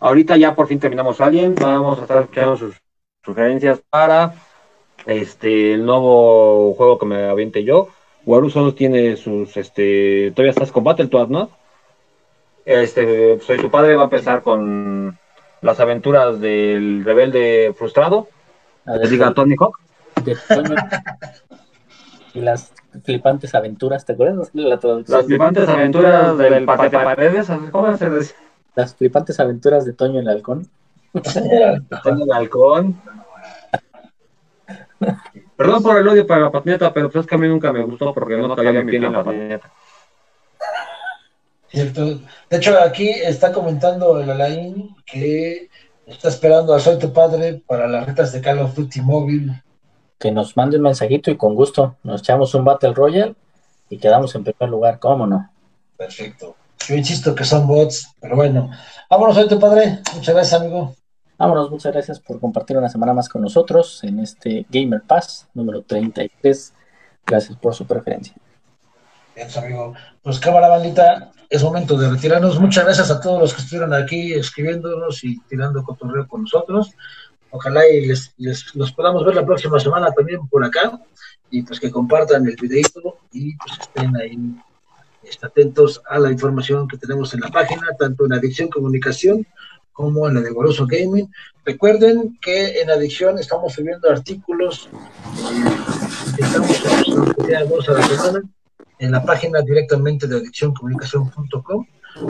Ahorita 0.06 0.38
ya 0.38 0.53
por 0.53 0.68
fin 0.68 0.80
terminamos 0.80 1.19
Alien, 1.19 1.56
vamos 1.56 1.98
a 1.98 2.03
estar 2.03 2.22
escuchando 2.22 2.56
sus 2.56 2.76
sugerencias 3.23 3.82
para 3.90 4.36
este 5.07 5.73
el 5.73 5.84
nuevo 5.84 6.76
juego 6.76 6.99
que 6.99 7.07
me 7.07 7.23
aviente 7.23 7.64
yo. 7.64 7.88
Waruso 8.23 8.76
tiene 8.76 9.18
sus, 9.18 9.57
este, 9.57 10.32
todavía 10.36 10.52
estás 10.52 10.72
con 10.72 10.84
Battletoads, 10.84 11.32
¿no? 11.32 11.49
Este, 12.65 13.40
soy 13.40 13.57
tu 13.57 13.72
padre, 13.72 13.95
va 13.95 14.03
a 14.03 14.03
empezar 14.03 14.44
con 14.44 15.18
las 15.61 15.80
aventuras 15.80 16.40
del 16.40 17.03
rebelde 17.03 17.73
frustrado 17.76 18.27
diga 19.10 19.34
Tony 19.34 19.56
Hawk. 19.60 19.80
y 22.36 22.41
las 22.41 22.72
flipantes 23.03 23.56
aventuras, 23.56 24.06
¿te 24.06 24.14
acuerdas? 24.14 24.52
La 24.53 24.80
las 25.07 25.26
flipantes 25.26 25.68
aventuras 25.68 26.38
del 26.38 26.64
paquete 26.65 26.95
paredes, 26.95 27.48
¿cómo 27.72 27.98
se 27.98 28.07
dice? 28.11 28.45
Las 28.76 28.96
flipantes 28.96 29.40
aventuras 29.40 29.86
de 29.86 29.94
Toño 29.94 30.20
el 30.20 30.28
Halcón. 30.28 30.68
Toño 32.04 32.26
el 32.26 32.32
Halcón. 32.32 33.02
Perdón 35.56 35.84
por 35.84 35.98
el 35.98 36.08
odio 36.08 36.28
para 36.28 36.42
la 36.42 36.52
patineta, 36.52 36.94
pero 36.94 37.10
pues 37.10 37.24
es 37.24 37.30
que 37.30 37.36
a 37.36 37.38
mí 37.38 37.48
nunca 37.48 37.72
me 37.72 37.84
gustó 37.84 38.14
porque 38.14 38.36
no 38.36 38.56
cabía 38.56 38.84
mi 38.84 38.92
pie 38.92 39.06
en 39.06 39.14
la 39.14 39.24
patineta. 39.24 39.72
Cierto. 41.70 42.20
De 42.50 42.58
hecho, 42.58 42.78
aquí 42.80 43.10
está 43.10 43.52
comentando 43.52 44.20
el 44.20 44.30
Alain 44.30 44.96
que 45.06 45.70
está 46.06 46.30
esperando 46.30 46.74
a 46.74 46.80
Soy 46.80 47.00
tu 47.00 47.12
padre 47.12 47.62
para 47.66 47.88
las 47.88 48.06
retas 48.06 48.32
de 48.32 48.42
Call 48.42 48.60
of 48.60 48.76
Duty 48.76 49.02
móvil. 49.02 49.52
Que 50.20 50.32
nos 50.32 50.56
mande 50.56 50.78
un 50.78 50.84
mensajito 50.84 51.32
y 51.32 51.38
con 51.38 51.56
gusto 51.56 51.98
nos 52.04 52.22
echamos 52.22 52.54
un 52.56 52.64
Battle 52.64 52.94
Royale 52.94 53.36
y 53.90 53.98
quedamos 53.98 54.34
en 54.36 54.44
primer 54.44 54.70
lugar, 54.70 55.00
¿cómo 55.00 55.28
no? 55.28 55.50
Perfecto. 55.98 56.56
Yo 56.88 56.96
insisto 56.96 57.34
que 57.34 57.46
son 57.46 57.68
bots, 57.68 58.14
pero 58.20 58.36
bueno. 58.36 58.70
Vámonos, 59.10 59.36
Soy 59.36 59.48
tu 59.48 59.60
padre. 59.60 60.00
Muchas 60.16 60.36
gracias, 60.36 60.62
amigo. 60.62 60.96
Vámonos, 61.38 61.70
muchas 61.70 61.92
gracias 61.92 62.20
por 62.20 62.40
compartir 62.40 62.78
una 62.78 62.88
semana 62.88 63.14
más 63.14 63.28
con 63.28 63.42
nosotros 63.42 64.04
en 64.04 64.20
este 64.20 64.66
Gamer 64.70 65.02
Pass 65.02 65.48
número 65.54 65.82
33. 65.82 66.74
Gracias 67.26 67.58
por 67.58 67.76
su 67.76 67.86
preferencia. 67.86 68.36
Bien, 69.36 69.48
amigo. 69.58 69.94
Pues 70.22 70.40
cámara 70.40 70.70
bandita, 70.70 71.32
es 71.50 71.62
momento 71.62 71.98
de 71.98 72.10
retirarnos. 72.10 72.60
Muchas 72.60 72.86
gracias 72.86 73.12
a 73.12 73.20
todos 73.20 73.42
los 73.42 73.54
que 73.54 73.62
estuvieron 73.62 73.94
aquí 73.94 74.34
escribiéndonos 74.34 75.24
y 75.24 75.40
tirando 75.42 75.84
cotorreo 75.84 76.28
con 76.28 76.44
nosotros. 76.44 76.92
Ojalá 77.50 77.88
y 77.88 78.06
les, 78.06 78.34
los 78.74 78.92
podamos 78.94 79.26
ver 79.26 79.36
la 79.36 79.46
próxima 79.46 79.80
semana 79.80 80.12
también 80.12 80.48
por 80.48 80.64
acá 80.64 81.00
y 81.50 81.64
pues 81.64 81.80
que 81.80 81.92
compartan 81.92 82.46
el 82.48 82.56
videito 82.56 83.18
y 83.32 83.56
pues 83.58 83.80
estén 83.80 84.16
ahí 84.16 84.38
estén 85.30 85.50
atentos 85.50 86.02
a 86.10 86.20
la 86.20 86.32
información 86.32 86.88
que 86.88 86.98
tenemos 86.98 87.34
en 87.34 87.42
la 87.42 87.50
página, 87.50 87.88
tanto 87.98 88.26
en 88.26 88.34
Adicción 88.34 88.70
Comunicación 88.70 89.46
como 89.94 90.28
en 90.28 90.36
la 90.36 90.42
de 90.42 90.52
Goroso 90.52 90.86
Gaming. 90.86 91.32
Recuerden 91.64 92.38
que 92.42 92.82
en 92.82 92.90
Adicción 92.90 93.40
estamos 93.40 93.74
subiendo 93.74 94.10
artículos, 94.10 94.90
eh, 97.48 97.56
a 97.56 97.64
la 97.64 98.08
semana 98.08 98.44
en 99.00 99.12
la 99.12 99.24
página 99.24 99.62
directamente 99.62 100.28
de 100.28 100.38
adiccioncomunicación.com. 100.38 101.86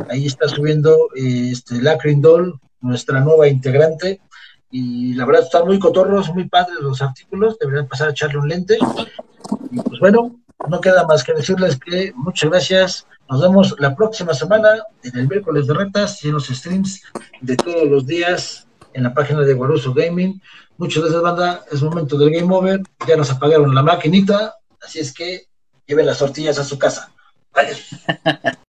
Ahí 0.10 0.26
está 0.26 0.48
subiendo 0.48 0.96
eh, 1.16 1.50
este, 1.52 1.82
Lacrin 1.82 2.22
Doll, 2.22 2.60
nuestra 2.82 3.20
nueva 3.20 3.48
integrante. 3.48 4.22
Y 4.78 5.14
la 5.14 5.24
verdad 5.26 5.44
están 5.44 5.66
muy 5.66 5.80
cotorros, 5.80 6.34
muy 6.34 6.50
padres 6.50 6.76
los 6.82 7.02
artículos. 7.02 7.58
Deberían 7.58 7.88
pasar 7.88 8.10
a 8.10 8.12
echarle 8.12 8.40
un 8.40 8.50
lente. 8.50 8.78
Y 9.72 9.80
pues 9.80 10.02
bueno, 10.02 10.42
no 10.68 10.82
queda 10.82 11.08
más 11.08 11.24
que 11.24 11.32
decirles 11.32 11.80
que 11.80 12.12
muchas 12.14 12.50
gracias. 12.50 13.08
Nos 13.30 13.42
vemos 13.42 13.74
la 13.80 13.96
próxima 13.96 14.34
semana 14.34 14.84
en 15.02 15.18
el 15.18 15.30
miércoles 15.30 15.68
de 15.68 15.76
retas 15.76 16.22
y 16.26 16.28
en 16.28 16.34
los 16.34 16.48
streams 16.48 17.04
de 17.40 17.56
todos 17.56 17.88
los 17.90 18.06
días 18.06 18.68
en 18.92 19.04
la 19.04 19.14
página 19.14 19.44
de 19.44 19.54
Guaruso 19.54 19.94
Gaming. 19.94 20.42
Muchas 20.78 21.04
gracias, 21.04 21.22
banda. 21.22 21.64
Es 21.72 21.82
momento 21.82 22.18
del 22.18 22.32
game 22.32 22.54
over. 22.54 22.82
Ya 23.08 23.16
nos 23.16 23.32
apagaron 23.32 23.74
la 23.74 23.82
maquinita. 23.82 24.56
Así 24.86 25.00
es 25.00 25.14
que 25.14 25.48
lleve 25.88 26.04
las 26.04 26.18
tortillas 26.18 26.60
a 26.60 26.66
su 26.66 26.78
casa. 26.78 27.14
Adiós. 27.54 27.92